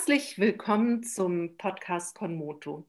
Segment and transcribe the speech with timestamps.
[0.00, 2.86] Herzlich willkommen zum Podcast Konmoto.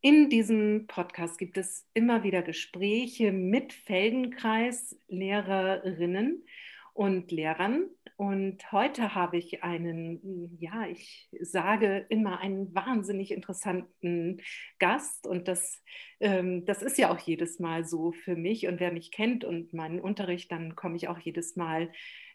[0.00, 6.46] In diesem Podcast gibt es immer wieder Gespräche mit Feldenkreis-Lehrerinnen
[6.94, 7.88] und Lehrern.
[8.16, 14.40] Und heute habe ich einen, ja, ich sage immer einen wahnsinnig interessanten
[14.78, 15.26] Gast.
[15.26, 15.82] Und das,
[16.20, 18.68] ähm, das ist ja auch jedes Mal so für mich.
[18.68, 21.90] Und wer mich kennt und meinen Unterricht, dann komme ich auch jedes Mal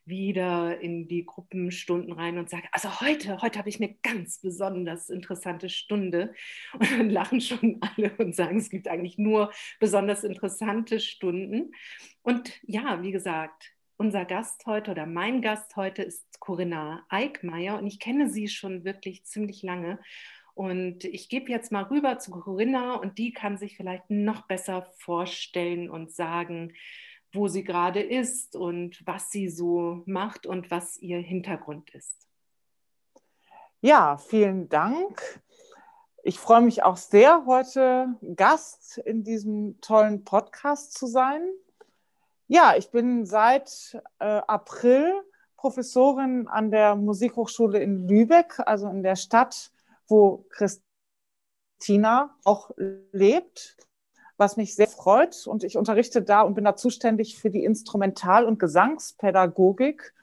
[0.06, 5.10] wieder in die Gruppenstunden rein und sage, also heute, heute habe ich eine ganz besonders
[5.10, 6.34] interessante Stunde.
[6.74, 11.72] Und dann lachen schon alle und sagen, es gibt eigentlich nur besonders interessante Stunden.
[12.22, 17.88] Und ja, wie gesagt, unser Gast heute oder mein Gast heute ist Corinna Eickmeier und
[17.88, 20.00] ich kenne sie schon wirklich ziemlich lange.
[20.54, 24.88] Und ich gebe jetzt mal rüber zu Corinna und die kann sich vielleicht noch besser
[24.98, 26.74] vorstellen und sagen,
[27.36, 32.28] wo sie gerade ist und was sie so macht und was ihr Hintergrund ist.
[33.82, 35.42] Ja, vielen Dank.
[36.24, 41.48] Ich freue mich auch sehr, heute Gast in diesem tollen Podcast zu sein.
[42.48, 45.14] Ja, ich bin seit äh, April
[45.58, 49.72] Professorin an der Musikhochschule in Lübeck, also in der Stadt,
[50.08, 52.72] wo Christina auch
[53.12, 53.78] lebt
[54.38, 55.48] was mich sehr freut.
[55.48, 60.14] Und ich unterrichte da und bin da zuständig für die Instrumental- und Gesangspädagogik.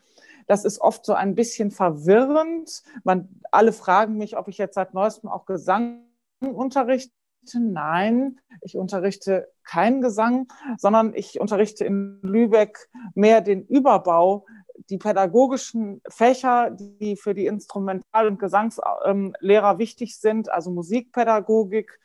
[0.47, 2.83] Das ist oft so ein bisschen verwirrend.
[3.05, 6.05] Man, alle fragen mich, ob ich jetzt seit neuestem auch Gesang
[6.41, 7.13] unterrichte.
[7.55, 10.47] Nein, ich unterrichte keinen Gesang,
[10.79, 14.47] sondern ich unterrichte in Lübeck mehr den Überbau,
[14.91, 21.99] die pädagogischen Fächer, die für die Instrumental- und Gesangslehrer wichtig sind, also Musikpädagogik,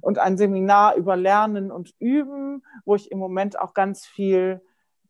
[0.00, 4.60] und ein Seminar über Lernen und Üben, wo ich im Moment auch ganz viel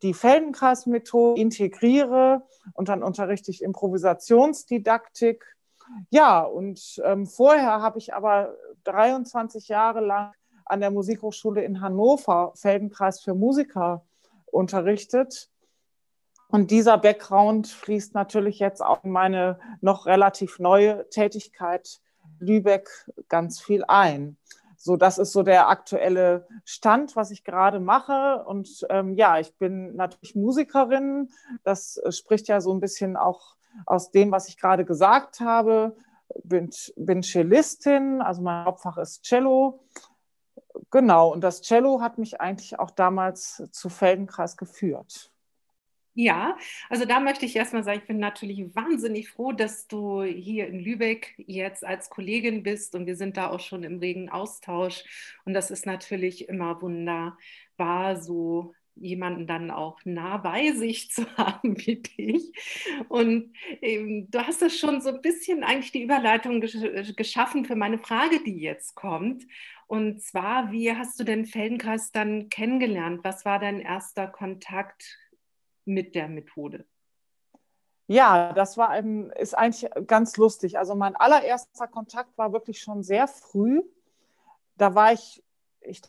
[0.01, 5.43] die Feldenkreismethode integriere und dann unterrichte ich Improvisationsdidaktik.
[6.09, 10.31] Ja, und ähm, vorher habe ich aber 23 Jahre lang
[10.65, 14.05] an der Musikhochschule in Hannover Feldenkreis für Musiker
[14.45, 15.49] unterrichtet.
[16.49, 21.99] Und dieser Background fließt natürlich jetzt auch in meine noch relativ neue Tätigkeit
[22.39, 22.89] Lübeck
[23.27, 24.37] ganz viel ein.
[24.81, 28.45] So, das ist so der aktuelle Stand, was ich gerade mache.
[28.45, 31.29] Und ähm, ja, ich bin natürlich Musikerin.
[31.63, 35.97] Das äh, spricht ja so ein bisschen auch aus dem, was ich gerade gesagt habe.
[36.43, 39.83] Bin, bin Cellistin, also mein Hauptfach ist Cello.
[40.91, 45.29] Genau, und das Cello hat mich eigentlich auch damals zu Feldenkreis geführt.
[46.21, 46.57] Ja,
[46.89, 50.81] also da möchte ich erstmal sagen, ich bin natürlich wahnsinnig froh, dass du hier in
[50.81, 55.05] Lübeck jetzt als Kollegin bist und wir sind da auch schon im regen Austausch.
[55.45, 61.77] Und das ist natürlich immer wunderbar, so jemanden dann auch nah bei sich zu haben
[61.85, 62.51] wie dich.
[63.07, 66.75] Und ähm, du hast das schon so ein bisschen eigentlich die Überleitung gesch
[67.15, 69.45] geschaffen für meine Frage, die jetzt kommt.
[69.87, 73.21] Und zwar, wie hast du den Feldenkreis dann kennengelernt?
[73.23, 75.17] Was war dein erster Kontakt
[75.89, 76.85] mit der Methode?
[78.07, 80.77] Ja, das war ein, ist eigentlich ganz lustig.
[80.79, 83.83] Also mein allererster Kontakt war wirklich schon sehr früh.
[84.77, 85.43] Da war ich,
[85.81, 86.01] ich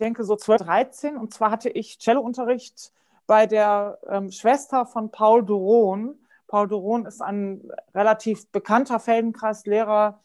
[0.00, 2.92] denke so 12, 13 und zwar hatte ich Cellounterricht
[3.26, 6.18] bei der ähm, Schwester von Paul Duron.
[6.46, 10.20] Paul Duron ist ein relativ bekannter Feldenkreislehrer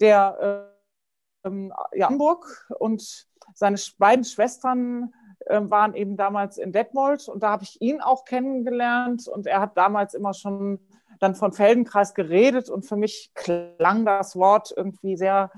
[0.00, 0.74] der
[1.44, 7.50] ähm, ja, Hamburg und seine beiden Schwestern äh, waren eben damals in Detmold und da
[7.50, 10.80] habe ich ihn auch kennengelernt und er hat damals immer schon
[11.20, 15.50] dann von Feldenkreis geredet und für mich klang das Wort irgendwie sehr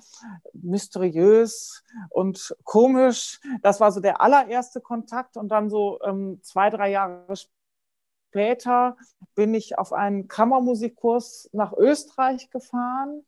[0.54, 3.40] mysteriös und komisch.
[3.62, 7.34] Das war so der allererste Kontakt und dann so ähm, zwei, drei Jahre
[8.30, 8.96] später
[9.34, 13.24] bin ich auf einen Kammermusikkurs nach Österreich gefahren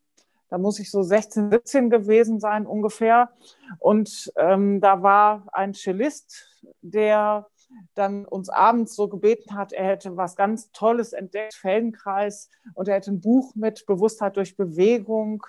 [0.52, 3.30] da muss ich so 16, 17 gewesen sein ungefähr.
[3.78, 7.46] Und ähm, da war ein Cellist, der
[7.94, 12.96] dann uns abends so gebeten hat, er hätte was ganz Tolles entdeckt, Feldenkreis, und er
[12.96, 15.42] hätte ein Buch mit Bewusstheit durch Bewegung.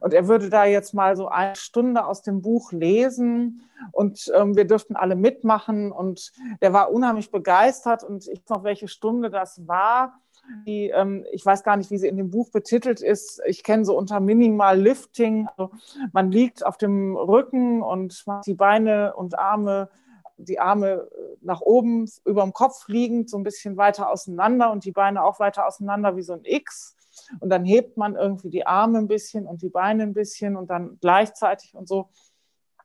[0.00, 3.62] Und er würde da jetzt mal so eine Stunde aus dem Buch lesen
[3.92, 5.90] und ähm, wir dürften alle mitmachen.
[5.90, 10.20] Und der war unheimlich begeistert und ich weiß noch, welche Stunde das war
[10.66, 13.40] die, ähm, ich weiß gar nicht, wie sie in dem Buch betitelt ist.
[13.46, 15.48] Ich kenne so unter Minimal Lifting.
[15.56, 15.72] Also
[16.12, 19.90] man liegt auf dem Rücken und macht die Beine und Arme,
[20.44, 24.84] die Arme äh, nach oben über dem Kopf liegend, so ein bisschen weiter auseinander und
[24.84, 26.96] die Beine auch weiter auseinander wie so ein X.
[27.40, 30.70] Und dann hebt man irgendwie die Arme ein bisschen und die Beine ein bisschen und
[30.70, 32.08] dann gleichzeitig und so.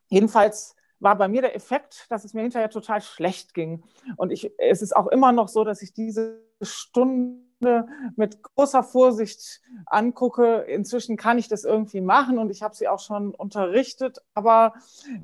[0.08, 3.84] Jedenfalls war bei mir der Effekt, dass es mir hinterher total schlecht ging.
[4.16, 9.60] Und ich, es ist auch immer noch so, dass ich diese Stunden mit großer Vorsicht
[9.86, 10.58] angucke.
[10.68, 14.74] Inzwischen kann ich das irgendwie machen und ich habe sie auch schon unterrichtet, aber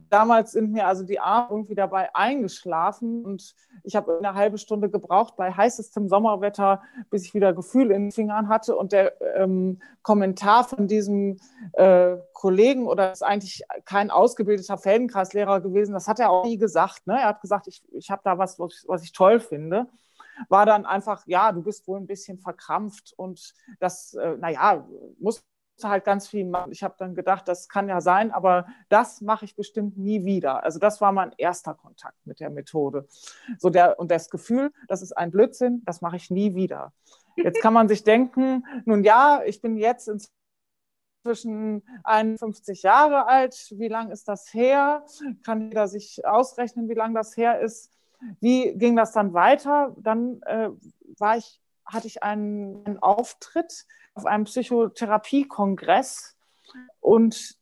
[0.09, 4.89] damals sind mir also die Arme irgendwie dabei eingeschlafen und ich habe eine halbe Stunde
[4.89, 9.81] gebraucht bei heißestem Sommerwetter, bis ich wieder Gefühl in den Fingern hatte und der ähm,
[10.03, 11.39] Kommentar von diesem
[11.73, 17.07] äh, Kollegen oder ist eigentlich kein ausgebildeter Feldenkreislehrer gewesen, das hat er auch nie gesagt.
[17.07, 17.15] Ne?
[17.15, 19.87] Er hat gesagt, ich, ich habe da was, was ich, was ich toll finde
[20.49, 24.87] war dann einfach, ja, du bist wohl ein bisschen verkrampft und das, äh, naja,
[25.19, 25.45] muss
[25.83, 26.73] halt ganz viel machen.
[26.73, 30.63] Ich habe dann gedacht, das kann ja sein, aber das mache ich bestimmt nie wieder.
[30.63, 33.07] Also das war mein erster Kontakt mit der Methode.
[33.59, 36.93] So der, und das Gefühl, das ist ein Blödsinn, das mache ich nie wieder.
[37.37, 40.09] Jetzt kann man sich denken, nun ja, ich bin jetzt
[41.25, 43.73] inzwischen 51 Jahre alt.
[43.77, 45.05] Wie lang ist das her?
[45.43, 47.91] Kann jeder sich ausrechnen, wie lang das her ist?
[48.41, 49.95] Wie ging das dann weiter?
[49.99, 50.71] Dann äh,
[51.19, 56.37] war ich, hatte ich einen, einen Auftritt auf einem Psychotherapiekongress
[57.01, 57.59] und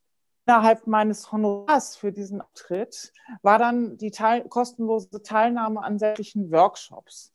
[0.47, 3.12] innerhalb meines Honorars für diesen Auftritt
[3.43, 7.33] war dann die teil kostenlose Teilnahme an sämtlichen Workshops.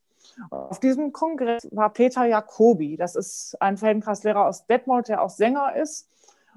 [0.50, 5.76] Auf diesem Kongress war Peter Jacobi, das ist ein Feldenkreislehrer aus Detmold, der auch Sänger
[5.76, 6.10] ist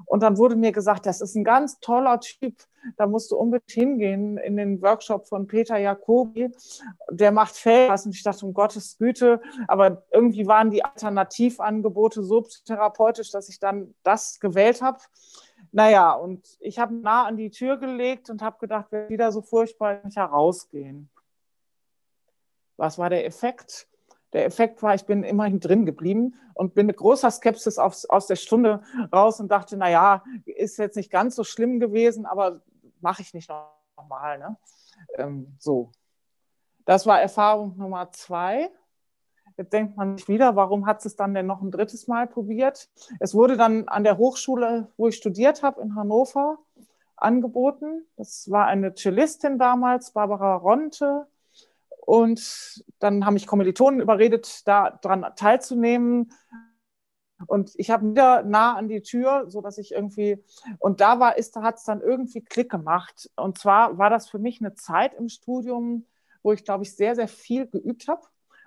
[0.07, 2.55] und dann wurde mir gesagt, das ist ein ganz toller Typ,
[2.97, 6.51] da musst du unbedingt hingehen in den Workshop von Peter Jacobi.
[7.11, 12.47] Der macht Feldkreis und ich dachte, um Gottes Güte, aber irgendwie waren die Alternativangebote so
[12.65, 14.99] therapeutisch, dass ich dann das gewählt habe.
[15.73, 19.43] Naja, und ich habe nah an die Tür gelegt und habe gedacht, wer wieder so
[19.43, 21.11] furchtbar nicht herausgehen.
[22.77, 23.89] Was war der Effekt?
[24.33, 28.27] Der Effekt war, ich bin immerhin drin geblieben und bin mit großer Skepsis aufs, aus
[28.27, 28.83] der Stunde
[29.13, 32.61] raus und dachte, na ja, ist jetzt nicht ganz so schlimm gewesen, aber
[33.01, 33.51] mache ich nicht
[33.97, 34.39] nochmal.
[34.39, 34.57] Ne?
[35.17, 35.93] Ähm, so.
[36.85, 38.71] Das war Erfahrung Nummer zwei.
[39.57, 42.89] Jetzt denkt man sich wieder, warum hat es dann denn noch ein drittes Mal probiert?
[43.19, 46.59] Es wurde dann an der Hochschule, wo ich studiert habe, in Hannover,
[47.17, 48.07] angeboten.
[48.17, 51.27] Das war eine Cellistin damals, Barbara Ronte.
[52.09, 56.33] Und dann haben mich Kommilitonen überredet, daran teilzunehmen.
[57.47, 60.43] Und ich habe wieder nah an die Tür, so dass ich irgendwie,
[60.79, 63.29] und da war, ist, hat es dann irgendwie Klick gemacht.
[63.37, 66.07] Und zwar war das für mich eine Zeit im Studium,
[66.43, 68.23] wo ich, glaube ich, sehr, sehr viel geübt habe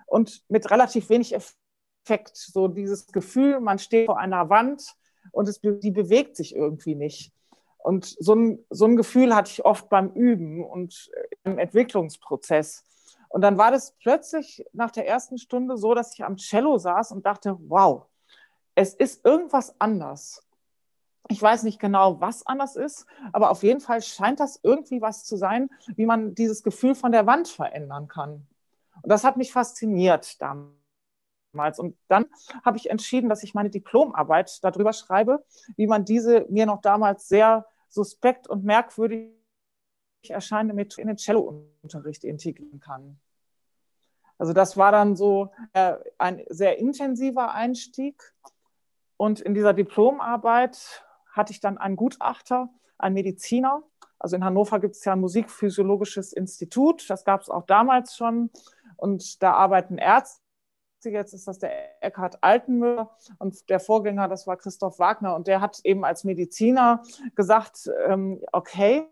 [0.06, 2.36] und mit relativ wenig Effekt.
[2.36, 4.94] So dieses Gefühl, man steht vor einer Wand
[5.32, 7.32] und es, die bewegt sich irgendwie nicht.
[7.78, 11.10] Und so ein, so ein Gefühl hatte ich oft beim Üben und
[11.42, 12.84] im Entwicklungsprozess.
[13.32, 17.12] Und dann war das plötzlich nach der ersten Stunde so, dass ich am Cello saß
[17.12, 18.04] und dachte, wow,
[18.74, 20.46] es ist irgendwas anders.
[21.30, 25.24] Ich weiß nicht genau, was anders ist, aber auf jeden Fall scheint das irgendwie was
[25.24, 28.46] zu sein, wie man dieses Gefühl von der Wand verändern kann.
[29.02, 31.78] Und das hat mich fasziniert damals.
[31.78, 32.26] Und dann
[32.66, 35.42] habe ich entschieden, dass ich meine Diplomarbeit darüber schreibe,
[35.76, 39.41] wie man diese mir noch damals sehr suspekt und merkwürdig
[40.30, 43.18] erscheinende Methode in den Cello-Unterricht integrieren kann.
[44.38, 48.34] Also das war dann so äh, ein sehr intensiver Einstieg.
[49.16, 53.82] Und in dieser Diplomarbeit hatte ich dann einen Gutachter, einen Mediziner.
[54.18, 58.50] Also in Hannover gibt es ja ein Musikphysiologisches Institut, das gab es auch damals schon.
[58.96, 60.42] Und da arbeiten Ärzte.
[61.04, 65.34] Jetzt ist das der Eckhard Altenmüller und der Vorgänger, das war Christoph Wagner.
[65.34, 67.02] Und der hat eben als Mediziner
[67.34, 69.08] gesagt, ähm, okay,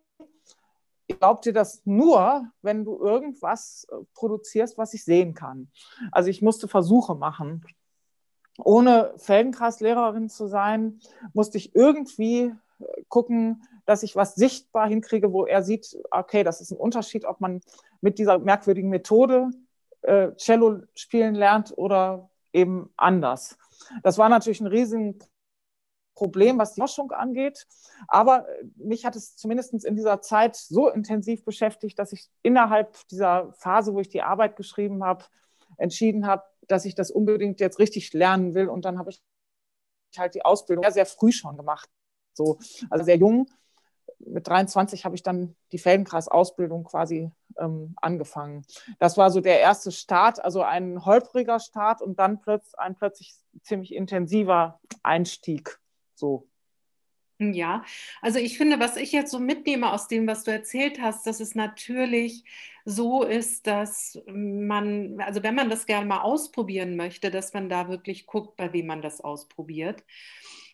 [1.11, 5.71] ich glaube dir das nur, wenn du irgendwas äh, produzierst, was ich sehen kann.
[6.12, 7.64] Also ich musste Versuche machen.
[8.62, 11.00] Ohne Feldenkreislehrerin zu sein,
[11.33, 16.61] musste ich irgendwie äh, gucken, dass ich was sichtbar hinkriege, wo er sieht, okay, das
[16.61, 17.61] ist ein Unterschied, ob man
[18.00, 19.50] mit dieser merkwürdigen Methode
[20.02, 23.59] äh, Cello spielen lernt oder eben anders.
[24.02, 25.19] Das war natürlich ein riesen
[26.21, 27.67] Problem, was die Forschung angeht.
[28.07, 32.95] Aber äh, mich hat es zumindest in dieser Zeit so intensiv beschäftigt, dass ich innerhalb
[33.09, 35.25] dieser Phase, wo ich die Arbeit geschrieben habe,
[35.79, 38.69] entschieden habe, dass ich das unbedingt jetzt richtig lernen will.
[38.69, 39.23] Und dann habe ich
[40.19, 41.89] halt die Ausbildung sehr, sehr früh schon gemacht.
[42.35, 42.59] So,
[42.91, 43.47] also sehr jung.
[44.19, 48.67] Mit 23 habe ich dann die Feldenkreis-Ausbildung quasi ähm, angefangen.
[48.99, 53.35] Das war so der erste Start, also ein holpriger Start und dann plötzlich ein plötzlich
[53.62, 55.81] ziemlich intensiver Einstieg
[56.21, 56.49] so.
[57.43, 57.85] Ja,
[58.21, 61.41] also ich finde, was ich jetzt so mitnehme aus dem, was du erzählt hast, dass
[61.41, 62.45] es natürlich
[62.85, 67.89] so ist, dass man, also wenn man das gerne mal ausprobieren möchte, dass man da
[67.89, 70.05] wirklich guckt, bei wem man das ausprobiert.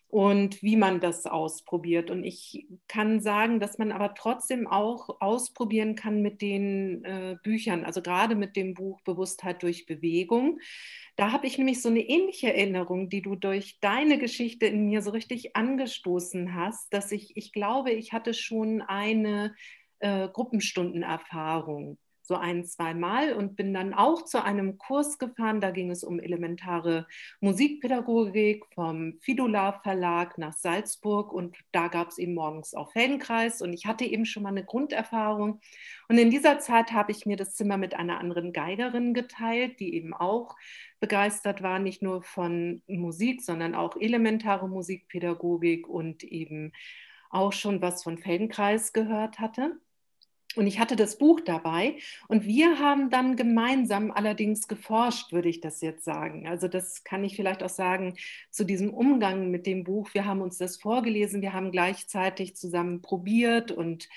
[0.09, 2.11] Und wie man das ausprobiert.
[2.11, 7.85] Und ich kann sagen, dass man aber trotzdem auch ausprobieren kann mit den äh, Büchern,
[7.85, 10.61] also gerade mit dem Buch Bewusstheit durch Bewegung.
[11.17, 15.03] Da habe ich nämlich so eine ähnliche Erinnerung, die du durch deine Geschichte in mir
[15.03, 19.55] so richtig angestoßen hast, dass ich, ich glaube, ich hatte schon eine
[19.99, 25.61] äh, Gruppenstundenerfahrung so ein, zwei Mal und bin dann auch zu einem Kurs gefahren.
[25.61, 27.06] Da ging es um elementare
[27.40, 33.73] Musikpädagogik vom Fidula Verlag nach Salzburg und da gab es eben morgens auch Feldenkreis und
[33.73, 35.61] ich hatte eben schon mal eine Grunderfahrung.
[36.09, 39.95] Und in dieser Zeit habe ich mir das Zimmer mit einer anderen Geigerin geteilt, die
[39.95, 40.56] eben auch
[41.00, 46.73] begeistert war, nicht nur von Musik, sondern auch elementare Musikpädagogik und eben
[47.30, 49.78] auch schon was von Feldenkreis gehört hatte.
[50.57, 51.97] Und ich hatte das Buch dabei
[52.29, 56.49] und wir haben dann gemeinsam allerdings geforscht, würde ich das jetzt sagen.
[56.49, 58.17] Also das kann ich vielleicht auch sagen
[58.51, 60.15] zu diesem Umgang mit dem Buch.
[60.15, 64.09] Wir haben uns das vorgelesen, wir haben gleichzeitig zusammen probiert und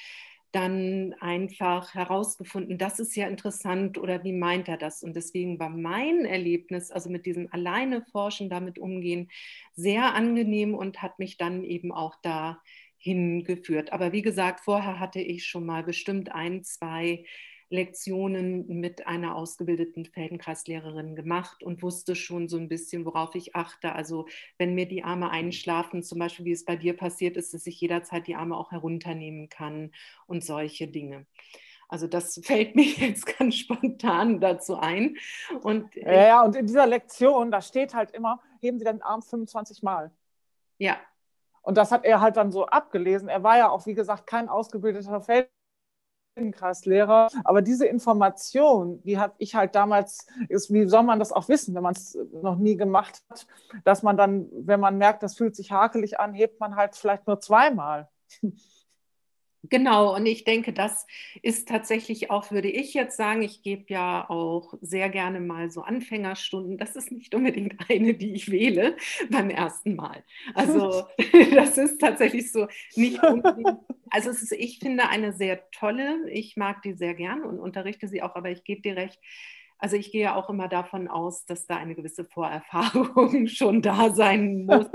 [0.51, 5.03] dann einfach herausgefunden, das ist ja interessant oder wie meint er das?
[5.03, 9.29] Und deswegen war mein Erlebnis, also mit diesem alleine Forschen, damit umgehen,
[9.73, 12.61] sehr angenehm und hat mich dann eben auch da
[12.99, 13.91] hingeführt.
[13.91, 17.25] Aber wie gesagt, vorher hatte ich schon mal bestimmt ein, zwei
[17.69, 23.93] Lektionen mit einer ausgebildeten Feldenkreislehrerin gemacht und wusste schon so ein bisschen, worauf ich achte.
[23.93, 24.27] Also
[24.57, 27.79] wenn mir die Arme einschlafen, zum Beispiel wie es bei dir passiert ist, dass ich
[27.79, 29.91] jederzeit die Arme auch herunternehmen kann
[30.25, 31.27] und solche Dinge.
[31.89, 35.17] Also das fällt mir jetzt ganz spontan dazu ein.
[35.61, 39.21] Und ja, ja, und in dieser Lektion, da steht halt immer, heben Sie den Arm
[39.21, 40.11] 25 Mal.
[40.79, 40.97] Ja,
[41.61, 43.29] und das hat er halt dann so abgelesen.
[43.29, 45.21] Er war ja auch, wie gesagt, kein ausgebildeter
[46.35, 47.29] Feldenkreislehrer.
[47.43, 51.75] Aber diese Information, die habe ich halt damals, ist, wie soll man das auch wissen,
[51.75, 53.47] wenn man es noch nie gemacht hat,
[53.83, 57.27] dass man dann, wenn man merkt, das fühlt sich hakelig an, hebt man halt vielleicht
[57.27, 58.09] nur zweimal.
[59.63, 61.05] Genau, und ich denke, das
[61.41, 65.81] ist tatsächlich auch, würde ich jetzt sagen, ich gebe ja auch sehr gerne mal so
[65.81, 66.77] Anfängerstunden.
[66.77, 68.95] Das ist nicht unbedingt eine, die ich wähle
[69.29, 70.23] beim ersten Mal.
[70.53, 71.07] Also
[71.55, 73.77] das ist tatsächlich so nicht unbedingt.
[74.09, 78.21] Also ist, ich finde eine sehr tolle, ich mag die sehr gern und unterrichte sie
[78.23, 79.19] auch, aber ich gebe dir recht,
[79.79, 84.65] also ich gehe auch immer davon aus, dass da eine gewisse Vorerfahrung schon da sein
[84.65, 84.87] muss.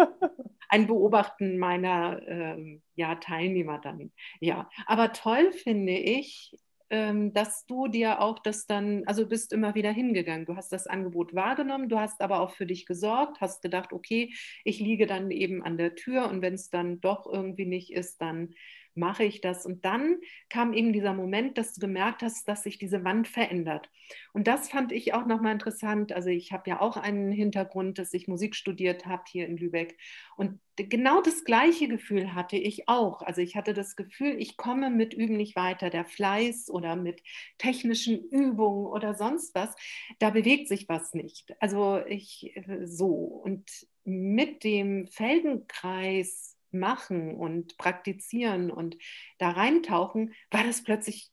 [0.68, 4.12] Ein Beobachten meiner ähm, ja, Teilnehmer dann.
[4.40, 6.56] Ja, aber toll finde ich,
[6.90, 10.46] ähm, dass du dir auch das dann, also bist immer wieder hingegangen.
[10.46, 14.34] Du hast das Angebot wahrgenommen, du hast aber auch für dich gesorgt, hast gedacht, okay,
[14.64, 18.20] ich liege dann eben an der Tür und wenn es dann doch irgendwie nicht ist,
[18.20, 18.54] dann
[18.94, 19.66] mache ich das?
[19.66, 20.16] Und dann
[20.48, 23.90] kam eben dieser Moment, dass du gemerkt hast, dass sich diese Wand verändert.
[24.32, 26.12] Und das fand ich auch nochmal interessant.
[26.12, 29.96] Also ich habe ja auch einen Hintergrund, dass ich Musik studiert habe hier in Lübeck.
[30.36, 33.22] Und genau das gleiche Gefühl hatte ich auch.
[33.22, 35.90] Also ich hatte das Gefühl, ich komme mit Üben nicht weiter.
[35.90, 37.22] Der Fleiß oder mit
[37.58, 39.74] technischen Übungen oder sonst was,
[40.18, 41.54] da bewegt sich was nicht.
[41.60, 43.14] Also ich äh, so.
[43.14, 43.70] Und
[44.04, 48.96] mit dem Feldenkreis machen und praktizieren und
[49.38, 51.30] da reintauchen, war das plötzlich,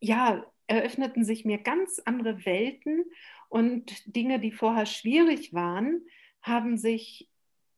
[0.00, 3.04] ja, eröffneten sich mir ganz andere Welten
[3.48, 6.02] und Dinge, die vorher schwierig waren,
[6.40, 7.28] haben sich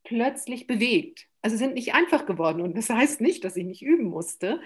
[0.04, 1.26] plötzlich bewegt.
[1.42, 2.62] Also sind nicht einfach geworden.
[2.62, 4.60] Und das heißt nicht, dass ich nicht üben musste,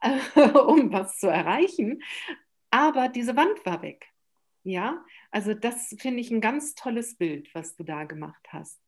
[0.34, 2.02] um was zu erreichen.
[2.70, 4.06] Aber diese Wand war weg.
[4.62, 8.78] Ja, also das finde ich ein ganz tolles Bild, was du da gemacht hast.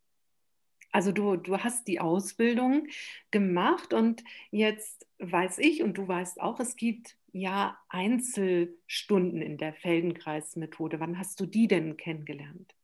[0.93, 2.87] Also du, du hast die Ausbildung
[3.31, 9.73] gemacht und jetzt weiß ich und du weißt auch, es gibt ja Einzelstunden in der
[9.73, 10.99] Feldenkreismethode.
[10.99, 12.75] Wann hast du die denn kennengelernt?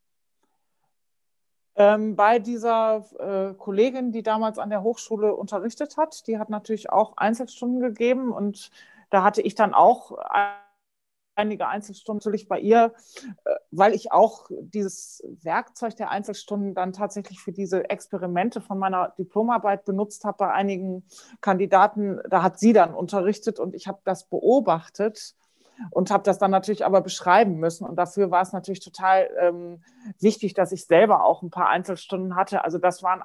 [1.75, 6.89] Ähm, bei dieser äh, Kollegin, die damals an der Hochschule unterrichtet hat, die hat natürlich
[6.89, 8.72] auch Einzelstunden gegeben und
[9.12, 10.18] da hatte ich dann auch
[11.39, 12.93] einige Einzelstunden natürlich bei ihr,
[13.46, 19.13] äh, weil ich auch dieses Werkzeug der Einzelstunden dann tatsächlich für diese Experimente von meiner
[19.17, 21.03] Diplomarbeit benutzt habe bei einigen
[21.41, 22.19] Kandidaten.
[22.29, 25.36] Da hat sie dann unterrichtet und ich habe das beobachtet
[25.91, 27.88] und habe das dann natürlich aber beschreiben müssen.
[27.88, 29.84] Und dafür war es natürlich total ähm,
[30.19, 32.63] wichtig, dass ich selber auch ein paar Einzelstunden hatte.
[32.63, 33.22] Also das waren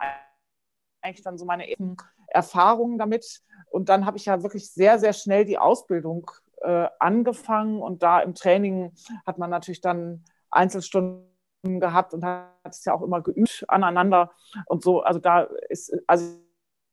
[1.02, 1.96] eigentlich dann so meine ersten
[2.28, 3.42] Erfahrungen damit.
[3.70, 6.30] Und dann habe ich ja wirklich sehr, sehr schnell die Ausbildung
[6.64, 8.92] äh, angefangen und da im Training
[9.26, 11.28] hat man natürlich dann Einzelstunden
[11.62, 14.32] gehabt und hat es ja auch immer geübt aneinander
[14.66, 15.02] und so.
[15.02, 16.38] Also da ist, also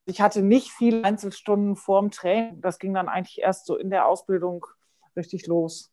[0.05, 2.61] ich hatte nicht viele Einzelstunden vorm Training.
[2.61, 4.65] Das ging dann eigentlich erst so in der Ausbildung
[5.15, 5.91] richtig los.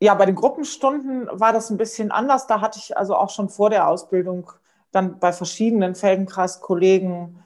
[0.00, 2.46] ja, bei den Gruppenstunden war das ein bisschen anders.
[2.46, 4.50] Da hatte ich also auch schon vor der Ausbildung
[4.92, 7.42] dann bei verschiedenen Feldenkreiskollegen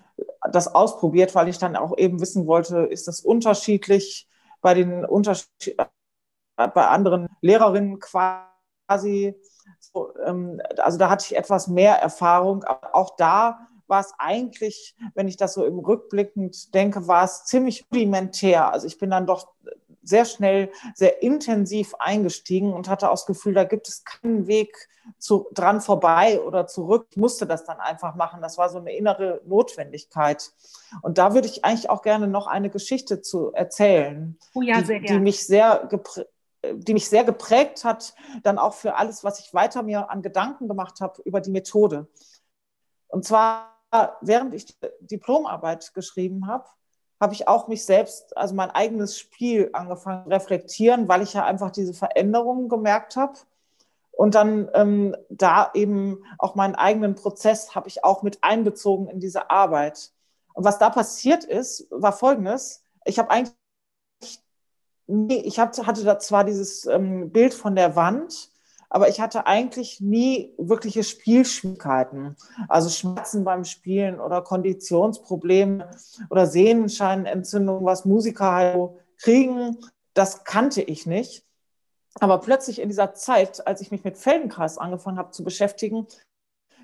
[0.50, 4.28] das ausprobiert, weil ich dann auch eben wissen wollte, ist das unterschiedlich
[4.60, 9.34] bei den Unterschied äh, bei anderen Lehrerinnen quasi.
[9.78, 12.64] So, ähm, also da hatte ich etwas mehr Erfahrung.
[12.64, 17.44] Aber auch da war es eigentlich, wenn ich das so im Rückblickend denke, war es
[17.44, 18.72] ziemlich rudimentär.
[18.72, 19.48] Also ich bin dann doch
[20.02, 24.88] sehr schnell, sehr intensiv eingestiegen und hatte auch das Gefühl, da gibt es keinen Weg
[25.18, 27.06] zu, dran vorbei oder zurück.
[27.10, 28.42] Ich musste das dann einfach machen.
[28.42, 30.52] Das war so eine innere Notwendigkeit.
[31.02, 35.00] Und da würde ich eigentlich auch gerne noch eine Geschichte zu erzählen, oh ja, die,
[35.00, 35.88] die, mich sehr
[36.70, 40.68] die mich sehr geprägt hat, dann auch für alles, was ich weiter mir an Gedanken
[40.68, 42.08] gemacht habe über die Methode.
[43.08, 43.80] Und zwar,
[44.20, 46.66] während ich die Diplomarbeit geschrieben habe,
[47.22, 51.44] habe ich auch mich selbst, also mein eigenes Spiel angefangen zu reflektieren, weil ich ja
[51.44, 53.34] einfach diese Veränderungen gemerkt habe.
[54.10, 59.20] Und dann ähm, da eben auch meinen eigenen Prozess habe ich auch mit einbezogen in
[59.20, 60.10] diese Arbeit.
[60.52, 62.82] Und was da passiert ist, war Folgendes.
[63.04, 63.54] Ich habe eigentlich,
[65.06, 68.50] nie, ich hab, hatte da zwar dieses ähm, Bild von der Wand,
[68.94, 72.36] aber ich hatte eigentlich nie wirkliche Spielschwierigkeiten,
[72.68, 75.90] also Schmerzen beim Spielen oder Konditionsprobleme
[76.28, 79.78] oder Sehnenscheinentzündung, was Musiker halt kriegen,
[80.12, 81.46] das kannte ich nicht.
[82.20, 86.06] Aber plötzlich in dieser Zeit, als ich mich mit Feldenkreis angefangen habe zu beschäftigen,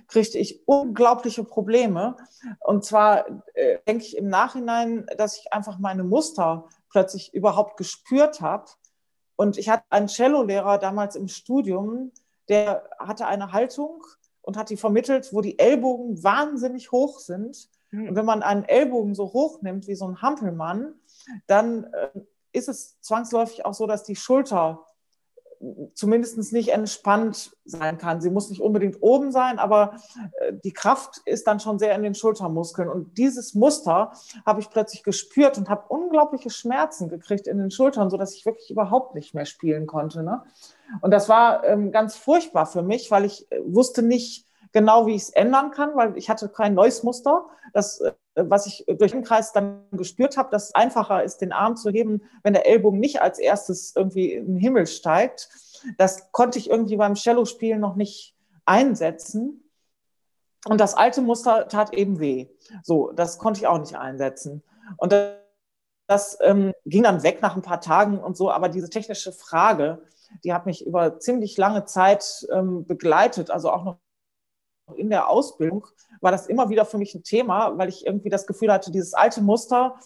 [0.07, 2.17] kriegte ich unglaubliche Probleme.
[2.61, 8.41] Und zwar äh, denke ich im Nachhinein, dass ich einfach meine Muster plötzlich überhaupt gespürt
[8.41, 8.65] habe
[9.39, 12.11] und ich hatte einen Cellolehrer damals im Studium,
[12.49, 14.03] der hatte eine Haltung
[14.43, 17.69] und hat die vermittelt, wo die Ellbogen wahnsinnig hoch sind.
[17.93, 18.09] Mhm.
[18.09, 20.95] Und wenn man einen Ellbogen so hoch nimmt wie so ein Hampelmann,
[21.47, 24.85] dann äh, ist es zwangsläufig auch so, dass die Schulter
[25.95, 28.21] zumindest nicht entspannt sein kann.
[28.21, 29.97] Sie muss nicht unbedingt oben sein, aber
[30.41, 32.89] äh, die Kraft ist dann schon sehr in den Schultermuskeln.
[32.89, 34.13] Und dieses Muster
[34.47, 38.71] habe ich plötzlich gespürt und habe unglaubliche Schmerzen gekriegt in den Schultern, sodass ich wirklich
[38.71, 40.23] überhaupt nicht mehr spielen konnte.
[40.23, 40.43] Ne?
[41.01, 45.15] Und das war ähm, ganz furchtbar für mich, weil ich äh, wusste nicht genau, wie
[45.15, 47.47] ich es ändern kann, weil ich hatte kein neues Muster.
[47.73, 48.13] Das, äh,
[48.45, 51.91] was ich durch den Kreis dann gespürt habe, dass es einfacher ist, den Arm zu
[51.91, 55.49] heben, wenn der Ellbogen nicht als erstes irgendwie in den Himmel steigt.
[55.97, 59.65] Das konnte ich irgendwie beim Cello-Spielen noch nicht einsetzen.
[60.67, 62.49] Und das alte Muster tat eben weh.
[62.83, 64.63] So, das konnte ich auch nicht einsetzen.
[64.97, 65.15] Und
[66.07, 68.51] das, ähm, ging dann weg nach ein paar Tagen und so.
[68.51, 70.03] Aber diese technische Frage,
[70.45, 73.99] die hat mich über ziemlich lange Zeit ähm, begleitet, also auch noch
[74.97, 75.87] in der Ausbildung
[76.21, 79.15] war das immer wieder für mich ein Thema, weil ich irgendwie das Gefühl hatte, dieses
[79.15, 79.97] alte Muster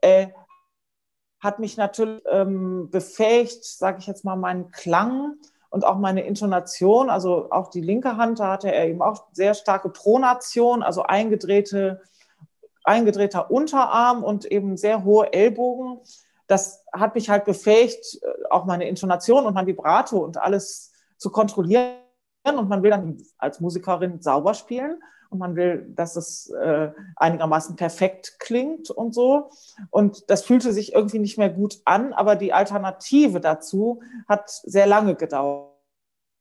[0.00, 0.28] äh,
[1.40, 5.36] hat mich natürlich ähm, befähigt, sage ich jetzt mal, meinen Klang
[5.70, 9.54] und auch meine Intonation, also auch die linke Hand, da hatte er eben auch sehr
[9.54, 12.00] starke Pronation, also eingedrehte,
[12.84, 16.00] eingedrehter Unterarm und eben sehr hohe Ellbogen.
[16.46, 21.30] Das hat mich halt befähigt, äh, auch meine Intonation und mein Vibrato und alles zu
[21.30, 22.05] kontrollieren
[22.54, 27.76] und man will dann als Musikerin sauber spielen und man will, dass es äh, einigermaßen
[27.76, 29.50] perfekt klingt und so.
[29.90, 34.86] Und das fühlte sich irgendwie nicht mehr gut an, aber die Alternative dazu hat sehr
[34.86, 35.72] lange gedauert.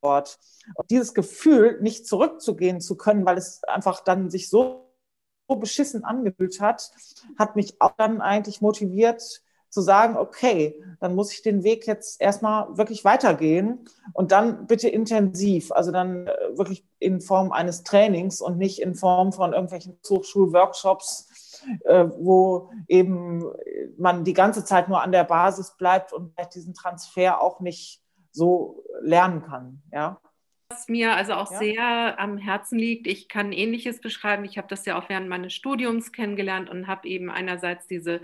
[0.02, 4.86] Und dieses Gefühl, nicht zurückzugehen zu können, weil es einfach dann sich so
[5.48, 6.92] beschissen angefühlt hat,
[7.38, 9.42] hat mich auch dann eigentlich motiviert,
[9.76, 14.88] zu sagen, okay, dann muss ich den Weg jetzt erstmal wirklich weitergehen und dann bitte
[14.88, 20.00] intensiv, also dann äh, wirklich in Form eines Trainings und nicht in Form von irgendwelchen
[20.10, 23.44] Hochschulworkshops, äh, wo eben
[23.98, 28.82] man die ganze Zeit nur an der Basis bleibt und diesen Transfer auch nicht so
[29.02, 30.22] lernen kann, ja.
[30.70, 31.58] Was mir also auch ja.
[31.60, 34.46] sehr am Herzen liegt, ich kann Ähnliches beschreiben.
[34.46, 38.22] Ich habe das ja auch während meines Studiums kennengelernt und habe eben einerseits diese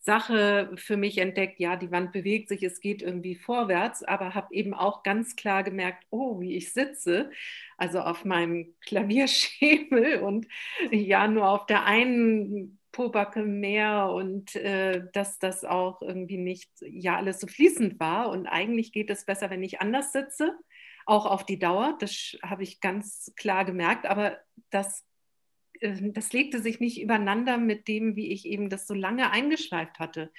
[0.00, 4.52] Sache für mich entdeckt, ja, die Wand bewegt sich, es geht irgendwie vorwärts, aber habe
[4.52, 7.30] eben auch ganz klar gemerkt, oh, wie ich sitze,
[7.78, 10.48] also auf meinem Klavierschemel und
[10.90, 17.16] ja, nur auf der einen Pobacke mehr und äh, dass das auch irgendwie nicht, ja,
[17.16, 20.58] alles so fließend war und eigentlich geht es besser, wenn ich anders sitze
[21.06, 21.96] auch auf die Dauer.
[22.00, 24.38] Das habe ich ganz klar gemerkt, aber
[24.70, 25.04] das,
[25.80, 29.98] äh, das legte sich nicht übereinander mit dem, wie ich eben das so lange eingeschleift
[29.98, 30.32] hatte.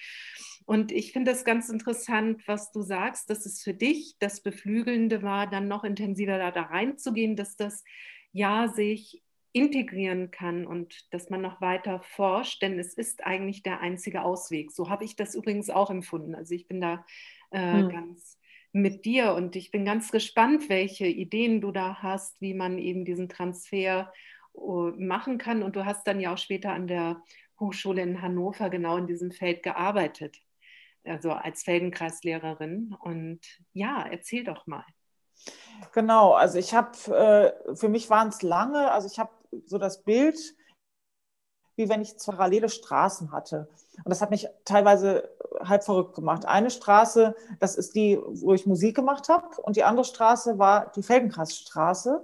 [0.66, 5.22] Und ich finde es ganz interessant, was du sagst, dass es für dich das Beflügelnde
[5.22, 7.84] war, dann noch intensiver da, da reinzugehen, dass das
[8.32, 9.22] ja sich
[9.56, 14.70] integrieren kann und dass man noch weiter forscht, denn es ist eigentlich der einzige Ausweg.
[14.72, 16.36] So habe ich das übrigens auch empfunden.
[16.36, 17.06] Also ich bin da
[17.52, 17.90] äh, hm.
[17.90, 18.38] ganz
[18.76, 23.06] mit dir und ich bin ganz gespannt, welche Ideen du da hast, wie man eben
[23.06, 24.12] diesen Transfer
[24.54, 25.64] uh, machen kann.
[25.64, 27.24] Und du hast dann ja auch später an der
[27.58, 30.42] Hochschule in Hannover genau in diesem Feld gearbeitet,
[31.06, 32.94] also als Feldenkreislehrerin.
[33.00, 33.40] Und
[33.72, 34.86] ja, erzähl doch mal.
[35.94, 39.32] Genau, also ich habe, äh, für mich waren es lange, also ich habe
[39.64, 40.38] so das Bild,
[41.76, 43.68] wie wenn ich parallele Straßen hatte.
[43.98, 46.46] Und das hat mich teilweise halb verrückt gemacht.
[46.46, 50.92] Eine Straße, das ist die, wo ich Musik gemacht habe, und die andere Straße war
[50.96, 52.24] die Feldenkreisstraße.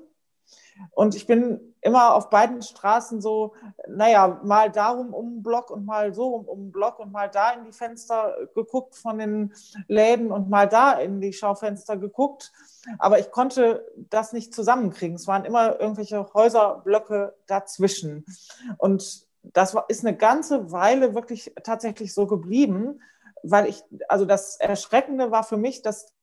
[0.91, 3.53] Und ich bin immer auf beiden Straßen so,
[3.87, 7.29] naja, mal darum um den Block und mal so um, um den Block und mal
[7.29, 9.53] da in die Fenster geguckt von den
[9.87, 12.51] Läden und mal da in die Schaufenster geguckt.
[12.99, 15.15] Aber ich konnte das nicht zusammenkriegen.
[15.15, 18.25] Es waren immer irgendwelche Häuserblöcke dazwischen.
[18.77, 23.01] Und das ist eine ganze Weile wirklich tatsächlich so geblieben,
[23.43, 26.13] weil ich, also das Erschreckende war für mich, dass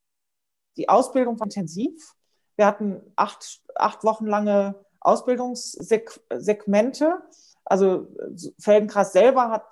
[0.77, 2.15] die Ausbildung war intensiv.
[2.57, 7.21] Wir hatten acht, acht Wochen lange Ausbildungssegmente.
[7.65, 8.07] Also
[8.61, 9.67] Feldenkreis selber hat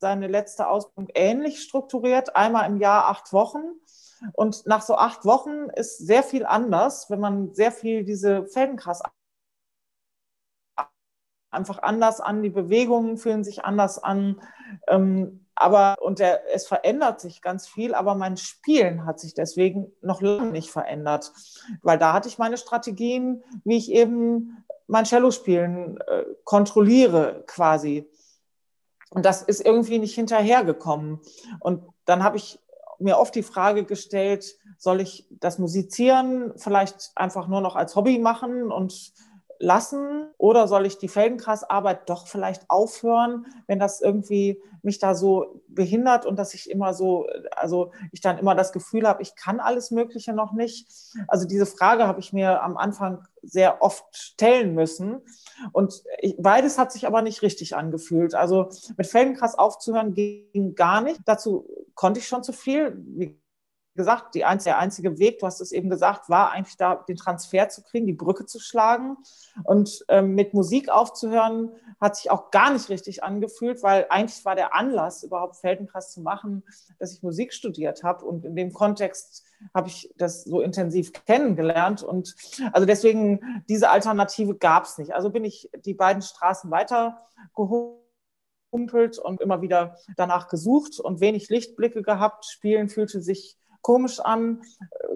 [0.00, 3.62] seine letzte Ausbildung ähnlich strukturiert, einmal im Jahr acht Wochen.
[4.32, 9.02] Und nach so acht Wochen ist sehr viel anders, wenn man sehr viel diese Feldenkreis
[11.50, 14.40] einfach anders an, die Bewegungen fühlen sich anders an.
[14.86, 19.90] Ähm, aber und der, es verändert sich ganz viel, aber mein Spielen hat sich deswegen
[20.02, 21.32] noch lange nicht verändert,
[21.82, 28.08] weil da hatte ich meine Strategien, wie ich eben mein Cello-Spielen äh, kontrolliere quasi.
[29.10, 31.20] Und das ist irgendwie nicht hinterhergekommen.
[31.60, 32.60] Und dann habe ich
[32.98, 38.18] mir oft die Frage gestellt, soll ich das Musizieren vielleicht einfach nur noch als Hobby
[38.18, 39.12] machen und
[39.58, 45.62] lassen oder soll ich die Feldenkrasarbeit doch vielleicht aufhören, wenn das irgendwie mich da so
[45.68, 49.60] behindert und dass ich immer so, also ich dann immer das Gefühl habe, ich kann
[49.60, 50.88] alles Mögliche noch nicht.
[51.26, 55.20] Also diese Frage habe ich mir am Anfang sehr oft stellen müssen.
[55.72, 58.34] Und ich, beides hat sich aber nicht richtig angefühlt.
[58.34, 61.20] Also mit Feldenkras aufzuhören ging gar nicht.
[61.24, 62.96] Dazu konnte ich schon zu viel.
[62.96, 63.38] Wie
[63.98, 67.16] gesagt, die einzige, der einzige Weg, du hast es eben gesagt, war eigentlich da den
[67.16, 69.18] Transfer zu kriegen, die Brücke zu schlagen.
[69.64, 74.54] Und ähm, mit Musik aufzuhören, hat sich auch gar nicht richtig angefühlt, weil eigentlich war
[74.54, 76.62] der Anlass, überhaupt Feldenkreis zu machen,
[76.98, 78.24] dass ich Musik studiert habe.
[78.24, 82.02] Und in dem Kontext habe ich das so intensiv kennengelernt.
[82.02, 82.34] Und
[82.72, 85.12] also deswegen, diese Alternative gab es nicht.
[85.12, 86.70] Also bin ich die beiden Straßen
[88.72, 92.44] humpelt und immer wieder danach gesucht und wenig Lichtblicke gehabt.
[92.46, 94.62] Spielen fühlte sich komisch an,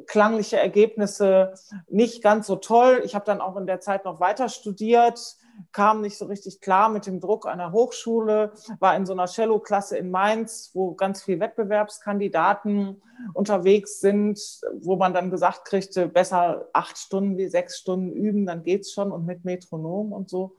[0.07, 1.55] klangliche Ergebnisse
[1.89, 3.03] nicht ganz so toll.
[3.05, 5.37] Ich habe dann auch in der Zeit noch weiter studiert,
[5.73, 9.97] kam nicht so richtig klar mit dem Druck einer Hochschule, war in so einer Cello-Klasse
[9.97, 13.03] in Mainz, wo ganz viele Wettbewerbskandidaten
[13.35, 14.41] unterwegs sind,
[14.81, 19.13] wo man dann gesagt kriegte, besser acht Stunden wie sechs Stunden üben, dann geht's schon
[19.13, 20.57] und mit Metronom und so.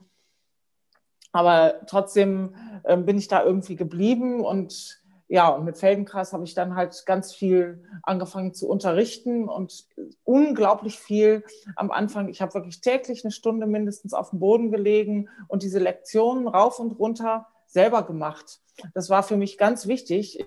[1.32, 6.54] Aber trotzdem äh, bin ich da irgendwie geblieben und ja, und mit Feldenkreis habe ich
[6.54, 9.86] dann halt ganz viel angefangen zu unterrichten und
[10.22, 11.44] unglaublich viel
[11.76, 12.28] am Anfang.
[12.28, 16.78] Ich habe wirklich täglich eine Stunde mindestens auf dem Boden gelegen und diese Lektionen rauf
[16.78, 18.60] und runter selber gemacht.
[18.92, 20.44] Das war für mich ganz wichtig.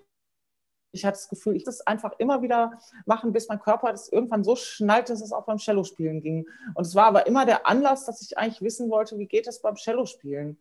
[0.92, 4.44] Ich hatte das Gefühl, ich das einfach immer wieder machen, bis mein Körper das irgendwann
[4.44, 6.48] so schnallt, dass es auch beim Cello-Spielen ging.
[6.76, 9.62] Und es war aber immer der Anlass, dass ich eigentlich wissen wollte, wie geht es
[9.62, 10.58] beim Cello-Spielen.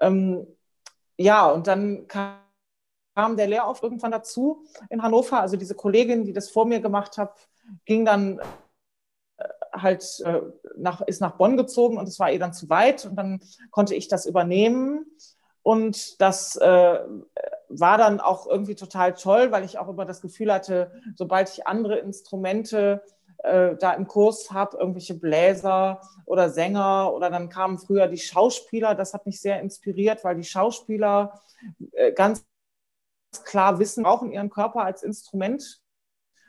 [0.00, 0.46] Ähm,
[1.16, 2.36] ja, und dann kam
[3.14, 5.40] kam der Lehrauf irgendwann dazu in Hannover.
[5.40, 7.48] Also diese Kollegin, die das vor mir gemacht hat,
[7.84, 8.38] ging dann
[9.38, 10.40] äh, halt äh,
[10.76, 13.94] nach, ist nach Bonn gezogen und es war ihr dann zu weit und dann konnte
[13.94, 15.06] ich das übernehmen.
[15.62, 16.98] Und das äh,
[17.68, 21.66] war dann auch irgendwie total toll, weil ich auch immer das Gefühl hatte, sobald ich
[21.66, 23.02] andere Instrumente
[23.38, 28.94] äh, da im Kurs habe, irgendwelche Bläser oder Sänger oder dann kamen früher die Schauspieler,
[28.94, 31.40] das hat mich sehr inspiriert, weil die Schauspieler
[31.92, 32.44] äh, ganz
[33.44, 35.82] klar wissen, brauchen ihren Körper als Instrument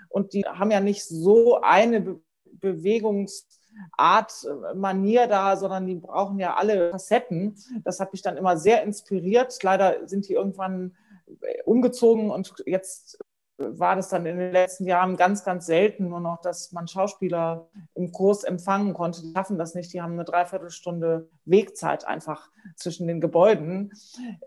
[0.10, 2.20] und die haben ja nicht so eine Be
[2.60, 7.56] Bewegungsart, äh, Manier da, sondern die brauchen ja alle Facetten.
[7.84, 9.62] Das hat mich dann immer sehr inspiriert.
[9.64, 10.96] Leider sind die irgendwann
[11.42, 13.18] äh, umgezogen und jetzt
[13.58, 17.68] war das dann in den letzten Jahren ganz, ganz selten nur noch, dass man Schauspieler
[17.94, 19.22] im Kurs empfangen konnte.
[19.22, 19.94] Die schaffen das nicht.
[19.94, 23.94] Die haben eine Dreiviertelstunde Wegzeit einfach zwischen den Gebäuden.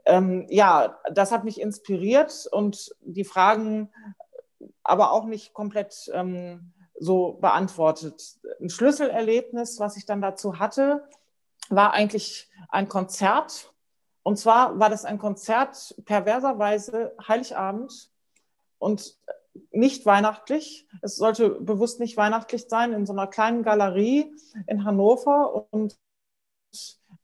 [0.05, 3.91] Ähm, ja, das hat mich inspiriert und die Fragen
[4.83, 8.39] aber auch nicht komplett ähm, so beantwortet.
[8.61, 11.05] Ein Schlüsselerlebnis, was ich dann dazu hatte,
[11.69, 13.73] war eigentlich ein Konzert.
[14.23, 18.11] Und zwar war das ein Konzert perverserweise Heiligabend
[18.79, 19.17] und
[19.71, 20.89] nicht weihnachtlich.
[21.03, 24.35] Es sollte bewusst nicht weihnachtlich sein, in so einer kleinen Galerie
[24.67, 25.69] in Hannover.
[25.71, 25.97] Und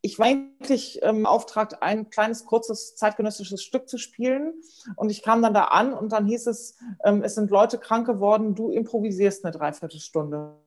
[0.01, 4.55] ich war eigentlich ähm, beauftragt, ein kleines, kurzes zeitgenössisches Stück zu spielen.
[4.97, 8.07] Und ich kam dann da an und dann hieß es, ähm, es sind Leute krank
[8.07, 10.62] geworden, du improvisierst eine Dreiviertelstunde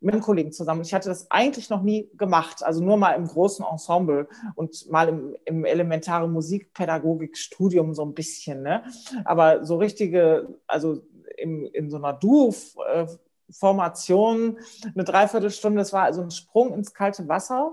[0.00, 0.82] mit einem Kollegen zusammen.
[0.82, 5.08] Ich hatte das eigentlich noch nie gemacht, also nur mal im großen Ensemble und mal
[5.08, 8.62] im, im elementaren Musikpädagogikstudium so ein bisschen.
[8.62, 8.82] Ne?
[9.24, 11.02] Aber so richtige, also
[11.36, 14.58] im, in so einer Duo-Formation
[14.94, 17.72] eine Dreiviertelstunde, das war also ein Sprung ins kalte Wasser.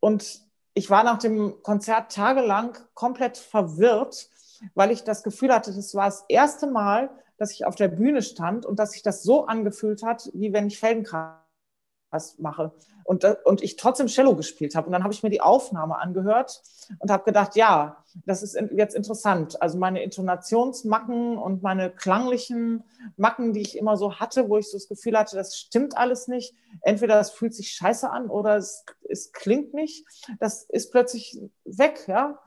[0.00, 0.42] Und
[0.74, 4.28] ich war nach dem Konzert tagelang komplett verwirrt,
[4.74, 7.08] weil ich das Gefühl hatte, das war das erste Mal,
[7.40, 10.66] dass ich auf der Bühne stand und dass sich das so angefühlt hat, wie wenn
[10.66, 11.38] ich Feldenkreis
[12.36, 12.72] mache.
[13.04, 14.86] Und, und ich trotzdem Cello gespielt habe.
[14.86, 16.62] Und dann habe ich mir die Aufnahme angehört
[16.98, 19.60] und habe gedacht, ja, das ist jetzt interessant.
[19.62, 22.84] Also meine Intonationsmacken und meine klanglichen
[23.16, 26.28] Macken, die ich immer so hatte, wo ich so das Gefühl hatte, das stimmt alles
[26.28, 26.54] nicht.
[26.82, 30.04] Entweder es fühlt sich scheiße an oder es, es klingt nicht.
[30.38, 32.38] Das ist plötzlich weg, ja.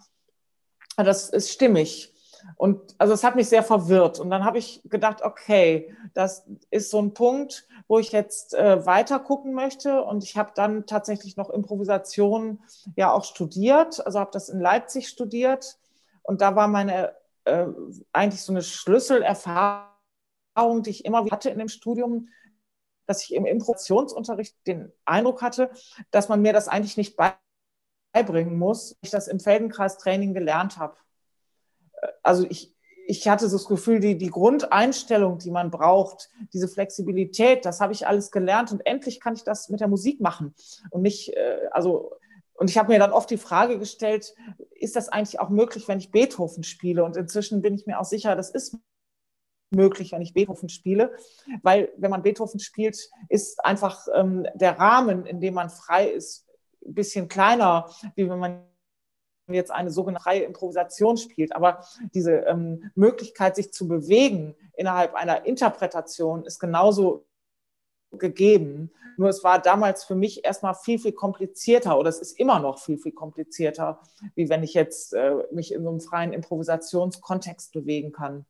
[0.98, 2.13] Das ist stimmig.
[2.56, 4.20] Und also es hat mich sehr verwirrt.
[4.20, 8.86] Und dann habe ich gedacht, okay, das ist so ein Punkt, wo ich jetzt äh,
[8.86, 10.04] weiter gucken möchte.
[10.04, 12.60] Und ich habe dann tatsächlich noch Improvisation
[12.96, 14.06] ja auch studiert.
[14.06, 15.78] Also habe das in Leipzig studiert.
[16.22, 17.14] Und da war meine
[17.46, 17.66] äh,
[18.12, 22.30] eigentlich so eine Schlüsselerfahrung, die ich immer wieder hatte in dem Studium,
[23.06, 25.70] dass ich im Improvisationsunterricht den Eindruck hatte,
[26.12, 27.18] dass man mir das eigentlich nicht
[28.14, 30.96] beibringen muss, ich das im Feldenkreistraining gelernt habe
[32.22, 32.74] also ich,
[33.08, 37.94] ich hatte so das Gefühl, die, die Grundeinstellung, die man braucht, diese Flexibilität, das habe
[37.94, 40.54] ich alles gelernt und endlich kann ich das mit der Musik machen
[40.90, 42.12] und nicht, äh, also
[42.56, 44.36] und ich habe mir dann oft die Frage gestellt,
[44.72, 47.04] ist das eigentlich auch möglich, wenn ich Beethoven spiele?
[47.04, 48.78] Und inzwischen bin ich mir auch sicher, das ist
[49.72, 51.14] möglich, wenn ich Beethoven spiele,
[51.64, 56.48] weil wenn man Beethoven spielt, ist einfach ähm, der Rahmen, in dem man frei ist,
[56.86, 58.66] ein bisschen kleiner, wie wenn man
[59.48, 61.56] jetzt eine sogenannte freie Improvisation spielt.
[61.56, 67.26] Aber diese ähm, Möglichkeit, sich zu bewegen innerhalb einer Interpretation, ist genauso
[68.12, 68.92] gegeben.
[69.18, 72.80] Nur es war damals für mich erstmal viel, viel komplizierter oder es ist immer noch
[72.80, 74.00] viel, viel komplizierter,
[74.36, 78.46] wie wenn ich jetzt äh, mich in so einem freien Improvisationskontext bewegen kann.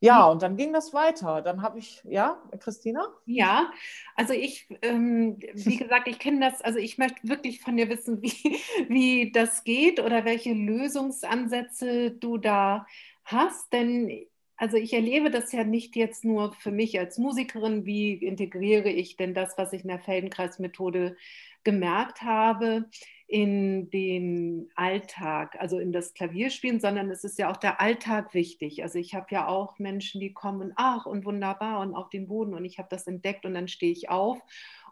[0.00, 1.42] Ja, und dann ging das weiter.
[1.42, 3.04] Dann habe ich, ja, Christina?
[3.26, 3.72] Ja,
[4.14, 8.22] also ich, ähm, wie gesagt, ich kenne das, also ich möchte wirklich von dir wissen,
[8.22, 8.30] wie,
[8.88, 12.86] wie das geht oder welche Lösungsansätze du da
[13.24, 18.14] hast, denn also ich erlebe das ja nicht jetzt nur für mich als Musikerin, wie
[18.14, 21.16] integriere ich denn das, was ich in der Feldenkreismethode
[21.62, 22.88] gemerkt habe,
[23.28, 28.82] in den Alltag, also in das Klavierspielen, sondern es ist ja auch der Alltag wichtig.
[28.82, 32.54] Also ich habe ja auch Menschen, die kommen, ach und wunderbar und auf den Boden
[32.54, 34.40] und ich habe das entdeckt und dann stehe ich auf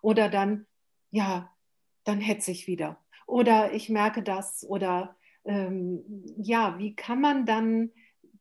[0.03, 0.67] oder dann,
[1.11, 1.51] ja,
[2.05, 6.05] dann hetze ich wieder oder ich merke das oder ähm,
[6.37, 7.91] ja, wie kann man dann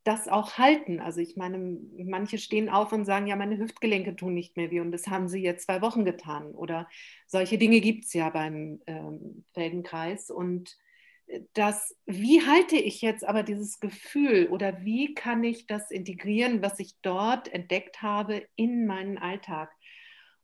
[0.06, 1.00] das auch halten.
[1.00, 1.58] Also ich meine,
[1.98, 5.28] manche stehen auf und sagen, ja, meine Hüftgelenke tun nicht mehr weh und das haben
[5.28, 6.54] sie jetzt zwei Wochen getan.
[6.54, 6.88] Oder
[7.26, 10.30] solche Dinge gibt es ja beim ähm, Feldenkreis.
[10.30, 10.78] Und
[11.26, 16.62] äh, das, wie halte ich jetzt aber dieses Gefühl oder wie kann ich das integrieren,
[16.62, 19.72] was ich dort entdeckt habe, in meinen Alltag?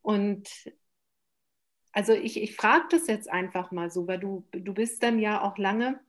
[0.02, 0.50] Und
[1.92, 5.44] also ich, ich frage das jetzt einfach mal so, weil du, du bist dann ja
[5.44, 6.00] auch lange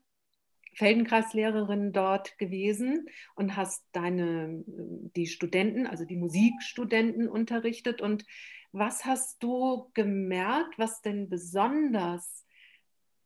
[0.74, 8.00] Feldenkreislehrerin dort gewesen und hast deine, die Studenten, also die Musikstudenten unterrichtet.
[8.00, 8.24] Und
[8.72, 12.46] was hast du gemerkt, was denn besonders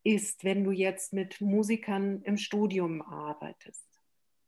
[0.03, 3.87] ist, wenn du jetzt mit Musikern im Studium arbeitest?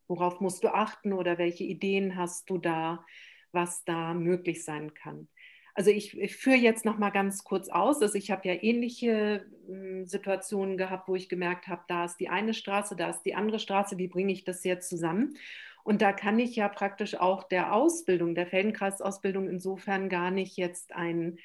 [0.07, 3.05] Worauf musst du achten oder welche Ideen hast du da,
[3.51, 5.29] was da möglich sein kann?
[5.73, 8.01] Also ich, ich führe jetzt noch mal ganz kurz aus.
[8.01, 12.29] Also ich habe ja ähnliche äh, Situationen gehabt, wo ich gemerkt habe, da ist die
[12.29, 13.97] eine Straße, da ist die andere Straße.
[13.97, 15.37] Wie bringe ich das jetzt zusammen?
[15.83, 20.93] Und da kann ich ja praktisch auch der Ausbildung, der Feldenkreisausbildung insofern gar nicht jetzt
[20.93, 21.39] ein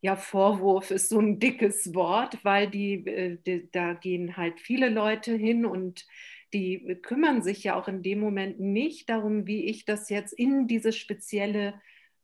[0.00, 4.88] ja, Vorwurf ist so ein dickes Wort, weil die, äh, die, da gehen halt viele
[4.88, 6.06] Leute hin und
[6.52, 10.66] die kümmern sich ja auch in dem Moment nicht darum, wie ich das jetzt in
[10.66, 11.74] dieses spezielle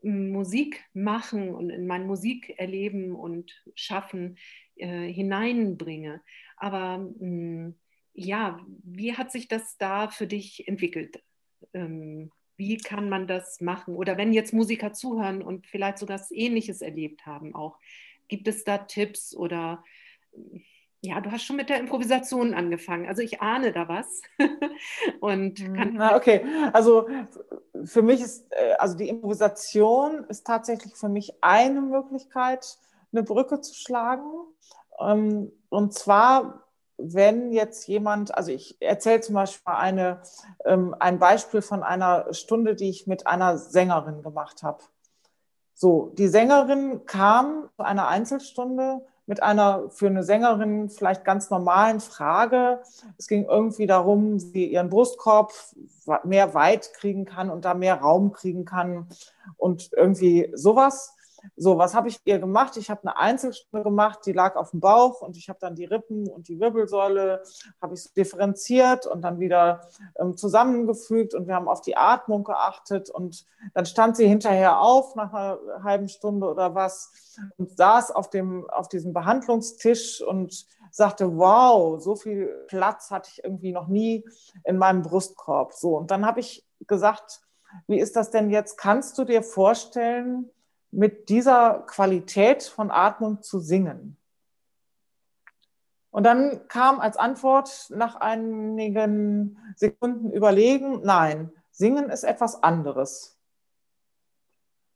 [0.04, 4.38] Musik machen und in mein Musikerleben und Schaffen
[4.76, 6.22] äh, hineinbringe.
[6.56, 7.74] Aber mh, hm,
[8.14, 11.22] ja, wie hat sich das da für dich entwickelt?
[11.72, 13.96] Ähm, wie kann man das machen?
[13.96, 17.78] Oder wenn jetzt Musiker zuhören und vielleicht sogar Ähnliches erlebt haben, auch
[18.28, 19.84] gibt es da Tipps oder
[21.04, 23.06] ja, du hast schon mit der Improvisation angefangen.
[23.06, 24.22] Also ich ahne da was.
[25.20, 25.92] und mhm.
[25.94, 27.06] Na, okay, also
[27.84, 32.78] für mich ist, äh, also die Improvisation ist tatsächlich für mich eine Möglichkeit,
[33.12, 34.30] eine Brücke zu schlagen.
[34.98, 36.64] Ähm, und zwar,
[36.96, 40.22] wenn jetzt jemand, also ich erzähle zum Beispiel eine,
[40.64, 44.82] ähm, ein Beispiel von einer Stunde, die ich mit einer Sängerin gemacht habe.
[45.74, 52.00] So, die Sängerin kam zu einer Einzelstunde mit einer für eine Sängerin vielleicht ganz normalen
[52.00, 52.80] Frage.
[53.16, 55.52] Es ging irgendwie darum, wie ihren Brustkorb
[56.24, 59.08] mehr weit kriegen kann und da mehr Raum kriegen kann
[59.56, 61.13] und irgendwie sowas.
[61.56, 62.76] So, was habe ich ihr gemacht?
[62.76, 65.84] Ich habe eine Einzelstunde gemacht, die lag auf dem Bauch und ich habe dann die
[65.84, 67.42] Rippen und die Wirbelsäule,
[67.80, 73.10] habe ich differenziert und dann wieder ähm, zusammengefügt und wir haben auf die Atmung geachtet
[73.10, 77.12] und dann stand sie hinterher auf nach einer halben Stunde oder was
[77.56, 83.44] und saß auf, dem, auf diesem Behandlungstisch und sagte, wow, so viel Platz hatte ich
[83.44, 84.24] irgendwie noch nie
[84.64, 85.72] in meinem Brustkorb.
[85.72, 87.40] So, und dann habe ich gesagt,
[87.86, 88.78] wie ist das denn jetzt?
[88.78, 90.50] Kannst du dir vorstellen,
[90.94, 94.16] mit dieser Qualität von Atmung zu singen.
[96.10, 103.36] Und dann kam als Antwort nach einigen Sekunden Überlegen, nein, singen ist etwas anderes.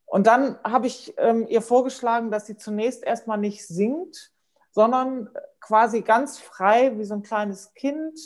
[0.07, 4.33] Und dann habe ich ähm, ihr vorgeschlagen, dass sie zunächst erstmal nicht singt,
[4.71, 5.29] sondern
[5.61, 8.17] quasi ganz frei wie so ein kleines Kind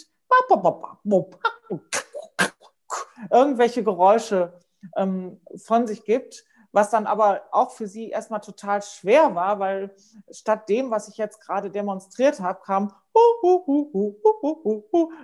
[3.30, 4.52] irgendwelche Geräusche
[4.96, 9.94] ähm, von sich gibt was dann aber auch für sie erstmal total schwer war, weil
[10.30, 12.92] statt dem, was ich jetzt gerade demonstriert habe, kam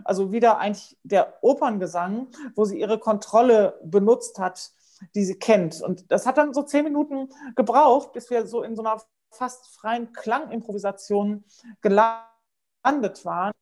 [0.05, 4.73] also wieder eigentlich der Operngesang, wo sie ihre Kontrolle benutzt hat,
[5.15, 5.81] die sie kennt.
[5.81, 9.67] Und das hat dann so zehn Minuten gebraucht, bis wir so in so einer fast
[9.75, 11.45] freien Klangimprovisation
[11.81, 13.53] gelandet waren.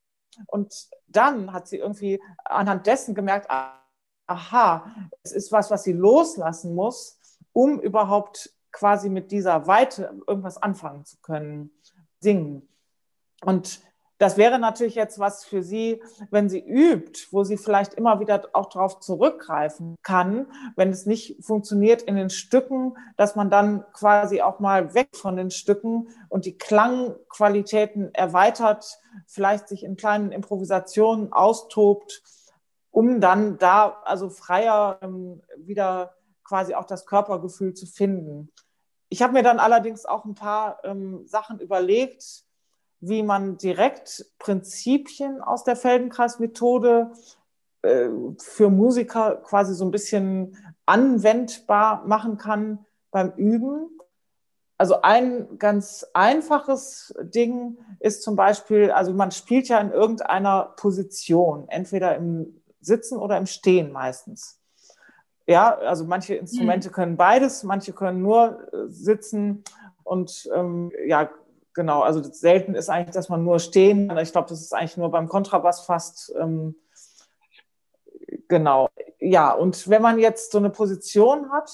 [0.47, 3.49] Und dann hat sie irgendwie anhand dessen gemerkt,
[4.27, 4.91] aha,
[5.23, 7.16] es ist was, was sie loslassen muss
[7.57, 11.71] um überhaupt quasi mit dieser Weite irgendwas anfangen zu können,
[12.21, 12.69] singen.
[13.41, 13.81] Und
[14.19, 18.51] das wäre natürlich jetzt was für Sie, wenn sie übt, wo sie vielleicht immer wieder
[18.53, 24.43] auch darauf zurückgreifen kann, wenn es nicht funktioniert in den Stücken, dass man dann quasi
[24.43, 31.33] auch mal weg von den Stücken und die Klangqualitäten erweitert, vielleicht sich in kleinen Improvisationen
[31.33, 32.23] austobt,
[32.91, 36.17] um dann da also freier ähm, wieder
[36.47, 38.53] quasi auch das Körpergefühl zu finden.
[39.09, 42.45] Ich habe mir dann allerdings auch ein paar ähm, Sachen überlegt,
[43.01, 47.13] wie man direkt Prinzipien aus der Feldenkreismethode
[47.83, 50.57] äh, für Musiker quasi so ein bisschen
[50.87, 53.91] anwendbar machen kann beim Üben.
[54.79, 61.69] Also ein ganz einfaches Ding ist zum Beispiel, also man spielt ja in irgendeiner Position,
[61.69, 64.61] entweder im Sitzen oder im Stehen meistens.
[65.47, 66.93] Ja, also manche Instrumente mhm.
[66.93, 69.63] können beides, manche können nur äh, sitzen
[70.03, 71.31] und ähm, ja,
[71.73, 74.19] genau, also selten ist eigentlich, dass man nur stehen kann.
[74.19, 76.33] Ich glaube, das ist eigentlich nur beim Kontrabass fast.
[76.37, 76.75] Ähm,
[78.49, 78.89] genau,
[79.21, 81.71] ja, und wenn man jetzt so eine Position hat,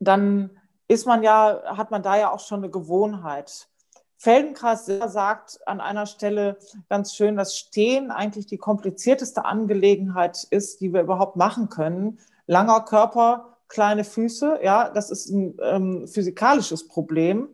[0.00, 3.68] dann ist man ja, hat man da ja auch schon eine Gewohnheit.
[4.16, 10.92] Feldenkreis sagt an einer Stelle ganz schön, dass Stehen eigentlich die komplizierteste Angelegenheit ist, die
[10.92, 14.60] wir überhaupt machen können, langer Körper, kleine Füße.
[14.62, 17.48] Ja, das ist ein ähm, physikalisches Problem,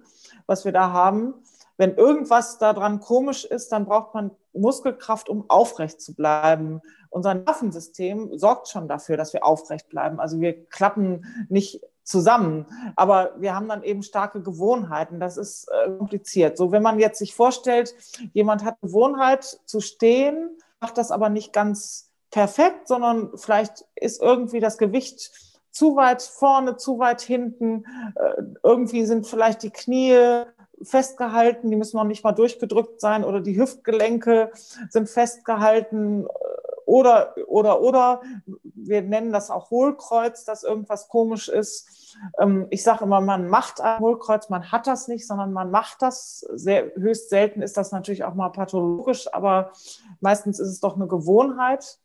[0.46, 1.34] was wir da haben.
[1.76, 6.82] Wenn irgendwas daran komisch ist, dann braucht man Muskelkraft, um aufrecht zu bleiben.
[7.08, 10.20] Unser Nervensystem sorgt schon dafür, dass wir aufrecht bleiben.
[10.20, 15.20] Also wir klappen nicht zusammen, aber wir haben dann eben starke Gewohnheiten.
[15.20, 16.58] Das ist äh, kompliziert.
[16.58, 17.94] So, wenn man jetzt sich vorstellt,
[18.32, 20.50] jemand hat Gewohnheit zu stehen,
[20.80, 25.30] macht das aber nicht ganz perfekt, sondern vielleicht ist irgendwie das Gewicht
[25.70, 27.84] zu weit vorne, zu weit hinten.
[28.16, 30.44] Äh, irgendwie sind vielleicht die Knie
[30.82, 34.50] festgehalten, die müssen noch nicht mal durchgedrückt sein oder die Hüftgelenke
[34.88, 36.28] sind festgehalten äh,
[36.86, 38.22] oder, oder, oder.
[38.62, 42.16] Wir nennen das auch Hohlkreuz, dass irgendwas komisch ist.
[42.38, 46.02] Ähm, ich sage immer, man macht ein Hohlkreuz, man hat das nicht, sondern man macht
[46.02, 46.40] das.
[46.54, 49.72] Sehr, höchst selten ist das natürlich auch mal pathologisch, aber
[50.20, 51.98] meistens ist es doch eine Gewohnheit.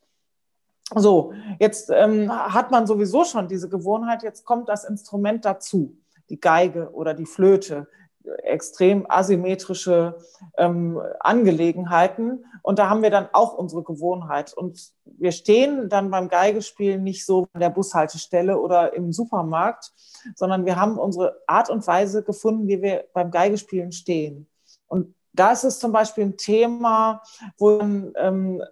[0.93, 5.97] So, jetzt ähm, hat man sowieso schon diese Gewohnheit, jetzt kommt das Instrument dazu,
[6.29, 7.87] die Geige oder die Flöte,
[8.43, 10.17] extrem asymmetrische
[10.57, 12.45] ähm, Angelegenheiten.
[12.61, 14.53] Und da haben wir dann auch unsere Gewohnheit.
[14.53, 19.91] Und wir stehen dann beim Geigespielen nicht so an der Bushaltestelle oder im Supermarkt,
[20.35, 24.47] sondern wir haben unsere Art und Weise gefunden, wie wir beim Geigespielen stehen.
[24.87, 27.21] Und da ist es zum Beispiel ein Thema,
[27.57, 28.63] wo man ähm,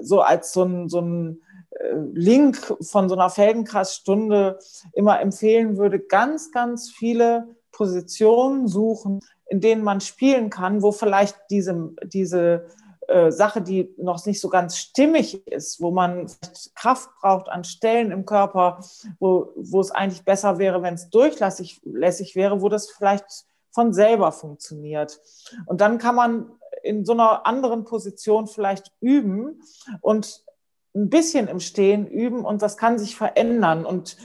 [0.00, 4.58] so als so ein, so ein äh, Link von so einer Feldenkreisstunde
[4.94, 11.36] immer empfehlen würde, ganz, ganz viele Positionen suchen, in denen man spielen kann, wo vielleicht
[11.50, 12.66] diese, diese
[13.08, 16.26] äh, Sache, die noch nicht so ganz stimmig ist, wo man
[16.74, 18.80] Kraft braucht an Stellen im Körper,
[19.18, 23.92] wo, wo es eigentlich besser wäre, wenn es durchlässig lässig wäre, wo das vielleicht von
[23.92, 25.20] selber funktioniert.
[25.66, 26.52] Und dann kann man
[26.82, 29.62] in so einer anderen Position vielleicht üben
[30.00, 30.44] und
[30.94, 34.18] ein bisschen im Stehen üben und das kann sich verändern und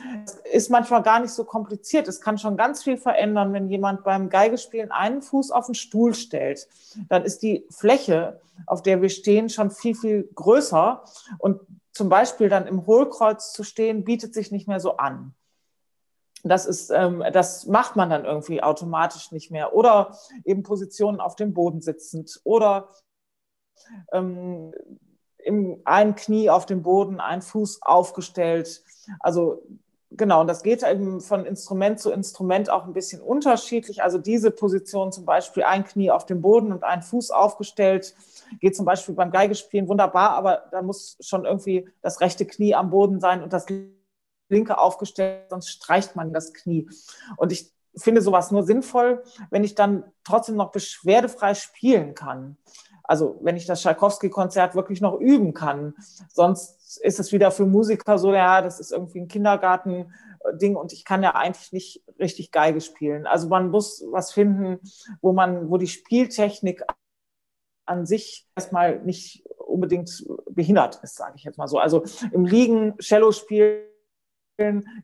[0.52, 2.10] ist manchmal gar nicht so kompliziert.
[2.10, 6.14] Es kann schon ganz viel verändern, wenn jemand beim Geigespielen einen Fuß auf den Stuhl
[6.14, 6.68] stellt.
[7.08, 11.04] Dann ist die Fläche, auf der wir stehen, schon viel, viel größer
[11.38, 11.62] und
[11.94, 15.34] zum Beispiel dann im Hohlkreuz zu stehen, bietet sich nicht mehr so an.
[16.44, 19.74] Das, ist, ähm, das macht man dann irgendwie automatisch nicht mehr.
[19.74, 22.90] Oder eben Positionen auf dem Boden sitzend oder
[24.12, 24.74] ähm,
[25.38, 28.84] im, ein Knie auf dem Boden, ein Fuß aufgestellt.
[29.20, 29.64] Also
[30.12, 34.04] genau, und das geht eben von Instrument zu Instrument auch ein bisschen unterschiedlich.
[34.04, 38.16] Also diese Position zum Beispiel, ein Knie auf dem Boden und ein Fuß aufgestellt,
[38.60, 42.90] geht zum Beispiel beim Geigespielen wunderbar, aber da muss schon irgendwie das rechte Knie am
[42.90, 43.66] Boden sein und das
[44.50, 46.90] linke aufgestellt, sonst streicht man das Knie.
[47.38, 52.58] Und ich finde sowas nur sinnvoll, wenn ich dann trotzdem noch beschwerdefrei spielen kann.
[53.04, 55.96] Also wenn ich das Tschaikowski-Konzert wirklich noch üben kann.
[56.30, 61.06] Sonst ist es wieder für Musiker so, ja, das ist irgendwie ein Kindergarten-Ding und ich
[61.06, 63.26] kann ja eigentlich nicht richtig Geige spielen.
[63.26, 64.80] Also man muss was finden,
[65.22, 66.84] wo man, wo die Spieltechnik
[67.86, 71.80] an sich erstmal nicht unbedingt behindert ist, sage ich jetzt mal so.
[71.80, 73.84] Also im Liegen Cello spielen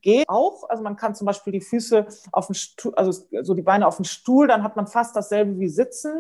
[0.02, 0.70] geht auch.
[0.70, 3.98] Also man kann zum Beispiel die Füße auf den Stuhl, also so die Beine auf
[3.98, 6.12] den Stuhl, dann hat man fast dasselbe wie Sitzen.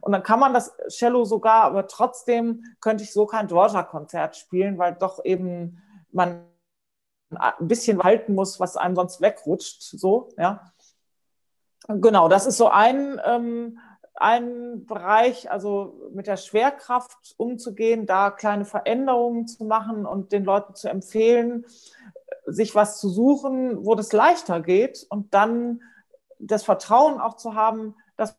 [0.00, 4.78] Und dann kann man das Cello sogar, aber trotzdem könnte ich so kein Dvorak-Konzert spielen,
[4.78, 5.82] weil doch eben
[6.12, 6.44] man
[7.30, 9.82] ein bisschen halten muss, was einem sonst wegrutscht.
[9.82, 10.72] So, ja.
[11.88, 13.78] Genau, das ist so ein, ähm,
[14.14, 20.74] ein Bereich, also mit der Schwerkraft umzugehen, da kleine Veränderungen zu machen und den Leuten
[20.74, 21.66] zu empfehlen,
[22.46, 25.82] sich was zu suchen, wo das leichter geht und dann
[26.38, 28.36] das Vertrauen auch zu haben, dass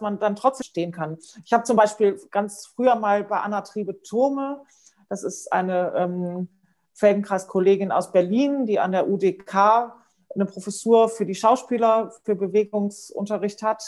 [0.00, 1.18] man dann trotzdem stehen kann.
[1.44, 4.64] Ich habe zum Beispiel ganz früher mal bei Anna Triebe Turme,
[5.08, 6.48] das ist eine ähm,
[6.94, 9.94] Feldenkreis-Kollegin aus Berlin, die an der UDK
[10.34, 13.82] eine Professur für die Schauspieler für Bewegungsunterricht hat.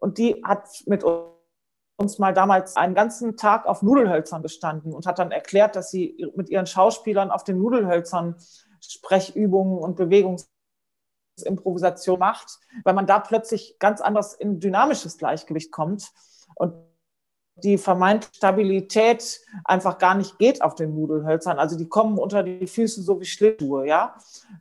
[0.00, 1.04] Und die hat mit
[2.02, 6.26] uns mal damals einen ganzen Tag auf Nudelhölzern gestanden und hat dann erklärt, dass sie
[6.34, 8.34] mit ihren Schauspielern auf den Nudelhölzern
[8.80, 16.10] Sprechübungen und Bewegungsimprovisation macht, weil man da plötzlich ganz anders in dynamisches Gleichgewicht kommt
[16.56, 16.74] und
[17.56, 21.58] die vermeinte Stabilität einfach gar nicht geht auf den Nudelhölzern.
[21.58, 24.16] Also die kommen unter die Füße so wie Schlittschuhe, ja.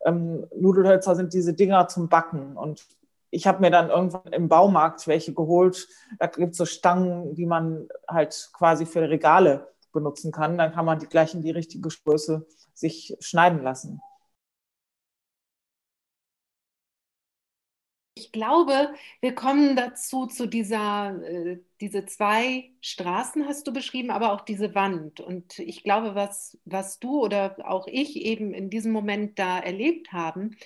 [0.05, 2.85] Ähm, Nudelhölzer sind diese Dinger zum Backen und
[3.31, 5.87] ich habe mir dann irgendwann im Baumarkt welche geholt.
[6.19, 10.57] Da gibt es so Stangen, die man halt quasi für Regale benutzen kann.
[10.57, 14.01] Dann kann man die gleich in die richtige Größe sich schneiden lassen.
[18.13, 24.33] Ich glaube, wir kommen dazu, zu dieser, äh, diese zwei Straßen hast du beschrieben, aber
[24.33, 25.21] auch diese Wand.
[25.21, 30.11] Und ich glaube, was, was du oder auch ich eben in diesem Moment da erlebt
[30.11, 30.57] haben,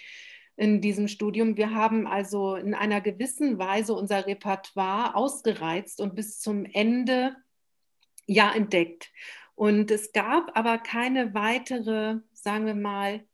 [0.58, 1.58] in diesem Studium.
[1.58, 7.36] Wir haben also in einer gewissen Weise unser Repertoire ausgereizt und bis zum Ende
[8.26, 9.12] ja entdeckt.
[9.56, 13.26] Und es gab aber keine weitere, sagen wir mal,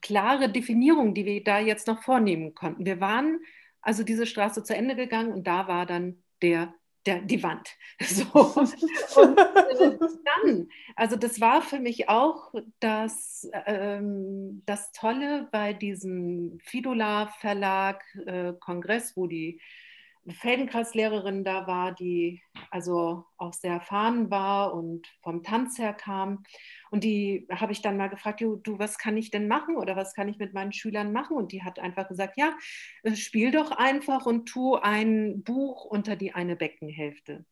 [0.00, 2.86] klare Definierung, die wir da jetzt noch vornehmen konnten.
[2.86, 3.40] Wir waren
[3.80, 6.74] also diese Straße zu Ende gegangen und da war dann der
[7.08, 7.76] der, die Wand.
[8.00, 8.24] So.
[8.40, 16.58] Und äh, dann, also das war für mich auch das, ähm, das Tolle bei diesem
[16.62, 19.60] Fidula Verlag äh, Kongress, wo die
[20.30, 26.44] Feldenkreislehrerin da war, die also auch sehr erfahren war und vom Tanz her kam.
[26.90, 29.96] Und die habe ich dann mal gefragt, du, du, was kann ich denn machen oder
[29.96, 31.36] was kann ich mit meinen Schülern machen?
[31.36, 32.56] Und die hat einfach gesagt, ja,
[33.02, 37.44] äh, spiel doch einfach und tu ein Buch unter die eine Beckenhälfte.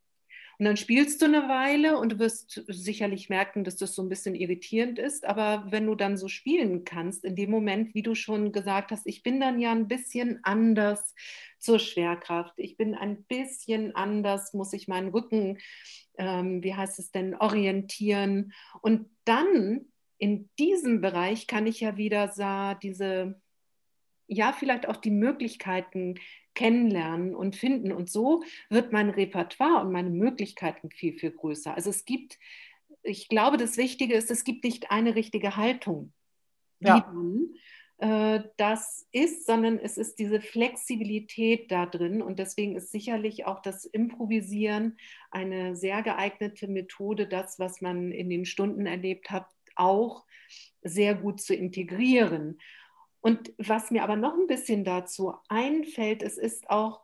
[0.59, 4.09] Und dann spielst du eine Weile und du wirst sicherlich merken, dass das so ein
[4.09, 5.27] bisschen irritierend ist.
[5.27, 9.07] Aber wenn du dann so spielen kannst, in dem Moment, wie du schon gesagt hast,
[9.07, 11.15] ich bin dann ja ein bisschen anders
[11.59, 12.55] zur Schwerkraft.
[12.57, 15.59] Ich bin ein bisschen anders, muss ich meinen Rücken,
[16.19, 18.53] ähm, wie heißt es denn, orientieren.
[18.81, 19.87] Und dann
[20.19, 23.41] in diesem Bereich kann ich ja wieder so diese
[24.29, 26.17] ja, vielleicht auch die Möglichkeiten
[26.57, 27.93] kennenlernen und finden.
[27.93, 31.75] Und so wird mein Repertoire und meine Möglichkeiten viel, viel größer.
[31.75, 32.39] Also es gibt,
[33.05, 36.13] ich glaube, das Wichtige ist, es gibt nicht eine richtige Haltung,
[36.81, 37.01] ja.
[37.01, 37.55] dann
[37.99, 42.21] äh, das ist, sondern es ist diese Flexibilität da drin.
[42.21, 44.99] Und deswegen ist sicherlich auch das Improvisieren
[45.31, 49.47] eine sehr geeignete Methode, das, was man in den Stunden erlebt hat,
[49.77, 50.25] auch
[50.83, 52.59] sehr gut zu integrieren.
[53.21, 57.01] Und was mir aber noch ein bisschen dazu einfällt, es ist auch,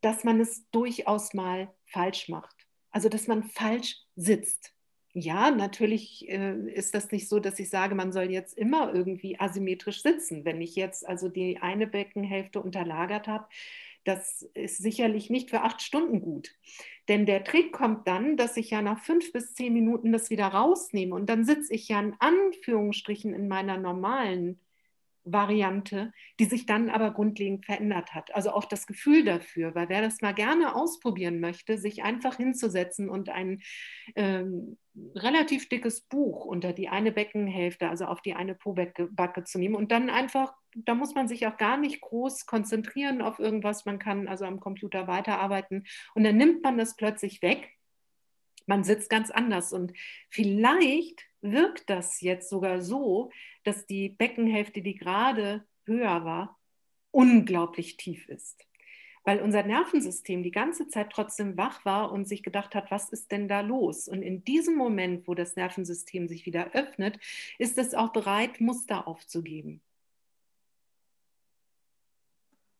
[0.00, 2.66] dass man es durchaus mal falsch macht.
[2.90, 4.74] Also, dass man falsch sitzt.
[5.12, 9.38] Ja, natürlich äh, ist das nicht so, dass ich sage, man soll jetzt immer irgendwie
[9.40, 10.44] asymmetrisch sitzen.
[10.44, 13.46] Wenn ich jetzt also die eine Beckenhälfte unterlagert habe,
[14.04, 16.50] das ist sicherlich nicht für acht Stunden gut.
[17.08, 20.46] Denn der Trick kommt dann, dass ich ja nach fünf bis zehn Minuten das wieder
[20.46, 24.60] rausnehme und dann sitze ich ja in Anführungsstrichen in meiner normalen
[25.24, 28.34] Variante, die sich dann aber grundlegend verändert hat.
[28.34, 33.08] Also auch das Gefühl dafür, weil wer das mal gerne ausprobieren möchte, sich einfach hinzusetzen
[33.08, 33.60] und ein
[34.16, 34.78] ähm,
[35.14, 39.92] relativ dickes Buch unter die eine Beckenhälfte, also auf die eine Pobacke zu nehmen und
[39.92, 44.28] dann einfach, da muss man sich auch gar nicht groß konzentrieren auf irgendwas, man kann
[44.28, 47.70] also am Computer weiterarbeiten und dann nimmt man das plötzlich weg.
[48.66, 49.92] Man sitzt ganz anders und
[50.28, 53.30] vielleicht wirkt das jetzt sogar so,
[53.64, 56.58] dass die Beckenhälfte, die gerade höher war,
[57.10, 58.64] unglaublich tief ist.
[59.24, 63.30] Weil unser Nervensystem die ganze Zeit trotzdem wach war und sich gedacht hat, was ist
[63.30, 64.08] denn da los?
[64.08, 67.18] Und in diesem Moment, wo das Nervensystem sich wieder öffnet,
[67.58, 69.82] ist es auch bereit, Muster aufzugeben.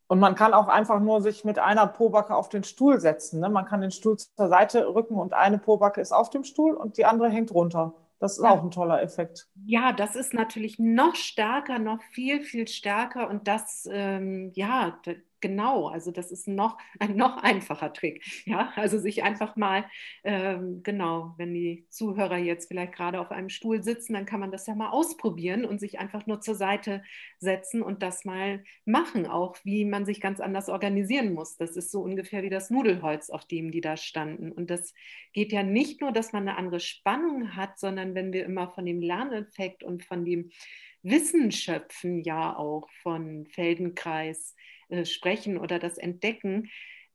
[0.06, 3.40] Und man kann auch einfach nur sich mit einer Pobacke auf den Stuhl setzen.
[3.40, 3.50] Ne?
[3.50, 6.96] Man kann den Stuhl zur Seite rücken und eine Pobacke ist auf dem Stuhl und
[6.96, 7.94] die andere hängt runter.
[8.20, 9.48] Das ist auch ein toller Effekt.
[9.64, 13.28] Ja, das ist natürlich noch stärker, noch viel, viel stärker.
[13.28, 15.00] Und das, ähm, ja,
[15.40, 18.24] genau, also das ist noch ein noch einfacher Trick.
[18.44, 19.84] Ja, also sich einfach mal,
[20.24, 24.50] ähm, genau, wenn die Zuhörer jetzt vielleicht gerade auf einem Stuhl sitzen, dann kann man
[24.50, 27.02] das ja mal ausprobieren und sich einfach nur zur Seite
[27.38, 31.56] setzen und das mal machen, auch wie man sich ganz anders organisieren muss.
[31.56, 34.52] Das ist so ungefähr wie das Nudelholz, auf dem die da standen.
[34.52, 34.94] Und das
[35.32, 38.84] geht ja nicht nur, dass man eine andere Spannung hat, sondern wenn wir immer von
[38.84, 40.50] dem Lerneffekt und von dem
[41.02, 44.56] Wissen schöpfen, ja auch von Feldenkreis,
[44.88, 46.70] äh, sprechen oder das Entdecken,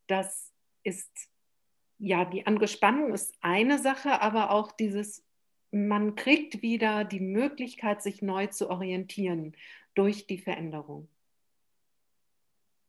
[0.08, 0.52] das
[0.84, 1.10] ist
[1.98, 5.24] ja die Angespannung ist eine Sache, aber auch dieses,
[5.72, 9.56] man kriegt wieder die Möglichkeit, sich neu zu orientieren
[9.96, 11.08] durch die Veränderung.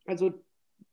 [0.07, 0.44] Also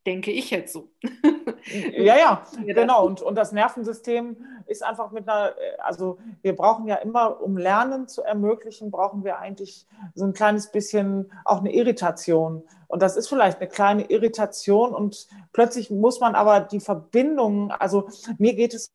[0.05, 0.89] denke ich jetzt so.
[1.93, 3.05] ja, ja, genau.
[3.05, 4.37] Und, und das Nervensystem
[4.67, 9.39] ist einfach mit einer, also wir brauchen ja immer, um Lernen zu ermöglichen, brauchen wir
[9.39, 12.63] eigentlich so ein kleines bisschen auch eine Irritation.
[12.87, 18.09] Und das ist vielleicht eine kleine Irritation und plötzlich muss man aber die Verbindung, also
[18.37, 18.91] mir geht es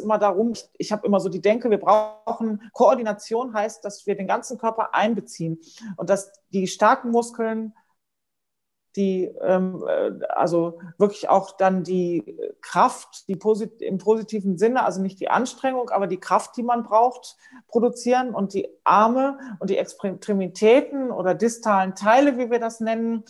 [0.00, 4.16] immer darum, ich, ich habe immer so die Denke, wir brauchen Koordination, heißt, dass wir
[4.16, 5.60] den ganzen Körper einbeziehen
[5.96, 7.74] und dass die starken Muskeln
[8.96, 15.00] die ähm, äh, also wirklich auch dann die Kraft, die posit im positiven Sinne, also
[15.00, 17.36] nicht die Anstrengung, aber die Kraft, die man braucht,
[17.68, 23.24] produzieren und die Arme und die Extremitäten oder distalen Teile, wie wir das nennen,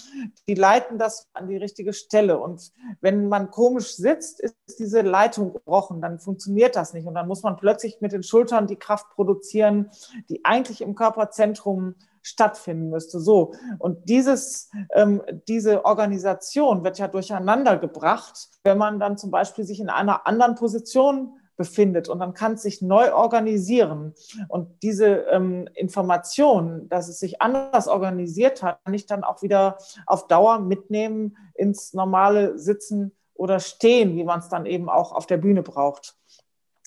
[0.48, 2.38] die leiten das an die richtige Stelle.
[2.38, 7.28] Und wenn man komisch sitzt, ist diese Leitung gebrochen, dann funktioniert das nicht und dann
[7.28, 9.90] muss man plötzlich mit den Schultern die Kraft produzieren,
[10.28, 13.20] die eigentlich im Körperzentrum stattfinden müsste.
[13.20, 13.54] So.
[13.78, 19.80] Und dieses, ähm, diese Organisation wird ja durcheinander gebracht, wenn man dann zum Beispiel sich
[19.80, 24.14] in einer anderen Position befindet und dann kann es sich neu organisieren.
[24.48, 29.76] Und diese ähm, Information, dass es sich anders organisiert hat, kann ich dann auch wieder
[30.06, 35.26] auf Dauer mitnehmen ins normale Sitzen oder Stehen, wie man es dann eben auch auf
[35.26, 36.19] der Bühne braucht.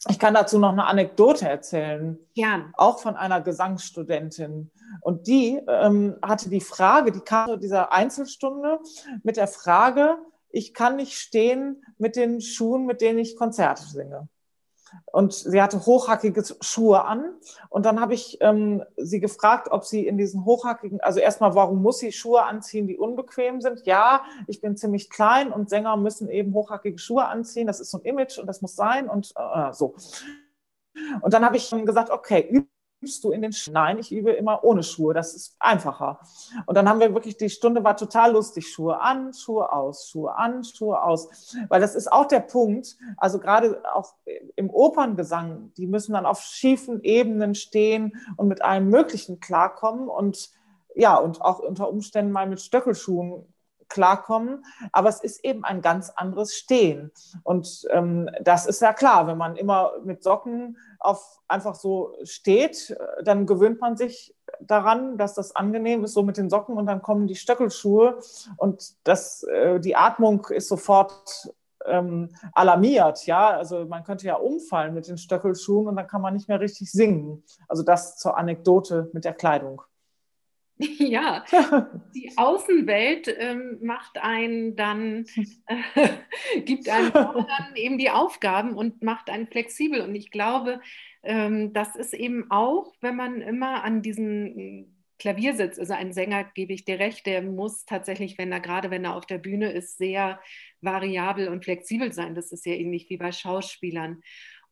[0.09, 2.19] Ich kann dazu noch eine Anekdote erzählen.
[2.33, 2.65] Ja.
[2.73, 4.69] Auch von einer Gesangsstudentin.
[5.01, 8.79] Und die ähm, hatte die Frage, die kam zu dieser Einzelstunde
[9.23, 10.17] mit der Frage,
[10.49, 14.27] ich kann nicht stehen mit den Schuhen, mit denen ich Konzerte singe.
[15.05, 17.35] Und sie hatte hochhackige Schuhe an.
[17.69, 21.81] Und dann habe ich ähm, sie gefragt, ob sie in diesen hochhackigen, also erstmal, warum
[21.81, 23.85] muss sie Schuhe anziehen, die unbequem sind?
[23.85, 27.67] Ja, ich bin ziemlich klein und Sänger müssen eben hochhackige Schuhe anziehen.
[27.67, 29.95] Das ist so ein Image und das muss sein und äh, so.
[31.21, 32.65] Und dann habe ich gesagt, okay,
[33.03, 33.73] übst du in den Schuhen?
[33.73, 35.13] Nein, ich übe immer ohne Schuhe.
[35.13, 36.19] Das ist einfacher.
[36.65, 38.67] Und dann haben wir wirklich, die Stunde war total lustig.
[38.67, 41.55] Schuhe an, Schuhe aus, Schuhe an, Schuhe aus.
[41.67, 42.97] Weil das ist auch der Punkt.
[43.17, 44.13] Also gerade auch
[44.55, 50.07] im Operngesang, die müssen dann auf schiefen Ebenen stehen und mit allem Möglichen klarkommen.
[50.07, 50.51] Und
[50.95, 53.52] ja, und auch unter Umständen mal mit Stöckelschuhen
[53.89, 54.65] klarkommen.
[54.91, 57.11] Aber es ist eben ein ganz anderes Stehen.
[57.43, 62.97] Und ähm, das ist ja klar, wenn man immer mit Socken auf einfach so steht,
[63.23, 67.01] dann gewöhnt man sich daran, dass das angenehm ist, so mit den Socken und dann
[67.01, 68.19] kommen die Stöckelschuhe
[68.57, 71.53] und das, äh, die Atmung ist sofort
[71.85, 73.49] ähm, alarmiert, ja.
[73.49, 76.91] Also man könnte ja umfallen mit den Stöckelschuhen und dann kann man nicht mehr richtig
[76.91, 77.43] singen.
[77.67, 79.81] Also das zur Anekdote mit der Kleidung.
[80.99, 81.43] Ja,
[82.15, 85.25] die Außenwelt ähm, macht einen dann,
[85.67, 86.09] äh,
[86.61, 90.01] gibt einem dann eben die Aufgaben und macht einen flexibel.
[90.01, 90.81] Und ich glaube,
[91.23, 96.43] ähm, das ist eben auch, wenn man immer an diesen Klavier sitzt, also ein Sänger,
[96.43, 99.71] gebe ich dir recht, der muss tatsächlich, wenn er gerade wenn er auf der Bühne
[99.71, 100.39] ist, sehr
[100.81, 102.35] variabel und flexibel sein.
[102.35, 104.21] Das ist ja ähnlich wie bei Schauspielern.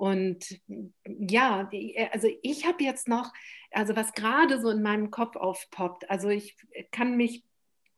[0.02, 0.60] Und
[1.06, 1.70] ja,
[2.12, 3.32] also ich habe jetzt noch,
[3.70, 6.58] also was gerade so in meinem Kopf aufpoppt, also ich
[6.90, 7.44] kann mich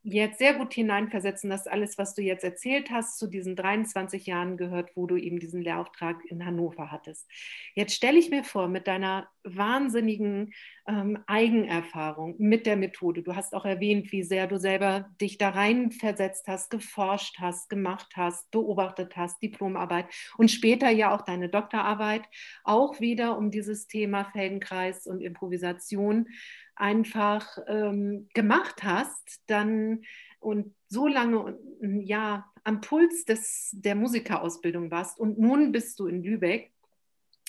[0.03, 4.57] jetzt sehr gut hineinversetzen, dass alles, was du jetzt erzählt hast, zu diesen 23 Jahren
[4.57, 7.29] gehört, wo du eben diesen Lehrauftrag in Hannover hattest.
[7.73, 10.53] Jetzt stelle ich mir vor, mit deiner wahnsinnigen
[10.87, 15.49] ähm, Eigenerfahrung mit der Methode, du hast auch erwähnt, wie sehr du selber dich da
[15.49, 21.47] rein versetzt hast, geforscht hast, gemacht hast, beobachtet hast, Diplomarbeit und später ja auch deine
[21.47, 22.23] Doktorarbeit,
[22.63, 26.27] auch wieder um dieses Thema Feldenkreis und Improvisation
[26.76, 30.03] einfach ähm, gemacht hast, dann
[30.39, 36.24] und so lange ja am Puls des, der Musikerausbildung warst und nun bist du in
[36.24, 36.71] Lübeck.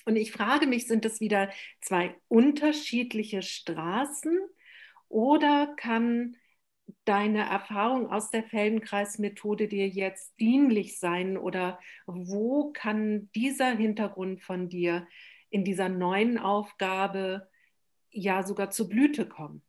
[0.07, 1.51] Und ich frage mich, sind das wieder
[1.81, 4.39] zwei unterschiedliche Straßen
[5.09, 6.37] oder kann
[7.05, 14.69] deine Erfahrung aus der Feldenkreismethode dir jetzt dienlich sein oder wo kann dieser Hintergrund von
[14.69, 15.07] dir
[15.49, 17.49] in dieser neuen Aufgabe
[18.15, 19.63] ja sogar zur Blüte kommen.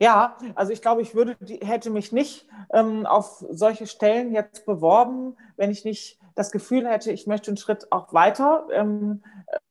[0.00, 5.36] Ja, also ich glaube, ich würde, hätte mich nicht ähm, auf solche Stellen jetzt beworben,
[5.56, 9.22] wenn ich nicht das Gefühl hätte, ich möchte einen Schritt auch weiter ähm,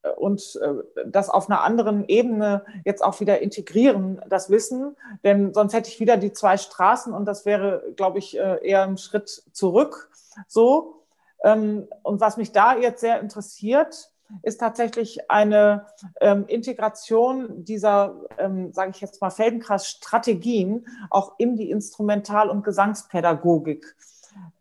[0.01, 4.95] äh, und äh, das auf einer anderen Ebene jetzt auch wieder integrieren, das Wissen.
[5.25, 8.83] Denn sonst hätte ich wieder die zwei Straßen und das wäre, glaube ich, äh, eher
[8.83, 10.09] ein Schritt zurück.
[10.47, 11.03] So.
[11.43, 15.85] Ähm, und was mich da jetzt sehr interessiert, ist tatsächlich eine
[16.19, 23.95] ähm, Integration dieser, ähm, sage ich jetzt mal, Feldenkreis-Strategien auch in die Instrumental- und Gesangspädagogik.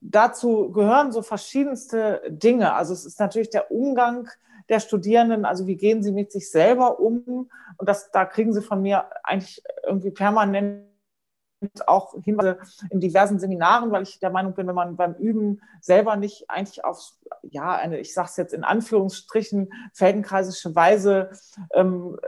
[0.00, 2.74] Dazu gehören so verschiedenste Dinge.
[2.74, 4.28] Also es ist natürlich der Umgang
[4.68, 7.50] der Studierenden, also wie gehen sie mit sich selber um?
[7.76, 10.86] Und das, da kriegen sie von mir eigentlich irgendwie permanent
[11.86, 12.58] auch Hinweise
[12.90, 16.84] in diversen Seminaren, weil ich der Meinung bin, wenn man beim Üben selber nicht eigentlich
[16.84, 21.30] auf, ja, eine, ich sage es jetzt in Anführungsstrichen, feldenkreisische Weise
[21.72, 22.18] ähm,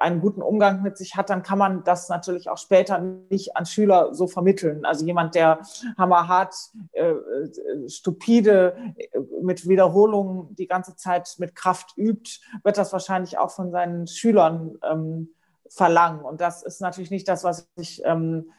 [0.00, 2.98] einen guten Umgang mit sich hat, dann kann man das natürlich auch später
[3.30, 4.84] nicht an Schüler so vermitteln.
[4.84, 5.60] Also jemand, der
[5.96, 6.54] hammerhart,
[6.92, 13.38] äh, äh stupide, äh, mit Wiederholungen die ganze Zeit mit Kraft übt, wird das wahrscheinlich
[13.38, 15.34] auch von seinen Schülern ähm,
[15.70, 16.20] verlangen.
[16.20, 18.50] Und das ist natürlich nicht das, was ich ähm,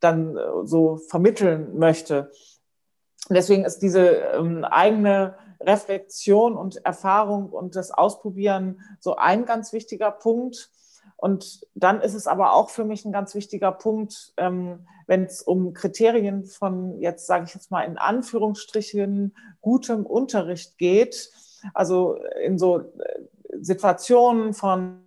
[0.00, 2.30] dann äh, so vermitteln möchte.
[3.28, 10.10] Deswegen ist diese ähm, eigene Reflexion und Erfahrung und das Ausprobieren so ein ganz wichtiger
[10.10, 10.70] Punkt.
[11.16, 15.42] Und dann ist es aber auch für mich ein ganz wichtiger Punkt, ähm, wenn es
[15.42, 21.30] um Kriterien von, jetzt sage ich jetzt mal in Anführungsstrichen, gutem Unterricht geht.
[21.74, 22.84] Also in so äh,
[23.60, 25.02] Situationen von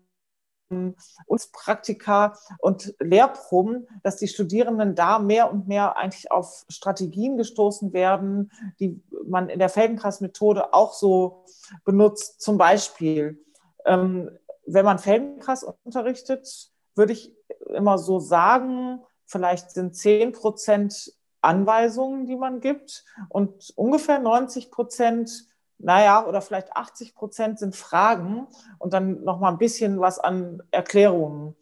[1.25, 7.93] uns Praktika und Lehrproben, dass die Studierenden da mehr und mehr eigentlich auf Strategien gestoßen
[7.93, 11.43] werden, die man in der Feldenkreis-Methode auch so
[11.85, 12.41] benutzt.
[12.41, 13.43] Zum Beispiel,
[13.85, 14.29] ähm,
[14.65, 17.33] wenn man Feldenkreis unterrichtet, würde ich
[17.67, 25.47] immer so sagen, vielleicht sind 10 Prozent Anweisungen, die man gibt und ungefähr 90 Prozent
[25.83, 28.47] naja, oder vielleicht 80 Prozent sind Fragen
[28.79, 31.55] und dann noch mal ein bisschen was an Erklärungen.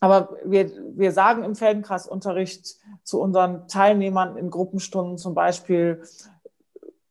[0.00, 6.02] Aber wir, wir sagen im Feldenkreisunterricht zu unseren Teilnehmern in Gruppenstunden zum Beispiel,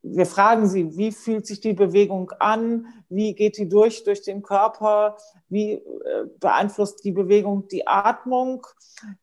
[0.03, 2.87] wir fragen sie, wie fühlt sich die Bewegung an?
[3.07, 5.15] Wie geht die durch, durch den Körper?
[5.47, 5.81] Wie äh,
[6.39, 8.67] beeinflusst die Bewegung die Atmung?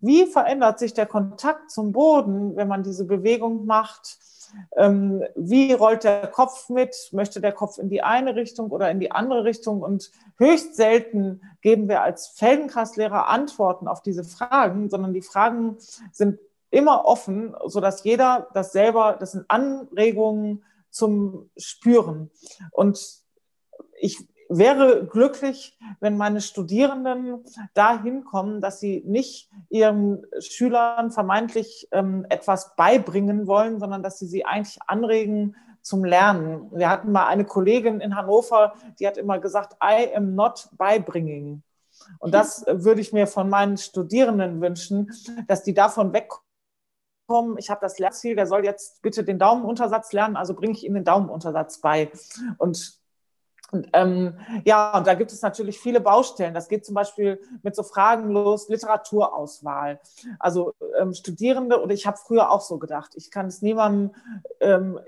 [0.00, 4.18] Wie verändert sich der Kontakt zum Boden, wenn man diese Bewegung macht?
[4.76, 7.10] Ähm, wie rollt der Kopf mit?
[7.12, 9.82] Möchte der Kopf in die eine Richtung oder in die andere Richtung?
[9.82, 15.76] Und höchst selten geben wir als Feldenkreislehrer Antworten auf diese Fragen, sondern die Fragen
[16.12, 16.38] sind
[16.70, 22.30] immer offen, sodass jeder das selber, das sind Anregungen zum Spüren.
[22.72, 23.20] Und
[23.98, 24.18] ich
[24.50, 32.74] wäre glücklich, wenn meine Studierenden dahin kommen, dass sie nicht ihren Schülern vermeintlich ähm, etwas
[32.74, 36.68] beibringen wollen, sondern dass sie sie eigentlich anregen zum Lernen.
[36.72, 41.62] Wir hatten mal eine Kollegin in Hannover, die hat immer gesagt, I am not beibringing.
[42.18, 45.10] Und das würde ich mir von meinen Studierenden wünschen,
[45.46, 47.56] dass die davon wegkommen.
[47.58, 50.94] Ich habe das Lernziel, der soll jetzt bitte den Daumenuntersatz lernen, also bringe ich ihm
[50.94, 52.10] den Daumenuntersatz bei.
[52.58, 52.99] Und
[53.72, 56.54] und, ähm, ja, und da gibt es natürlich viele Baustellen.
[56.54, 60.00] Das geht zum Beispiel mit so Fragen los, Literaturauswahl.
[60.38, 64.14] Also ähm, Studierende, oder ich habe früher auch so gedacht, ich kann es niemandem,
[64.60, 64.98] ähm,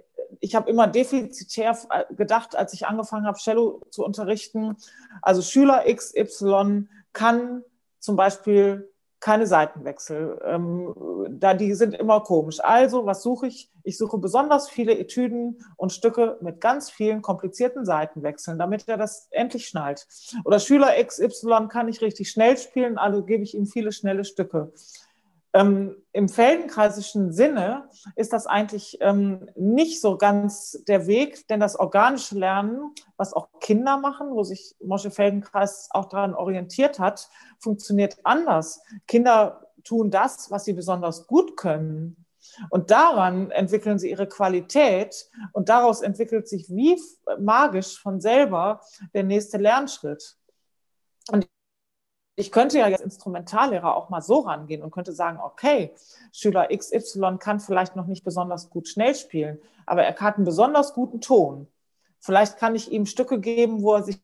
[0.41, 4.77] ich habe immer defizitär äh, gedacht, als ich angefangen habe, Cello zu unterrichten.
[5.21, 7.65] Also Schüler XY kann
[7.99, 8.92] zum Beispiel
[9.23, 10.41] keine Seitenwechsel.
[10.45, 10.95] Ähm,
[11.31, 12.59] da die sind immer komisch.
[12.63, 13.71] Also, was suche ich?
[13.85, 19.29] Ich suche besonders viele Etüden und Stücke mit ganz vielen komplizierten Seitenwechseln, damit er das
[19.31, 20.07] endlich schnallt.
[20.45, 24.73] Oder Schüler XY kann ich richtig schnell spielen, also gebe ich ihm viele schnelle Stücke.
[25.55, 31.79] Ähm, Im feldenkreisischen Sinne ist das eigentlich ähm, nicht so ganz der Weg, denn das
[31.79, 37.29] organische Lernen, was auch Kinder machen, wo sich Mosche Feldenkreis auch daran orientiert hat,
[37.59, 38.83] funktioniert anders.
[39.07, 42.17] Kinder tun das, was sie besonders gut können.
[42.71, 47.01] Und daran entwickeln sie ihre Qualität und daraus entwickelt sich wie
[47.39, 48.81] magisch von selber
[49.15, 50.37] der nächste Lernschritt.
[52.35, 55.95] Ich könnte ja als Instrumentallehrer auch mal so rangehen und könnte sagen, okay,
[56.33, 60.95] Schüler XY kann vielleicht noch nicht besonders gut schnell spielen, aber er hat einen besonders
[60.95, 61.69] guten Ton.
[62.21, 64.21] Vielleicht kann ich ihm Stücke geben, wo er sich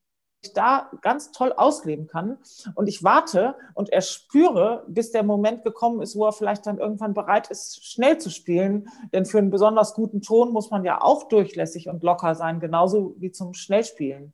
[0.55, 2.39] da ganz toll ausleben kann.
[2.75, 6.79] Und ich warte und er spüre, bis der Moment gekommen ist, wo er vielleicht dann
[6.79, 8.89] irgendwann bereit ist, schnell zu spielen.
[9.13, 13.15] Denn für einen besonders guten Ton muss man ja auch durchlässig und locker sein, genauso
[13.19, 14.33] wie zum Schnellspielen.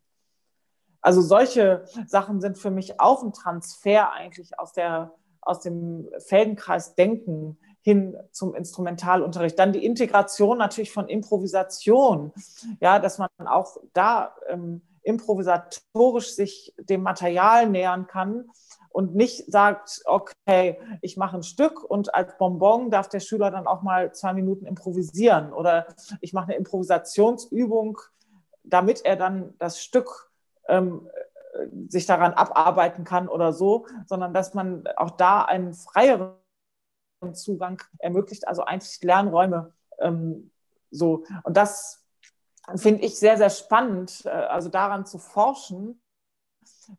[1.04, 6.94] Also solche Sachen sind für mich auch ein Transfer eigentlich aus, der, aus dem Feldenkreis
[6.94, 9.58] Denken hin zum Instrumentalunterricht.
[9.58, 12.32] Dann die Integration natürlich von Improvisation,
[12.80, 18.48] ja, dass man auch da ähm, improvisatorisch sich dem Material nähern kann
[18.88, 23.66] und nicht sagt, okay, ich mache ein Stück und als Bonbon darf der Schüler dann
[23.66, 25.86] auch mal zwei Minuten improvisieren oder
[26.22, 27.98] ich mache eine Improvisationsübung,
[28.62, 30.30] damit er dann das Stück
[30.68, 31.08] ähm,
[31.88, 36.34] sich daran abarbeiten kann oder so, sondern dass man auch da einen freieren
[37.32, 40.50] Zugang ermöglicht, also eigentlich Lernräume ähm,
[40.90, 41.24] so.
[41.42, 42.04] Und das
[42.76, 46.00] finde ich sehr, sehr spannend, äh, also daran zu forschen,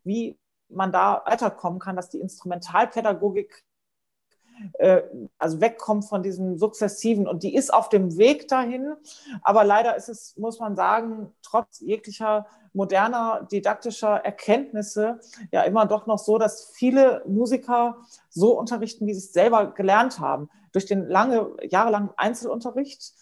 [0.04, 0.38] wie
[0.68, 3.64] man da weiterkommen kann, dass die Instrumentalpädagogik
[4.74, 5.02] äh,
[5.38, 8.94] also wegkommt von diesem sukzessiven und die ist auf dem Weg dahin,
[9.42, 16.06] aber leider ist es, muss man sagen, trotz jeglicher moderner didaktischer Erkenntnisse ja immer doch
[16.06, 17.96] noch so, dass viele Musiker
[18.28, 20.50] so unterrichten, wie sie es selber gelernt haben.
[20.72, 23.14] Durch den lange, jahrelangen Einzelunterricht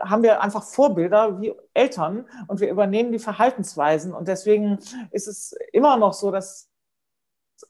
[0.00, 4.14] haben wir einfach Vorbilder wie Eltern und wir übernehmen die Verhaltensweisen.
[4.14, 4.78] Und deswegen
[5.10, 6.70] ist es immer noch so, dass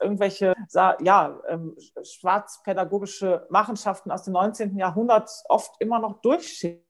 [0.01, 4.77] irgendwelche ja, ähm, schwarzpädagogische Machenschaften aus dem 19.
[4.77, 6.83] Jahrhundert oft immer noch durchschillern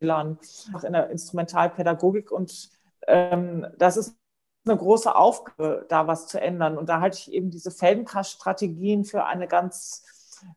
[0.00, 2.30] in der Instrumentalpädagogik.
[2.30, 2.70] Und
[3.06, 4.16] ähm, das ist
[4.64, 6.78] eine große Aufgabe, da was zu ändern.
[6.78, 10.04] Und da halte ich eben diese Feldenkreis-Strategien für eine ganz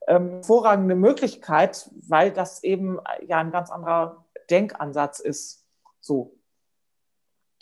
[0.07, 5.65] ähm, hervorragende Möglichkeit, weil das eben ja ein ganz anderer Denkansatz ist.
[5.99, 6.37] So.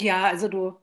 [0.01, 0.77] Ja, also du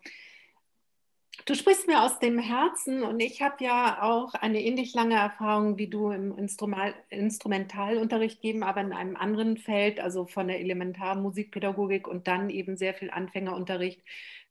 [1.46, 5.78] Du sprichst mir aus dem Herzen und ich habe ja auch eine ähnlich lange Erfahrung
[5.78, 12.06] wie du im Instrumental Instrumentalunterricht geben, aber in einem anderen Feld, also von der Elementarmusikpädagogik
[12.06, 14.02] und dann eben sehr viel Anfängerunterricht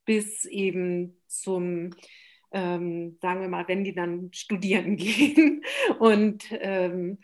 [0.04, 1.90] bis eben zum,
[2.52, 5.64] ähm, sagen wir mal, wenn die dann studieren gehen
[5.98, 7.18] und ähm,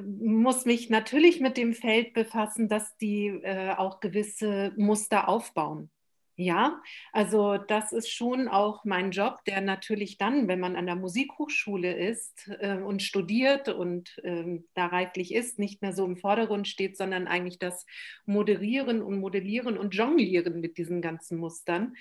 [0.00, 5.90] muss mich natürlich mit dem Feld befassen, dass die äh, auch gewisse Muster aufbauen.
[6.36, 6.82] Ja,
[7.12, 11.94] also das ist schon auch mein Job, der natürlich dann, wenn man an der Musikhochschule
[11.94, 16.96] ist äh, und studiert und äh, da reiflich ist, nicht mehr so im Vordergrund steht,
[16.96, 17.86] sondern eigentlich das
[18.26, 21.94] Moderieren und Modellieren und Jonglieren mit diesen ganzen Mustern.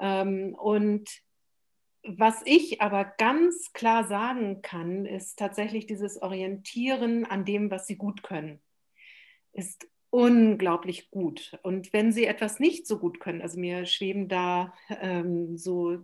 [0.00, 1.10] Ähm, und
[2.02, 7.96] was ich aber ganz klar sagen kann, ist tatsächlich dieses Orientieren an dem, was sie
[7.96, 8.62] gut können.
[9.52, 9.86] Ist
[10.16, 11.58] unglaublich gut.
[11.62, 15.98] Und wenn sie etwas nicht so gut können, also mir schweben da ähm, so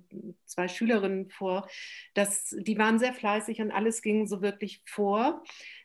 [0.44, 1.66] zwei Schülerinnen vor,
[2.12, 5.42] dass die waren sehr fleißig und alles ging so wirklich vor.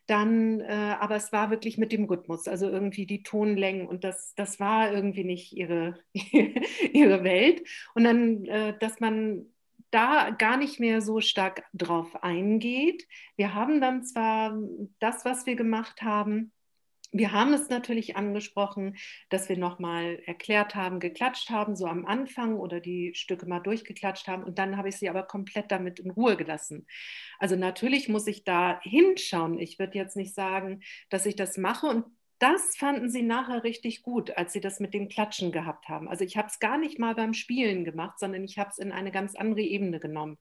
[0.07, 4.33] dann, äh, aber es war wirklich mit dem Rhythmus, also irgendwie die Tonlängen und das,
[4.35, 7.63] das war irgendwie nicht ihre, ihre Welt.
[7.93, 9.45] Und dann, äh, dass man
[9.89, 13.07] da gar nicht mehr so stark drauf eingeht.
[13.37, 14.57] Wir haben dann zwar
[14.99, 16.51] das, was wir gemacht haben,
[17.11, 18.97] wir haben es natürlich angesprochen,
[19.29, 24.27] dass wir nochmal erklärt haben, geklatscht haben, so am Anfang oder die Stücke mal durchgeklatscht
[24.27, 26.85] haben und dann habe ich sie aber komplett damit in Ruhe gelassen.
[27.39, 29.59] Also natürlich muss ich da hinschauen.
[29.59, 32.05] Ich würde jetzt nicht sagen, dass ich das mache und
[32.39, 36.07] das fanden sie nachher richtig gut, als sie das mit dem Klatschen gehabt haben.
[36.07, 38.91] Also ich habe es gar nicht mal beim Spielen gemacht, sondern ich habe es in
[38.91, 40.37] eine ganz andere Ebene genommen.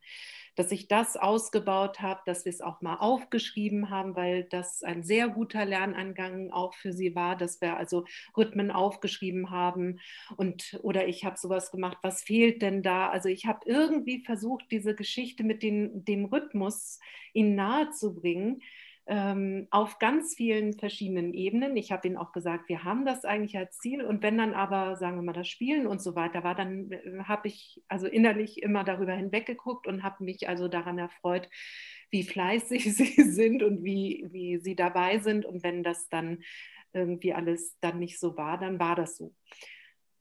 [0.56, 5.04] Dass ich das ausgebaut habe, dass wir es auch mal aufgeschrieben haben, weil das ein
[5.04, 8.04] sehr guter Lernangang auch für sie war, dass wir also
[8.36, 10.00] Rhythmen aufgeschrieben haben.
[10.36, 13.08] Und oder ich habe sowas gemacht, was fehlt denn da?
[13.10, 16.98] Also ich habe irgendwie versucht, diese Geschichte mit den, dem Rhythmus
[17.32, 18.62] ihnen nahezubringen
[19.08, 21.76] ähm, auf ganz vielen verschiedenen Ebenen.
[21.76, 24.04] Ich habe ihnen auch gesagt, wir haben das eigentlich als Ziel.
[24.04, 27.22] Und wenn dann aber, sagen wir mal, das Spielen und so weiter war, dann äh,
[27.24, 31.48] habe ich also innerlich immer darüber hinweggeguckt und habe mich also daran erfreut,
[32.10, 35.46] wie fleißig sie sind und wie, wie sie dabei sind.
[35.46, 36.42] Und wenn das dann
[36.92, 39.32] irgendwie alles dann nicht so war, dann war das so.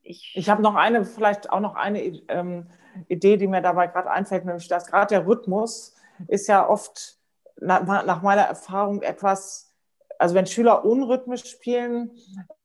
[0.03, 2.69] Ich, ich habe noch eine, vielleicht auch noch eine ähm,
[3.07, 5.95] Idee, die mir dabei gerade einfällt, nämlich dass gerade der Rhythmus
[6.27, 7.14] ist ja oft
[7.59, 9.71] nach, meiner Erfahrung etwas,
[10.19, 12.11] also wenn Schüler unrhythmisch spielen,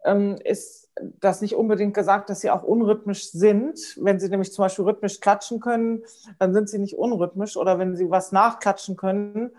[0.04, 3.78] ähm, ist das nicht unbedingt gesagt, dass sie auch unrhythmisch sind.
[3.96, 6.04] Wenn sie nämlich zum Beispiel rhythmisch klatschen können,
[6.38, 7.56] dann sind sie nicht unrhythmisch.
[7.56, 9.52] Oder wenn sie was nachklatschen können,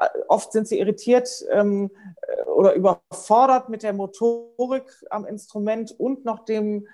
[0.00, 1.90] äh, oft sind sie irritiert ähm,
[2.22, 6.86] äh, oder überfordert mit der Motorik am Instrument und noch dem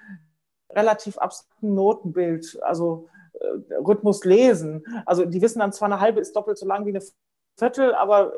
[0.70, 4.84] relativ abstrakten Notenbild, also äh, Rhythmus lesen.
[5.06, 7.02] Also die wissen dann zwar eine halbe ist doppelt so lang wie eine
[7.56, 8.32] Viertel, aber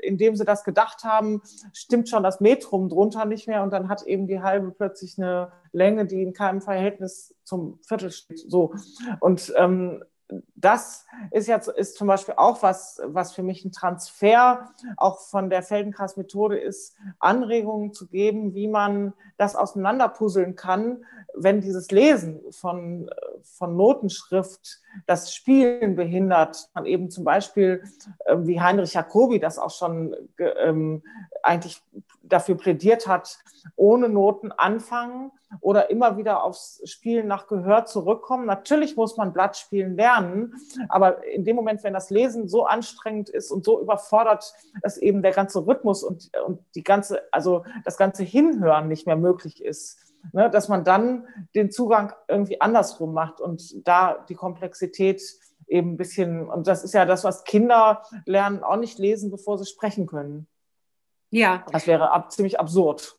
[0.00, 1.42] indem sie das gedacht haben,
[1.72, 5.52] stimmt schon das Metrum drunter nicht mehr und dann hat eben die halbe plötzlich eine
[5.72, 8.44] Länge, die in keinem Verhältnis zum Viertel steht.
[8.46, 8.74] So.
[9.20, 10.04] Und ähm,
[10.56, 15.48] das ist jetzt ist zum Beispiel auch was, was für mich ein Transfer auch von
[15.48, 21.04] der Feldenkreis-Methode ist, Anregungen zu geben, wie man das auseinanderpuzzeln kann,
[21.34, 23.08] wenn dieses Lesen von,
[23.42, 26.70] von Notenschrift das Spielen behindert.
[26.74, 27.82] Man eben zum Beispiel,
[28.26, 31.02] äh, wie Heinrich Jacobi das auch schon ähm,
[31.42, 31.82] eigentlich
[32.28, 33.38] dafür plädiert hat,
[33.76, 38.46] ohne Noten anfangen oder immer wieder aufs Spielen nach Gehör zurückkommen.
[38.46, 40.54] Natürlich muss man Blattspielen lernen,
[40.88, 44.52] aber in dem Moment, wenn das Lesen so anstrengend ist und so überfordert,
[44.82, 49.16] dass eben der ganze Rhythmus und, und die ganze, also das ganze Hinhören nicht mehr
[49.16, 49.98] möglich ist,
[50.32, 55.22] ne, dass man dann den Zugang irgendwie andersrum macht und da die Komplexität
[55.66, 59.58] eben ein bisschen, und das ist ja das, was Kinder lernen, auch nicht lesen, bevor
[59.58, 60.46] sie sprechen können.
[61.30, 61.64] Ja.
[61.72, 63.18] Das wäre ab, ziemlich absurd.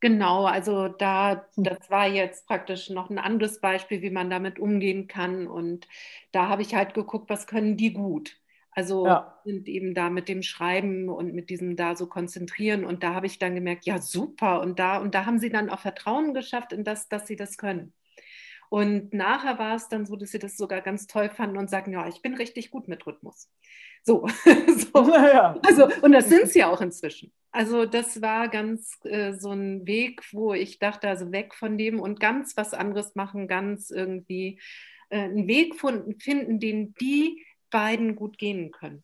[0.00, 5.08] Genau, also da, das war jetzt praktisch noch ein anderes Beispiel, wie man damit umgehen
[5.08, 5.46] kann.
[5.46, 5.86] Und
[6.32, 8.38] da habe ich halt geguckt, was können die gut.
[8.72, 9.38] Also ja.
[9.44, 12.86] sind eben da mit dem Schreiben und mit diesem da so konzentrieren.
[12.86, 14.62] Und da habe ich dann gemerkt, ja, super.
[14.62, 17.58] Und da, und da haben sie dann auch Vertrauen geschafft in das, dass sie das
[17.58, 17.92] können.
[18.70, 21.92] Und nachher war es dann so, dass sie das sogar ganz toll fanden und sagten,
[21.92, 23.50] ja, ich bin richtig gut mit Rhythmus.
[24.04, 24.26] So,
[24.94, 25.12] so.
[25.12, 25.58] Ja.
[25.66, 27.32] Also, und das sind sie auch inzwischen.
[27.50, 31.98] Also das war ganz äh, so ein Weg, wo ich dachte, also weg von dem
[31.98, 34.60] und ganz was anderes machen, ganz irgendwie
[35.08, 39.02] äh, einen Weg finden, den die beiden gut gehen können.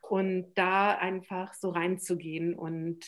[0.00, 2.54] Und da einfach so reinzugehen.
[2.54, 3.04] Und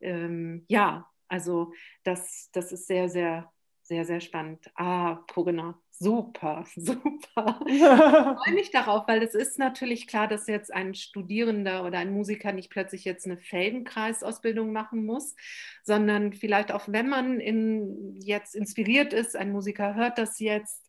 [0.00, 1.72] ähm, ja, also
[2.02, 3.52] das, das ist sehr, sehr
[3.86, 4.70] sehr, sehr spannend.
[4.74, 7.60] Ah, Corinna, super, super.
[7.66, 12.12] Ich freue mich darauf, weil es ist natürlich klar, dass jetzt ein Studierender oder ein
[12.12, 15.36] Musiker nicht plötzlich jetzt eine Feldenkreisausbildung machen muss,
[15.84, 20.84] sondern vielleicht auch, wenn man in, jetzt inspiriert ist, ein Musiker hört das jetzt,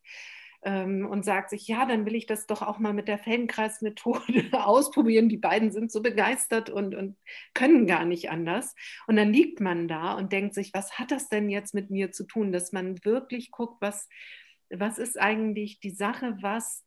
[0.62, 4.48] ähm, und sagt sich, ja, dann will ich das doch auch mal mit der Feldenkreismethode
[4.52, 5.28] ausprobieren.
[5.28, 7.16] Die beiden sind so begeistert und, und
[7.54, 8.74] können gar nicht anders.
[9.06, 12.12] Und dann liegt man da und denkt sich, was hat das denn jetzt mit mir
[12.12, 14.08] zu tun, dass man wirklich guckt, was,
[14.70, 16.84] was ist eigentlich die Sache, was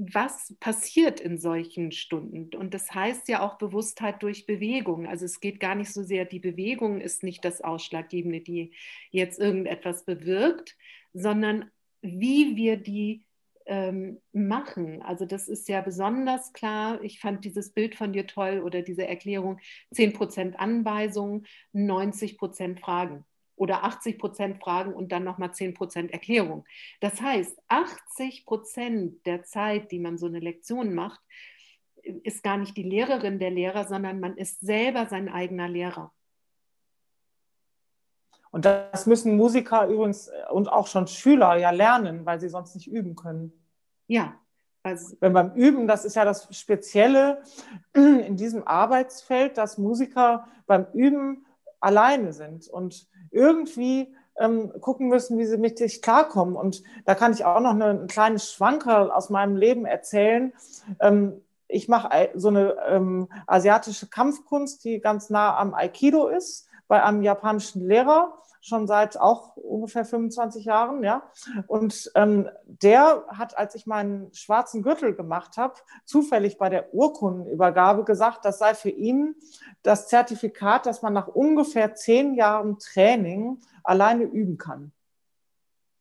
[0.00, 2.54] was passiert in solchen Stunden.
[2.54, 5.08] Und das heißt ja auch Bewusstheit durch Bewegung.
[5.08, 8.70] Also es geht gar nicht so sehr, die Bewegung ist nicht das Ausschlaggebende, die
[9.10, 10.76] jetzt irgendetwas bewirkt,
[11.14, 11.68] sondern
[12.02, 13.24] wie wir die
[13.66, 15.02] ähm, machen.
[15.02, 17.02] Also das ist ja besonders klar.
[17.02, 19.60] Ich fand dieses Bild von dir toll oder diese Erklärung,
[19.94, 23.24] 10% Anweisungen, 90% Fragen
[23.56, 26.64] oder 80% Fragen und dann nochmal 10% Erklärung.
[27.00, 31.20] Das heißt, 80% der Zeit, die man so eine Lektion macht,
[32.02, 36.12] ist gar nicht die Lehrerin der Lehrer, sondern man ist selber sein eigener Lehrer.
[38.50, 42.88] Und das müssen Musiker übrigens und auch schon Schüler ja lernen, weil sie sonst nicht
[42.88, 43.52] üben können.
[44.06, 44.34] Ja.
[44.82, 47.42] Also Wenn beim Üben, das ist ja das Spezielle
[47.92, 51.44] in diesem Arbeitsfeld, dass Musiker beim Üben
[51.80, 56.56] alleine sind und irgendwie ähm, gucken müssen, wie sie mit sich klarkommen.
[56.56, 60.52] Und da kann ich auch noch eine, einen kleinen Schwanker aus meinem Leben erzählen.
[61.00, 67.02] Ähm, ich mache so eine ähm, asiatische Kampfkunst, die ganz nah am Aikido ist, bei
[67.02, 71.22] einem japanischen Lehrer schon seit auch ungefähr 25 Jahren, ja.
[71.66, 75.74] Und ähm, der hat, als ich meinen schwarzen Gürtel gemacht habe,
[76.04, 79.36] zufällig bei der Urkundenübergabe gesagt, das sei für ihn
[79.82, 84.92] das Zertifikat, dass man nach ungefähr zehn Jahren Training alleine üben kann.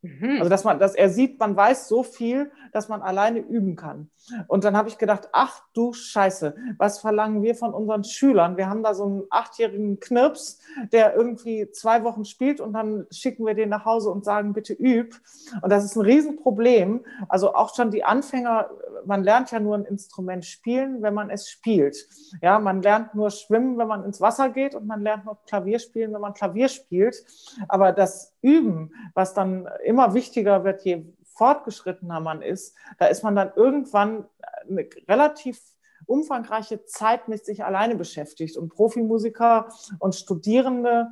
[0.02, 0.38] Mhm.
[0.38, 4.10] Also dass man, dass er sieht, man weiß so viel, dass man alleine üben kann.
[4.48, 8.58] Und dann habe ich gedacht, ach du Scheiße, was verlangen wir von unseren Schülern?
[8.58, 10.60] Wir haben da so einen achtjährigen Knirps,
[10.92, 14.74] der irgendwie zwei Wochen spielt und dann schicken wir den nach Hause und sagen, bitte
[14.74, 15.16] üb.
[15.62, 17.06] Und das ist ein Riesenproblem.
[17.30, 18.70] Also auch schon die Anfänger,
[19.06, 22.08] man lernt ja nur ein Instrument spielen, wenn man es spielt.
[22.42, 25.80] Ja, man lernt nur schwimmen, wenn man ins Wasser geht und man lernt nur Klavier
[25.80, 27.24] spielen, wenn man Klavier spielt.
[27.70, 33.36] Aber das Üben, was dann immer wichtiger wird, je fortgeschrittener man ist, da ist man
[33.36, 34.26] dann irgendwann
[34.70, 35.60] eine relativ
[36.06, 39.70] umfangreiche Zeit mit sich alleine beschäftigt und Profimusiker
[40.00, 41.12] und Studierende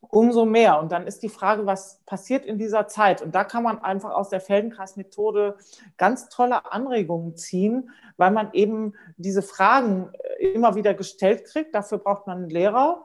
[0.00, 0.80] umso mehr.
[0.80, 3.22] Und dann ist die Frage, was passiert in dieser Zeit?
[3.22, 5.56] Und da kann man einfach aus der Feldenkreis-Methode
[5.98, 11.74] ganz tolle Anregungen ziehen, weil man eben diese Fragen äh, immer wieder gestellt kriegt.
[11.74, 13.04] Dafür braucht man einen Lehrer.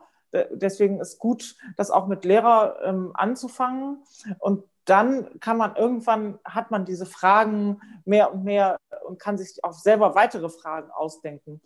[0.50, 4.02] Deswegen ist gut, das auch mit Lehrer ähm, anzufangen.
[4.38, 9.62] Und dann kann man irgendwann, hat man diese Fragen mehr und mehr und kann sich
[9.62, 11.60] auch selber weitere Fragen ausdenken.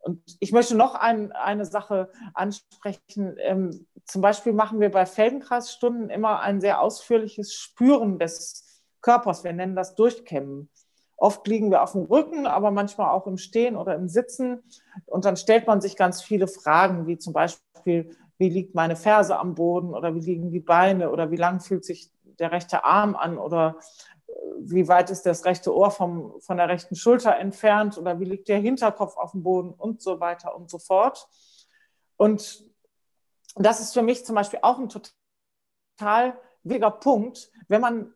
[0.00, 3.36] Und ich möchte noch ein, eine Sache ansprechen.
[3.38, 9.44] Ähm, zum Beispiel machen wir bei Feldenkreisstunden immer ein sehr ausführliches Spüren des Körpers.
[9.44, 10.68] Wir nennen das Durchkämmen.
[11.16, 14.62] Oft liegen wir auf dem Rücken, aber manchmal auch im Stehen oder im Sitzen.
[15.06, 19.38] Und dann stellt man sich ganz viele Fragen, wie zum Beispiel, wie liegt meine Ferse
[19.38, 23.14] am Boden oder wie liegen die Beine oder wie lang fühlt sich der rechte Arm
[23.16, 23.78] an oder
[24.26, 28.24] äh, wie weit ist das rechte Ohr vom, von der rechten Schulter entfernt oder wie
[28.24, 31.28] liegt der Hinterkopf auf dem Boden und so weiter und so fort.
[32.16, 32.64] Und
[33.54, 38.14] das ist für mich zum Beispiel auch ein total wichtiger Punkt, wenn man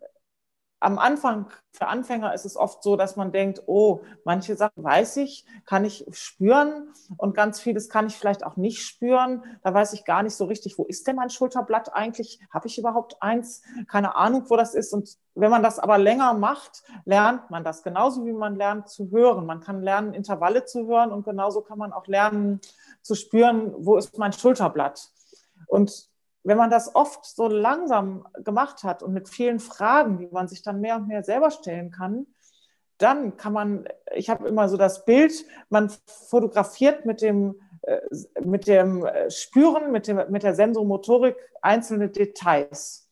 [0.81, 5.19] am Anfang, für Anfänger ist es oft so, dass man denkt, oh, manche Sachen weiß
[5.19, 9.45] ich, kann ich spüren und ganz vieles kann ich vielleicht auch nicht spüren.
[9.63, 12.41] Da weiß ich gar nicht so richtig, wo ist denn mein Schulterblatt eigentlich?
[12.51, 13.63] Habe ich überhaupt eins?
[13.89, 14.95] Keine Ahnung, wo das ist.
[14.95, 17.83] Und wenn man das aber länger macht, lernt man das.
[17.83, 19.45] Genauso wie man lernt zu hören.
[19.45, 22.61] Man kann lernen, Intervalle zu hören und genauso kann man auch lernen
[23.03, 25.11] zu spüren, wo ist mein Schulterblatt.
[25.67, 26.10] Und
[26.43, 30.63] wenn man das oft so langsam gemacht hat und mit vielen Fragen, die man sich
[30.63, 32.27] dann mehr und mehr selber stellen kann,
[32.99, 35.33] dann kann man, ich habe immer so das Bild,
[35.71, 38.01] man fotografiert mit dem, äh,
[38.45, 43.09] mit dem äh, Spüren, mit, dem, mit der Sensomotorik einzelne Details.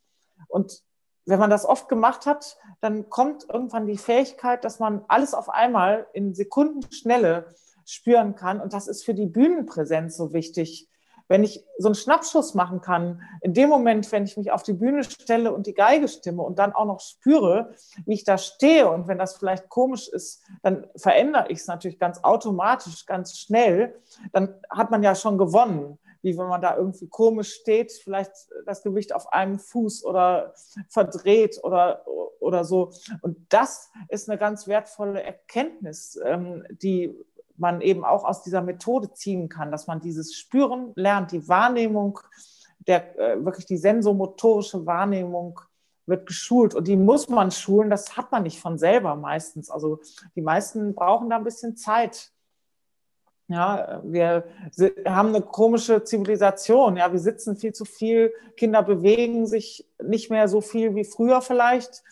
[0.49, 0.83] Und
[1.25, 5.51] wenn man das oft gemacht hat, dann kommt irgendwann die Fähigkeit, dass man alles auf
[5.51, 7.47] einmal in Sekundenschnelle
[7.85, 8.61] spüren kann.
[8.61, 10.89] Und das ist für die Bühnenpräsenz so wichtig,
[11.29, 14.73] wenn ich so einen Schnappschuss machen kann, in dem Moment, wenn ich mich auf die
[14.73, 17.75] Bühne stelle und die Geige stimme und dann auch noch spüre,
[18.07, 21.99] wie ich da stehe und wenn das vielleicht komisch ist, dann verändere ich es natürlich
[21.99, 23.95] ganz automatisch, ganz schnell,
[24.33, 28.33] dann hat man ja schon gewonnen wie wenn man da irgendwie komisch steht, vielleicht
[28.67, 30.55] das Gewicht auf einem Fuß oder
[30.89, 32.05] verdreht oder,
[32.41, 32.91] oder so.
[33.23, 37.15] Und das ist eine ganz wertvolle Erkenntnis, ähm, die
[37.59, 42.21] man eben auch aus dieser Methode ziehen kann, dass man dieses Spüren lernt, die Wahrnehmung,
[42.87, 45.61] der, äh, wirklich die sensomotorische Wahrnehmung
[46.07, 49.71] wird geschult und die muss man schulen, das hat man nicht von selber meistens.
[49.71, 50.01] Also
[50.35, 52.33] die meisten brauchen da ein bisschen Zeit.
[53.49, 54.45] Ja, wir
[55.07, 56.99] haben eine komische Zivilisation.
[56.99, 58.33] Ja, wir sitzen viel zu viel.
[58.57, 62.03] Kinder bewegen sich nicht mehr so viel wie früher vielleicht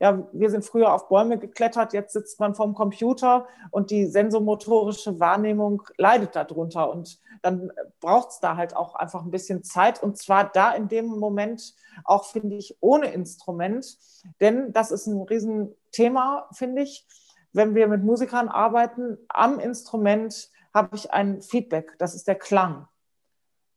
[0.00, 5.18] ja, wir sind früher auf Bäume geklettert, jetzt sitzt man vorm Computer und die sensomotorische
[5.18, 6.90] Wahrnehmung leidet darunter.
[6.90, 10.88] Und dann braucht es da halt auch einfach ein bisschen Zeit und zwar da in
[10.88, 13.98] dem Moment auch, finde ich, ohne Instrument.
[14.40, 17.06] Denn das ist ein Riesenthema, finde ich.
[17.52, 22.88] Wenn wir mit Musikern arbeiten, am Instrument habe ich ein Feedback, das ist der Klang.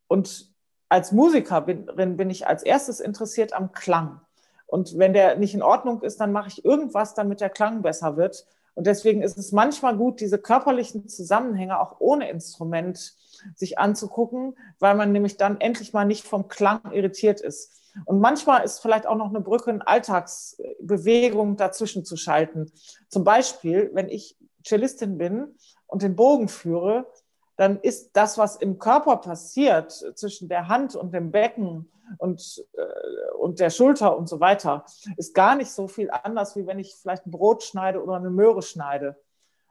[0.07, 0.53] Und
[0.87, 4.21] als Musikerin bin ich als erstes interessiert am Klang.
[4.67, 8.17] Und wenn der nicht in Ordnung ist, dann mache ich irgendwas, damit der Klang besser
[8.17, 8.45] wird.
[8.73, 13.15] Und deswegen ist es manchmal gut, diese körperlichen Zusammenhänge auch ohne Instrument
[13.55, 17.81] sich anzugucken, weil man nämlich dann endlich mal nicht vom Klang irritiert ist.
[18.03, 22.71] Und manchmal ist vielleicht auch noch eine Brücke in Alltagsbewegung dazwischen zu schalten.
[23.07, 25.55] Zum Beispiel, wenn ich Cellistin bin
[25.87, 27.07] und den Bogen führe,
[27.55, 33.33] dann ist das, was im Körper passiert, zwischen der Hand und dem Becken und, äh,
[33.37, 34.85] und der Schulter und so weiter,
[35.17, 38.29] ist gar nicht so viel anders, wie wenn ich vielleicht ein Brot schneide oder eine
[38.29, 39.17] Möhre schneide.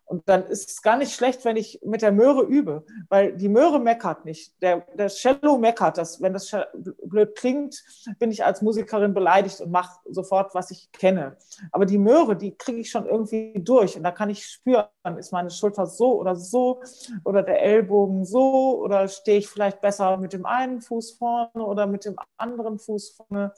[0.06, 3.48] Und dann ist es gar nicht schlecht, wenn ich mit der Möhre übe, weil die
[3.48, 4.60] Möhre meckert nicht.
[4.60, 5.96] Der, der Cello meckert.
[5.96, 6.54] Das, wenn das
[7.02, 7.82] blöd klingt,
[8.18, 11.36] bin ich als Musikerin beleidigt und mache sofort, was ich kenne.
[11.72, 13.96] Aber die Möhre, die kriege ich schon irgendwie durch.
[13.96, 14.86] Und da kann ich spüren,
[15.18, 16.82] ist meine Schulter so oder so
[17.24, 21.86] oder der Ellbogen so oder stehe ich vielleicht besser mit dem einen Fuß vorne oder
[21.86, 23.54] mit dem anderen Fuß vorne.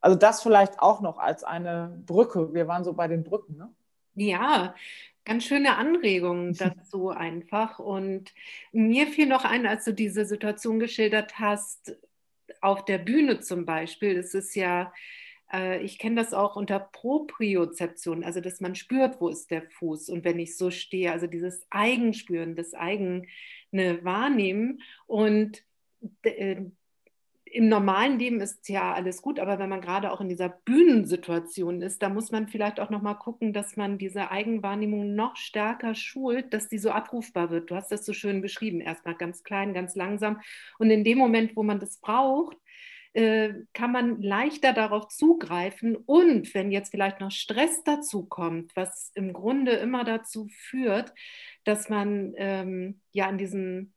[0.00, 2.52] Also das vielleicht auch noch als eine Brücke.
[2.52, 3.72] Wir waren so bei den Brücken, ne?
[4.16, 4.74] Ja,
[5.24, 7.78] ganz schöne Anregungen dazu einfach.
[7.78, 8.32] Und
[8.72, 11.96] mir fiel noch ein, als du diese Situation geschildert hast,
[12.60, 14.92] auf der Bühne zum Beispiel, es ist ja,
[15.52, 20.08] äh, ich kenne das auch unter Propriozeption, also dass man spürt, wo ist der Fuß
[20.08, 23.26] und wenn ich so stehe, also dieses Eigenspüren, das eigene
[23.72, 25.62] Wahrnehmen und
[26.22, 26.62] äh,
[27.54, 31.82] im normalen Leben ist ja alles gut, aber wenn man gerade auch in dieser Bühnensituation
[31.82, 35.94] ist, da muss man vielleicht auch noch mal gucken, dass man diese Eigenwahrnehmung noch stärker
[35.94, 37.70] schult, dass die so abrufbar wird.
[37.70, 40.40] Du hast das so schön beschrieben, erstmal ganz klein, ganz langsam.
[40.80, 42.56] Und in dem Moment, wo man das braucht,
[43.12, 45.94] äh, kann man leichter darauf zugreifen.
[45.94, 51.12] Und wenn jetzt vielleicht noch Stress dazu kommt, was im Grunde immer dazu führt,
[51.62, 53.93] dass man ähm, ja in diesem äh,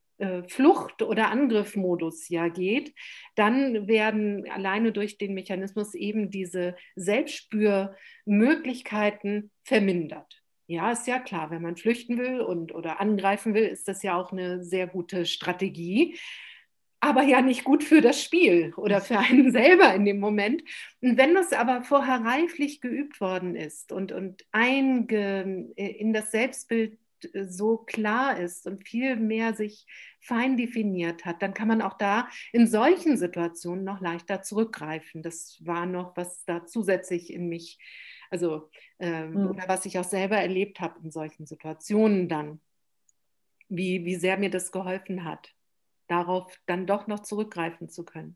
[0.48, 2.96] Flucht- oder Angriffmodus ja geht,
[3.36, 10.42] dann werden alleine durch den Mechanismus eben diese Selbstspürmöglichkeiten vermindert.
[10.66, 14.20] Ja, ist ja klar, wenn man flüchten will und oder angreifen will, ist das ja
[14.20, 16.18] auch eine sehr gute Strategie,
[17.00, 20.64] aber ja nicht gut für das Spiel oder für einen selber in dem Moment.
[21.02, 26.32] Und wenn das aber vorher reiflich geübt worden ist und, und einge, äh, in das
[26.32, 26.98] Selbstbild
[27.48, 29.86] so klar ist und viel mehr sich
[30.20, 35.24] fein definiert hat, dann kann man auch da in solchen Situationen noch leichter zurückgreifen.
[35.24, 37.80] Das war noch, was da zusätzlich in mich,
[38.30, 39.48] also ähm, mhm.
[39.48, 42.60] oder was ich auch selber erlebt habe in solchen Situationen dann,
[43.70, 45.54] wie, wie sehr mir das geholfen hat,
[46.08, 48.36] darauf dann doch noch zurückgreifen zu können.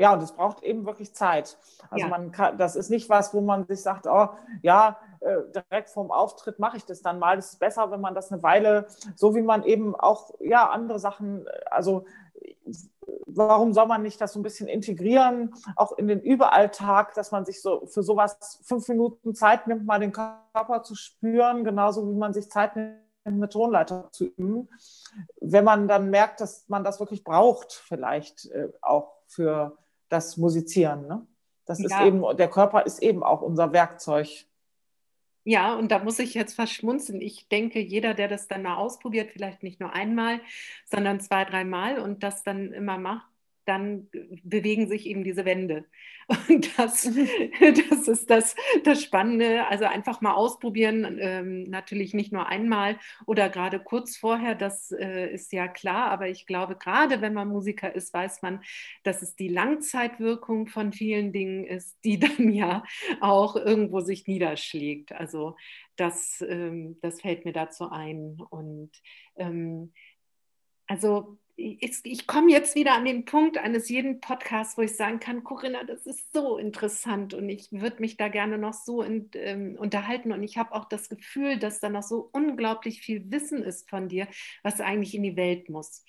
[0.00, 1.58] Ja, und es braucht eben wirklich Zeit.
[1.90, 2.08] Also ja.
[2.08, 4.30] man kann, das ist nicht was, wo man sich sagt, oh
[4.62, 7.36] ja, äh, direkt vorm Auftritt mache ich das dann mal.
[7.36, 10.98] Es ist besser, wenn man das eine Weile, so wie man eben auch ja andere
[10.98, 12.06] Sachen, also
[13.26, 17.44] warum soll man nicht das so ein bisschen integrieren, auch in den Überalltag, dass man
[17.44, 22.16] sich so für sowas fünf Minuten Zeit nimmt, mal den Körper zu spüren, genauso wie
[22.16, 22.96] man sich Zeit nimmt,
[23.26, 24.70] eine Tonleiter zu üben,
[25.42, 29.76] wenn man dann merkt, dass man das wirklich braucht, vielleicht äh, auch für
[30.10, 31.06] das Musizieren.
[31.06, 31.26] Ne?
[31.64, 31.86] Das ja.
[31.86, 34.28] ist eben, der Körper ist eben auch unser Werkzeug.
[35.44, 37.20] Ja, und da muss ich jetzt verschmunzeln.
[37.22, 40.40] Ich denke, jeder, der das dann mal ausprobiert, vielleicht nicht nur einmal,
[40.84, 43.29] sondern zwei, dreimal und das dann immer macht,
[43.70, 44.08] dann
[44.42, 45.84] bewegen sich eben diese Wände.
[46.48, 47.08] Und das,
[47.88, 49.66] das ist das, das Spannende.
[49.68, 55.32] Also einfach mal ausprobieren, ähm, natürlich nicht nur einmal oder gerade kurz vorher, das äh,
[55.32, 56.10] ist ja klar.
[56.10, 58.60] Aber ich glaube, gerade wenn man Musiker ist, weiß man,
[59.04, 62.82] dass es die Langzeitwirkung von vielen Dingen ist, die dann ja
[63.20, 65.12] auch irgendwo sich niederschlägt.
[65.12, 65.56] Also
[65.94, 68.36] das, ähm, das fällt mir dazu ein.
[68.50, 68.90] Und
[69.36, 69.92] ähm,
[70.88, 75.20] also ich, ich komme jetzt wieder an den Punkt eines jeden Podcasts, wo ich sagen
[75.20, 79.30] kann, Corinna, das ist so interessant und ich würde mich da gerne noch so in,
[79.34, 83.62] ähm, unterhalten und ich habe auch das Gefühl, dass da noch so unglaublich viel Wissen
[83.62, 84.26] ist von dir,
[84.62, 86.04] was eigentlich in die Welt muss.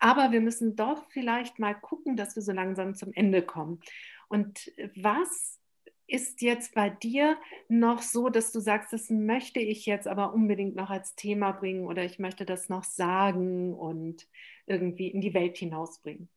[0.00, 3.80] Aber wir müssen doch vielleicht mal gucken, dass wir so langsam zum Ende kommen.
[4.28, 5.60] Und was
[6.06, 7.36] ist jetzt bei dir
[7.68, 11.86] noch so, dass du sagst, das möchte ich jetzt aber unbedingt noch als Thema bringen
[11.86, 14.28] oder ich möchte das noch sagen und
[14.66, 16.28] irgendwie in die Welt hinausbringen?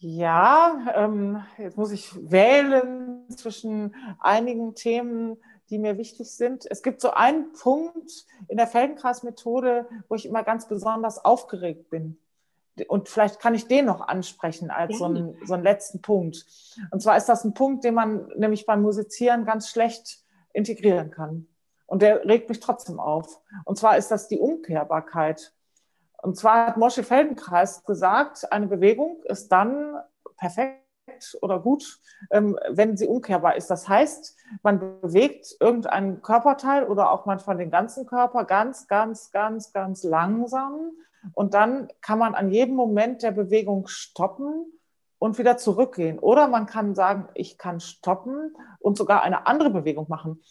[0.00, 5.38] Ja, ähm, jetzt muss ich wählen zwischen einigen Themen,
[5.70, 6.64] die mir wichtig sind.
[6.70, 12.16] Es gibt so einen Punkt in der Feldenkreismethode, wo ich immer ganz besonders aufgeregt bin
[12.86, 14.98] und vielleicht kann ich den noch ansprechen als ja.
[14.98, 16.46] so, einen, so einen letzten Punkt.
[16.90, 20.20] Und zwar ist das ein Punkt, den man nämlich beim Musizieren ganz schlecht
[20.52, 21.46] integrieren kann.
[21.86, 23.40] Und der regt mich trotzdem auf.
[23.64, 25.54] Und zwar ist das die Umkehrbarkeit.
[26.22, 29.96] Und zwar hat Mosche Feldenkreis gesagt, eine Bewegung ist dann
[30.36, 30.82] perfekt,
[31.40, 32.00] oder gut,
[32.30, 33.70] ähm, wenn sie umkehrbar ist.
[33.70, 39.72] Das heißt, man bewegt irgendein Körperteil oder auch manchmal den ganzen Körper ganz, ganz, ganz,
[39.72, 40.92] ganz langsam.
[41.34, 44.66] Und dann kann man an jedem Moment der Bewegung stoppen
[45.18, 46.18] und wieder zurückgehen.
[46.18, 50.42] Oder man kann sagen, ich kann stoppen und sogar eine andere Bewegung machen.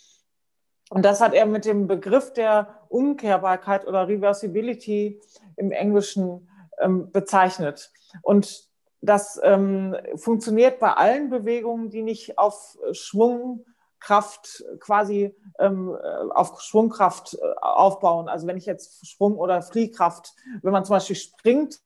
[0.89, 5.21] Und das hat er mit dem Begriff der Umkehrbarkeit oder Reversibility
[5.57, 6.49] im Englischen
[6.79, 7.91] ähm, bezeichnet.
[8.21, 8.67] Und
[9.01, 12.77] das ähm, funktioniert bei allen Bewegungen, die nicht auf
[13.99, 18.29] Schwungkraft quasi ähm, äh, auf Schwungkraft äh, aufbauen.
[18.29, 21.79] Also wenn ich jetzt Schwung- oder Fliehkraft, wenn man zum Beispiel springt,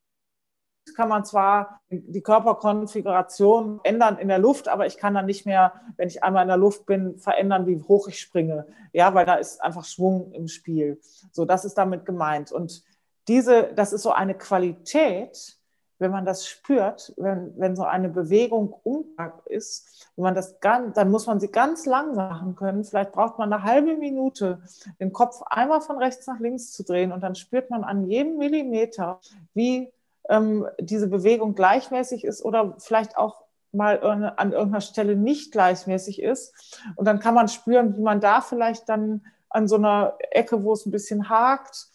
[0.95, 5.73] kann man zwar die Körperkonfiguration ändern in der Luft, aber ich kann dann nicht mehr,
[5.95, 8.65] wenn ich einmal in der Luft bin, verändern, wie hoch ich springe.
[8.91, 10.99] Ja, weil da ist einfach Schwung im Spiel.
[11.31, 12.51] So, das ist damit gemeint.
[12.51, 12.83] Und
[13.27, 15.60] diese, das ist so eine Qualität,
[16.01, 20.95] wenn man das spürt, wenn, wenn so eine Bewegung umgekehrt ist, wenn man das ganz,
[20.95, 22.83] dann muss man sie ganz langsam machen können.
[22.83, 24.61] Vielleicht braucht man eine halbe Minute,
[24.99, 28.37] den Kopf einmal von rechts nach links zu drehen und dann spürt man an jedem
[28.37, 29.19] Millimeter,
[29.53, 29.91] wie
[30.27, 33.99] ähm, diese Bewegung gleichmäßig ist oder vielleicht auch mal
[34.35, 36.53] an irgendeiner Stelle nicht gleichmäßig ist.
[36.97, 40.73] Und dann kann man spüren, wie man da vielleicht dann an so einer Ecke, wo
[40.73, 41.87] es ein bisschen hakt,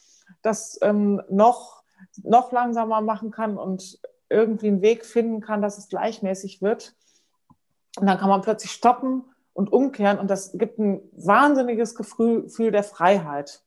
[0.42, 1.75] das ähm, noch,
[2.24, 3.98] noch langsamer machen kann und
[4.28, 6.94] irgendwie einen Weg finden kann, dass es gleichmäßig wird.
[7.98, 12.84] Und dann kann man plötzlich stoppen und umkehren und das gibt ein wahnsinniges Gefühl der
[12.84, 13.62] Freiheit.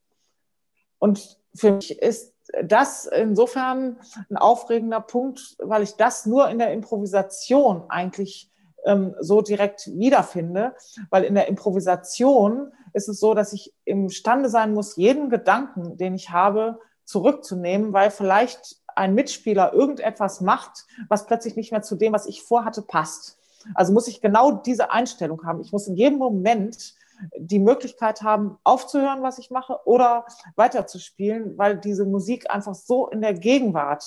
[0.99, 3.97] Und für mich ist das insofern
[4.29, 8.51] ein aufregender Punkt, weil ich das nur in der Improvisation eigentlich
[8.85, 10.75] ähm, so direkt wiederfinde,
[11.09, 16.15] weil in der Improvisation ist es so, dass ich imstande sein muss, jeden Gedanken, den
[16.15, 22.13] ich habe, zurückzunehmen, weil vielleicht ein Mitspieler irgendetwas macht, was plötzlich nicht mehr zu dem,
[22.13, 23.37] was ich vorhatte, passt.
[23.73, 25.61] Also muss ich genau diese Einstellung haben.
[25.61, 26.93] Ich muss in jedem Moment
[27.35, 30.25] die Möglichkeit haben, aufzuhören, was ich mache, oder
[30.55, 34.05] weiterzuspielen, weil diese Musik einfach so in der Gegenwart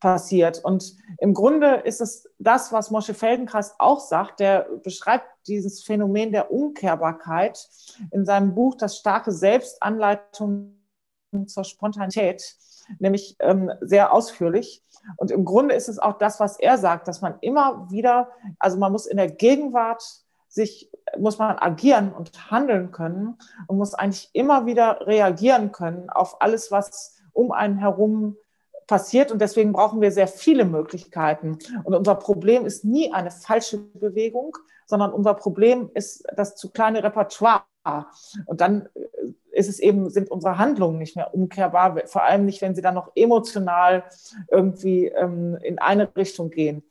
[0.00, 0.62] passiert.
[0.64, 6.32] Und im Grunde ist es das, was Mosche Feldenkreis auch sagt, der beschreibt dieses Phänomen
[6.32, 7.68] der Umkehrbarkeit
[8.10, 10.81] in seinem Buch Das starke Selbstanleitung
[11.46, 12.56] zur Spontanität,
[12.98, 14.82] nämlich ähm, sehr ausführlich.
[15.16, 18.28] Und im Grunde ist es auch das, was er sagt, dass man immer wieder,
[18.58, 20.02] also man muss in der Gegenwart
[20.48, 26.40] sich, muss man agieren und handeln können und muss eigentlich immer wieder reagieren können auf
[26.40, 28.36] alles, was um einen herum
[28.86, 29.32] passiert.
[29.32, 31.58] Und deswegen brauchen wir sehr viele Möglichkeiten.
[31.84, 34.56] Und unser Problem ist nie eine falsche Bewegung,
[34.86, 37.64] sondern unser Problem ist das zu kleine Repertoire.
[38.46, 38.88] Und dann
[39.52, 42.94] ist es eben, sind unsere Handlungen nicht mehr umkehrbar, vor allem nicht, wenn sie dann
[42.94, 44.04] noch emotional
[44.50, 46.82] irgendwie ähm, in eine Richtung gehen.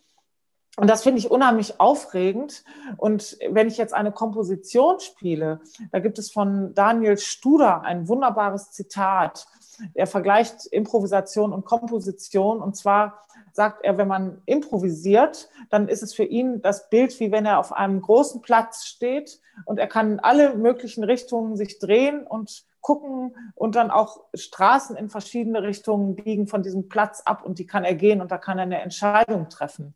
[0.78, 2.64] Und das finde ich unheimlich aufregend.
[2.98, 5.60] Und wenn ich jetzt eine Komposition spiele,
[5.92, 9.48] da gibt es von Daniel Studer ein wunderbares Zitat.
[9.94, 12.62] Er vergleicht Improvisation und Komposition.
[12.62, 13.20] Und zwar
[13.52, 17.60] sagt er, wenn man improvisiert, dann ist es für ihn das Bild, wie wenn er
[17.60, 22.66] auf einem großen Platz steht und er kann in alle möglichen Richtungen sich drehen und
[22.82, 27.68] gucken und dann auch Straßen in verschiedene Richtungen biegen von diesem Platz ab und die
[27.68, 29.96] kann er gehen und da kann er eine Entscheidung treffen.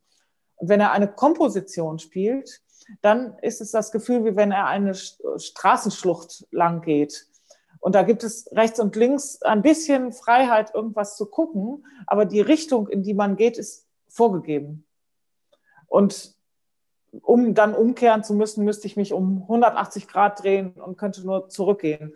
[0.56, 2.62] Und wenn er eine Komposition spielt,
[3.02, 7.28] dann ist es das Gefühl, wie wenn er eine Straßenschlucht lang geht.
[7.80, 12.42] Und da gibt es rechts und links ein bisschen Freiheit, irgendwas zu gucken, aber die
[12.42, 14.86] Richtung, in die man geht, ist vorgegeben.
[15.88, 16.35] Und
[17.22, 21.50] um dann umkehren zu müssen, müsste ich mich um 180 Grad drehen und könnte nur
[21.50, 22.14] zurückgehen.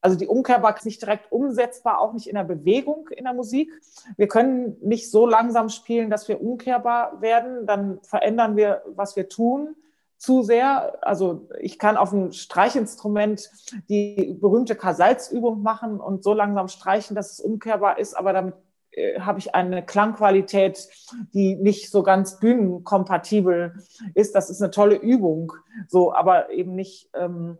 [0.00, 3.70] Also die Umkehrbarkeit ist nicht direkt umsetzbar, auch nicht in der Bewegung in der Musik.
[4.16, 7.66] Wir können nicht so langsam spielen, dass wir umkehrbar werden.
[7.66, 9.76] Dann verändern wir, was wir tun,
[10.18, 10.98] zu sehr.
[11.02, 13.48] Also ich kann auf einem Streichinstrument
[13.88, 18.54] die berühmte Kasalsübung machen und so langsam streichen, dass es umkehrbar ist, aber damit
[18.92, 20.88] äh, habe ich eine Klangqualität,
[21.32, 23.74] die nicht so ganz bühnenkompatibel
[24.14, 24.34] ist.
[24.34, 25.52] Das ist eine tolle Übung,
[25.88, 27.10] so, aber eben nicht.
[27.14, 27.58] Ähm,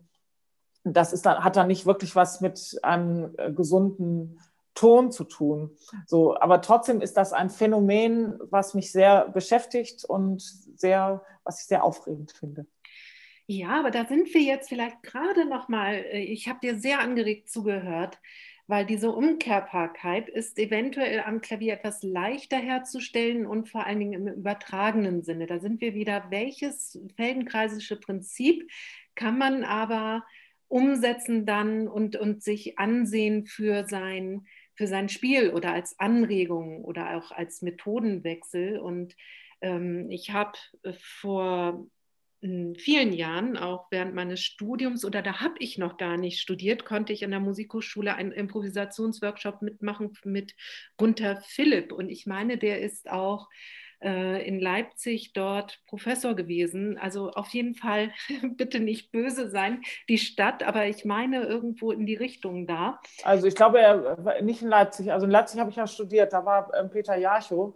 [0.85, 4.41] das ist dann, hat dann nicht wirklich was mit einem äh, gesunden
[4.75, 5.77] Ton zu tun.
[6.07, 11.67] So, aber trotzdem ist das ein Phänomen, was mich sehr beschäftigt und sehr, was ich
[11.67, 12.67] sehr aufregend finde.
[13.47, 15.95] Ja, aber da sind wir jetzt vielleicht gerade noch mal.
[15.95, 18.19] Äh, ich habe dir sehr angeregt zugehört,
[18.67, 24.35] weil diese Umkehrbarkeit ist eventuell am Klavier etwas leichter herzustellen und vor allen Dingen im
[24.35, 25.47] übertragenen Sinne.
[25.47, 26.27] Da sind wir wieder.
[26.31, 28.71] Welches feldenkreisische Prinzip
[29.15, 30.25] kann man aber
[30.69, 37.17] umsetzen dann und, und sich ansehen für sein, für sein Spiel oder als Anregung oder
[37.17, 38.79] auch als Methodenwechsel.
[38.79, 39.15] Und
[39.63, 41.87] Ähm, ich habe äh, vor
[42.77, 47.13] vielen Jahren, auch während meines Studiums, oder da habe ich noch gar nicht studiert, konnte
[47.13, 50.55] ich in der Musikhochschule einen Improvisationsworkshop mitmachen mit
[50.97, 51.93] Gunther Philipp.
[51.93, 53.49] Und ich meine, der ist auch
[54.03, 56.99] äh, in Leipzig dort Professor gewesen.
[56.99, 58.11] Also auf jeden Fall
[58.57, 63.01] bitte nicht böse sein, die Stadt, aber ich meine irgendwo in die Richtung da.
[63.23, 65.13] Also ich glaube, er war nicht in Leipzig.
[65.13, 67.75] Also in Leipzig habe ich ja studiert, da war ähm, Peter Jarchow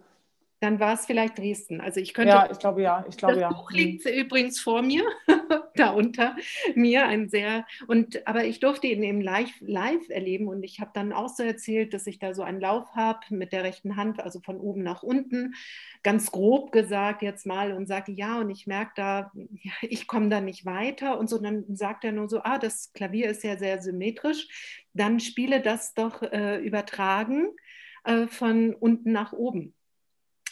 [0.60, 1.80] dann war es vielleicht Dresden.
[1.80, 2.30] Also ich könnte.
[2.30, 3.04] Ja, ich glaube ja.
[3.08, 3.52] Ich glaube das ja.
[3.52, 5.04] Buch liegt übrigens vor mir,
[5.74, 6.34] da unter
[6.74, 10.92] mir ein sehr und aber ich durfte ihn eben live, live erleben und ich habe
[10.94, 14.20] dann auch so erzählt, dass ich da so einen Lauf habe mit der rechten Hand,
[14.20, 15.54] also von oben nach unten,
[16.02, 20.30] ganz grob gesagt jetzt mal und sage ja und ich merke da, ja, ich komme
[20.30, 21.38] da nicht weiter und so.
[21.38, 24.48] dann sagt er nur so, ah, das Klavier ist ja sehr symmetrisch,
[24.94, 27.50] dann spiele das doch äh, übertragen
[28.04, 29.75] äh, von unten nach oben.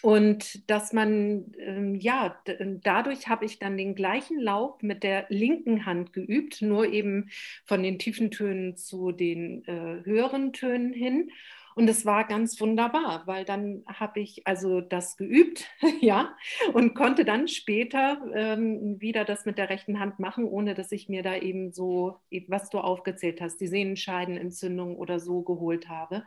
[0.05, 2.39] Und dass man, ähm, ja,
[2.83, 7.31] dadurch habe ich dann den gleichen Lauf mit der linken Hand geübt, nur eben
[7.65, 11.31] von den tiefen Tönen zu den äh, höheren Tönen hin.
[11.75, 15.71] Und es war ganz wunderbar, weil dann habe ich also das geübt,
[16.03, 16.37] ja,
[16.75, 21.09] und konnte dann später ähm, wieder das mit der rechten Hand machen, ohne dass ich
[21.09, 22.19] mir da eben so,
[22.49, 26.27] was du aufgezählt hast, die Sehnenscheidenentzündung oder so geholt habe.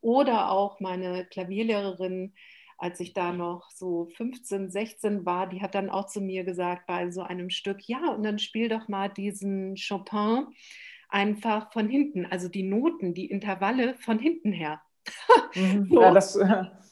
[0.00, 2.32] Oder auch meine Klavierlehrerin,
[2.78, 6.86] als ich da noch so 15, 16 war, die hat dann auch zu mir gesagt
[6.86, 10.46] bei so einem Stück, ja, und dann spiel doch mal diesen Chopin
[11.08, 14.80] einfach von hinten, also die Noten, die Intervalle von hinten her.
[15.54, 15.86] Mhm.
[15.90, 16.00] so.
[16.00, 16.38] ja, das,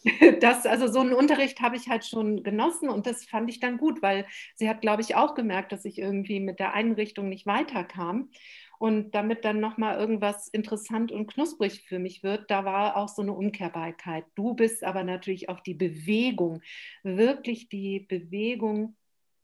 [0.40, 3.78] das, also so einen Unterricht habe ich halt schon genossen und das fand ich dann
[3.78, 7.46] gut, weil sie hat, glaube ich, auch gemerkt, dass ich irgendwie mit der Einrichtung nicht
[7.46, 8.30] weiterkam.
[8.78, 13.22] Und damit dann nochmal irgendwas interessant und knusprig für mich wird, da war auch so
[13.22, 14.24] eine Umkehrbarkeit.
[14.34, 16.60] Du bist aber natürlich auf die Bewegung,
[17.02, 18.96] wirklich die Bewegung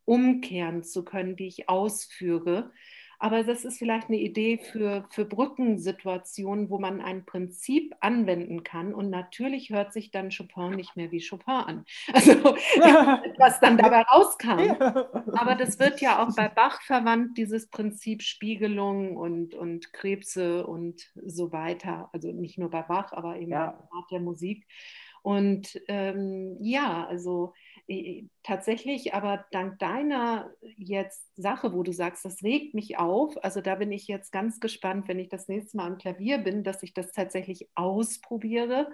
[0.05, 2.73] umkehren zu können, die ich ausführe.
[3.23, 8.95] Aber das ist vielleicht eine Idee für, für Brückensituationen, wo man ein Prinzip anwenden kann.
[8.95, 11.85] Und natürlich hört sich dann Chopin nicht mehr wie Chopin an.
[12.15, 12.33] Also
[13.39, 14.71] was dann dabei rauskam.
[15.37, 21.11] Aber das wird ja auch bei Bach verwandt, dieses Prinzip Spiegelung und, und Krebse und
[21.15, 22.09] so weiter.
[22.13, 23.73] Also nicht nur bei Bach, aber eben ja.
[23.73, 24.67] bei Art der Musik.
[25.23, 27.53] Und ähm, ja, also
[28.43, 33.75] tatsächlich, aber dank deiner jetzt Sache, wo du sagst, das regt mich auf, also da
[33.75, 36.95] bin ich jetzt ganz gespannt, wenn ich das nächste Mal am Klavier bin, dass ich
[36.95, 38.91] das tatsächlich ausprobiere.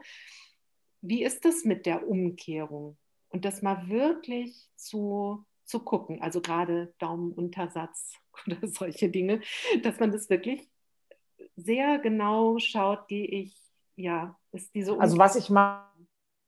[1.02, 2.96] Wie ist das mit der Umkehrung?
[3.28, 8.14] Und das mal wirklich zu, zu gucken, also gerade Daumenuntersatz
[8.46, 9.40] oder solche Dinge,
[9.82, 10.68] dass man das wirklich
[11.56, 13.56] sehr genau schaut, gehe ich,
[13.96, 15.02] ja, ist diese Umkehrung.
[15.02, 15.95] Also was ich mache,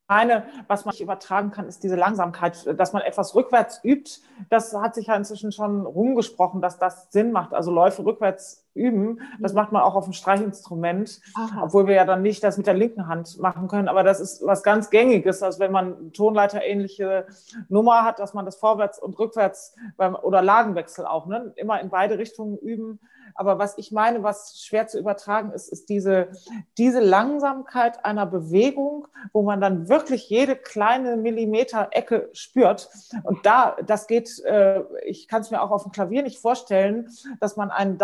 [0.09, 4.21] meine, was man nicht übertragen kann, ist diese Langsamkeit, dass man etwas rückwärts übt.
[4.49, 7.53] Das hat sich ja inzwischen schon rumgesprochen, dass das Sinn macht.
[7.53, 11.63] Also Läufe rückwärts üben, das macht man auch auf dem Streichinstrument, Aha.
[11.65, 13.89] obwohl wir ja dann nicht das mit der linken Hand machen können.
[13.89, 17.27] Aber das ist was ganz Gängiges, als wenn man Tonleiter ähnliche
[17.69, 21.53] Nummer hat, dass man das vorwärts und rückwärts beim, oder Lagenwechsel auch, ne?
[21.57, 23.01] immer in beide Richtungen üben.
[23.35, 26.29] Aber was ich meine, was schwer zu übertragen ist, ist diese,
[26.77, 32.89] diese Langsamkeit einer Bewegung, wo man dann wirklich jede kleine Millimeter-Ecke spürt.
[33.23, 37.11] Und da, das geht, äh, ich kann es mir auch auf dem Klavier nicht vorstellen,
[37.39, 37.97] dass man einen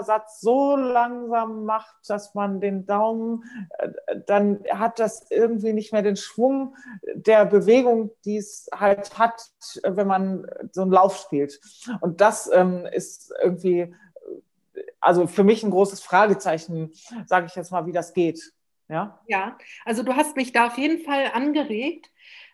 [0.00, 3.44] Daumenuntersatz so langsam macht, dass man den Daumen,
[3.78, 3.88] äh,
[4.26, 6.76] dann hat das irgendwie nicht mehr den Schwung
[7.14, 9.50] der Bewegung, die es halt hat,
[9.82, 11.60] wenn man so einen Lauf spielt.
[12.00, 13.94] Und das ähm, ist irgendwie
[15.00, 16.92] also für mich ein großes Fragezeichen,
[17.26, 18.52] sage ich jetzt mal, wie das geht.
[18.88, 19.20] Ja?
[19.28, 22.10] ja, also du hast mich da auf jeden Fall angeregt,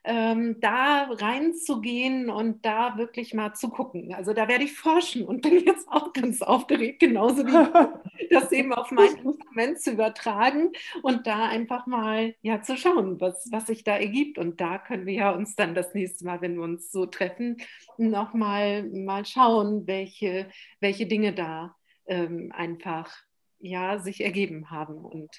[0.06, 4.14] ähm, da reinzugehen und da wirklich mal zu gucken.
[4.14, 8.72] Also da werde ich forschen und bin jetzt auch ganz aufgeregt, genauso wie das eben
[8.72, 10.70] auf mein Instrument zu übertragen
[11.02, 14.38] und da einfach mal ja zu schauen, was, was sich da ergibt.
[14.38, 17.56] Und da können wir ja uns dann das nächste Mal, wenn wir uns so treffen,
[17.98, 20.48] nochmal mal schauen, welche,
[20.80, 21.74] welche Dinge da
[22.06, 23.12] ähm, einfach
[23.58, 24.94] ja, sich ergeben haben.
[25.04, 25.30] Und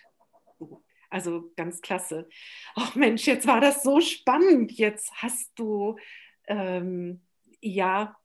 [1.10, 2.28] also ganz klasse.
[2.76, 4.72] Ach Mensch, jetzt war das so spannend.
[4.74, 5.98] Jetzt hast du
[6.48, 7.22] ähm,
[7.62, 8.18] ja,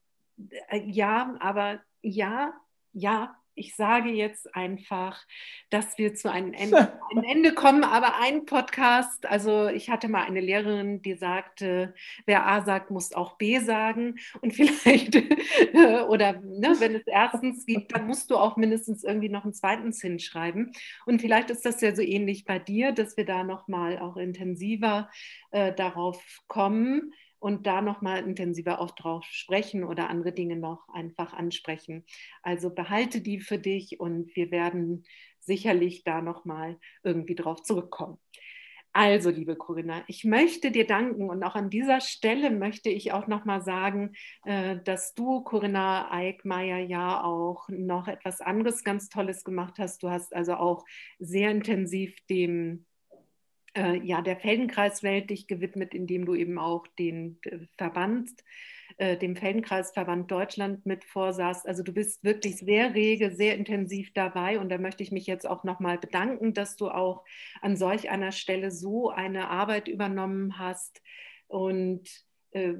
[0.69, 2.53] äh, ja, aber ja,
[2.93, 5.25] ja, ich sage jetzt einfach,
[5.69, 10.23] dass wir zu einem Ende, einem Ende, kommen, aber ein Podcast, also ich hatte mal
[10.23, 11.93] eine Lehrerin, die sagte,
[12.25, 14.15] wer A sagt, muss auch B sagen.
[14.41, 15.15] Und vielleicht,
[16.07, 20.01] oder ne, wenn es erstens gibt, dann musst du auch mindestens irgendwie noch ein zweitens
[20.01, 20.71] hinschreiben
[21.05, 25.09] und vielleicht ist das ja so ähnlich bei dir, dass wir da nochmal auch intensiver
[25.51, 27.13] äh, darauf kommen,
[27.43, 32.05] und da nochmal intensiver auch drauf sprechen oder andere Dinge noch einfach ansprechen.
[32.41, 35.03] Also behalte die für dich und wir werden
[35.41, 38.17] sicherlich da nochmal irgendwie drauf zurückkommen.
[38.93, 43.27] Also, liebe Corinna, ich möchte dir danken und auch an dieser Stelle möchte ich auch
[43.27, 44.13] nochmal sagen,
[44.45, 50.01] äh, dass du, Corinna Eickmeier, ja auch noch etwas anderes ganz Tolles gemacht hast.
[50.03, 50.85] Du hast also auch
[51.19, 52.85] sehr intensiv dem
[53.75, 58.29] äh, ja, der Feldenkreiswelt dich gewidmet, indem du eben auch den äh, Verband
[58.97, 61.67] äh, dem Feldenkreisverband Deutschland mit vorsahst.
[61.67, 65.47] Also du bist wirklich sehr rege, sehr intensiv dabei und da möchte ich mich jetzt
[65.47, 67.23] auch nochmal bedanken, dass du auch
[67.61, 71.01] an solch einer Stelle so eine Arbeit übernommen hast
[71.47, 72.07] und
[72.51, 72.73] äh,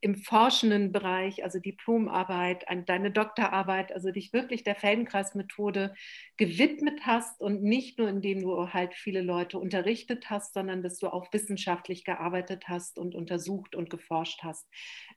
[0.00, 5.94] im forschenden Bereich, also Diplomarbeit, deine Doktorarbeit, also dich wirklich der Feldenkreismethode
[6.36, 11.08] gewidmet hast und nicht nur indem du halt viele Leute unterrichtet hast, sondern dass du
[11.08, 14.68] auch wissenschaftlich gearbeitet hast und untersucht und geforscht hast.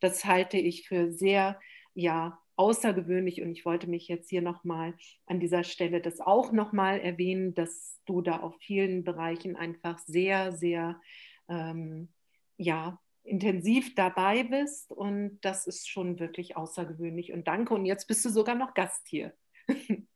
[0.02, 1.60] Das halte ich für sehr,
[1.94, 4.96] ja, außergewöhnlich und ich wollte mich jetzt hier nochmal
[5.28, 10.52] an dieser Stelle das auch nochmal erwähnen, dass du da auf vielen Bereichen einfach sehr,
[10.52, 11.00] sehr,
[11.48, 12.10] ähm,
[12.58, 18.24] ja, intensiv dabei bist und das ist schon wirklich außergewöhnlich und danke und jetzt bist
[18.26, 19.34] du sogar noch Gast hier.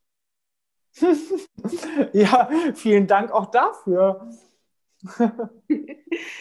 [2.13, 4.29] ja, vielen Dank auch dafür.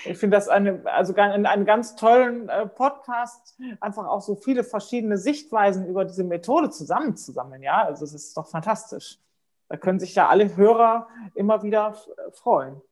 [0.05, 5.17] ich finde das eine, also einen ganz tollen äh, Podcast, einfach auch so viele verschiedene
[5.19, 7.63] Sichtweisen über diese Methode zusammenzusammeln.
[7.63, 9.19] Ja, also es ist doch fantastisch.
[9.69, 11.97] Da können sich ja alle Hörer immer wieder
[12.33, 12.83] freuen.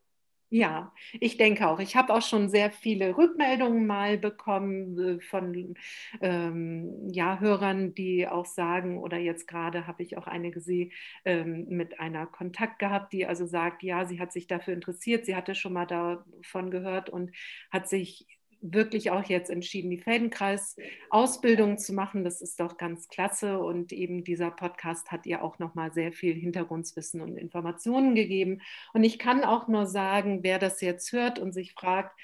[0.50, 1.78] Ja, ich denke auch.
[1.78, 5.74] Ich habe auch schon sehr viele Rückmeldungen mal bekommen äh, von
[6.22, 10.92] ähm, ja, Hörern, die auch sagen, oder jetzt gerade habe ich auch eine gesehen
[11.26, 15.36] ähm, mit einer Kontakt gehabt, die also sagt, ja, sie hat sich dafür interessiert, sie
[15.36, 17.30] hatte schon mal davon gehört und
[17.70, 18.26] hat sich
[18.60, 22.24] wirklich auch jetzt entschieden, die Feldenkreis-Ausbildung zu machen.
[22.24, 23.58] Das ist doch ganz klasse.
[23.58, 28.60] Und eben dieser Podcast hat ihr auch nochmal sehr viel Hintergrundwissen und Informationen gegeben.
[28.92, 32.18] Und ich kann auch nur sagen, wer das jetzt hört und sich fragt,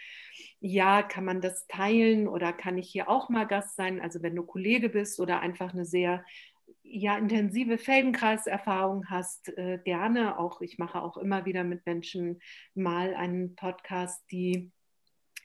[0.60, 4.00] ja, kann man das teilen oder kann ich hier auch mal Gast sein?
[4.00, 6.24] Also wenn du Kollege bist oder einfach eine sehr
[6.82, 12.40] ja, intensive Feldenkreiserfahrung hast, äh, gerne auch, ich mache auch immer wieder mit Menschen
[12.74, 14.70] mal einen Podcast, die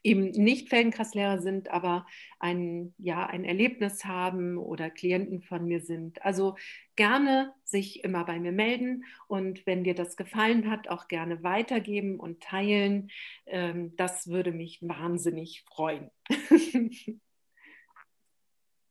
[0.04, 2.06] eben nicht Feldenkreislehrer sind, aber
[2.40, 6.24] ein, ja, ein Erlebnis haben oder Klienten von mir sind.
[6.24, 6.56] Also
[6.96, 12.20] gerne sich immer bei mir melden und wenn dir das gefallen hat, auch gerne weitergeben
[12.20, 13.10] und teilen.
[13.46, 16.12] Ähm, das würde mich wahnsinnig freuen.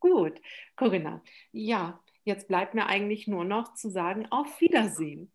[0.01, 0.41] Gut,
[0.77, 1.23] Corinna.
[1.53, 5.33] Ja, jetzt bleibt mir eigentlich nur noch zu sagen, auf Wiedersehen.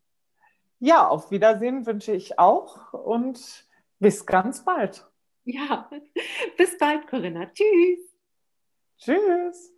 [0.80, 3.68] Ja, auf Wiedersehen wünsche ich auch und
[4.00, 5.06] bis ganz bald.
[5.46, 5.90] Ja,
[6.58, 7.48] bis bald, Corinna.
[7.48, 8.16] Tschüss.
[8.98, 9.73] Tschüss.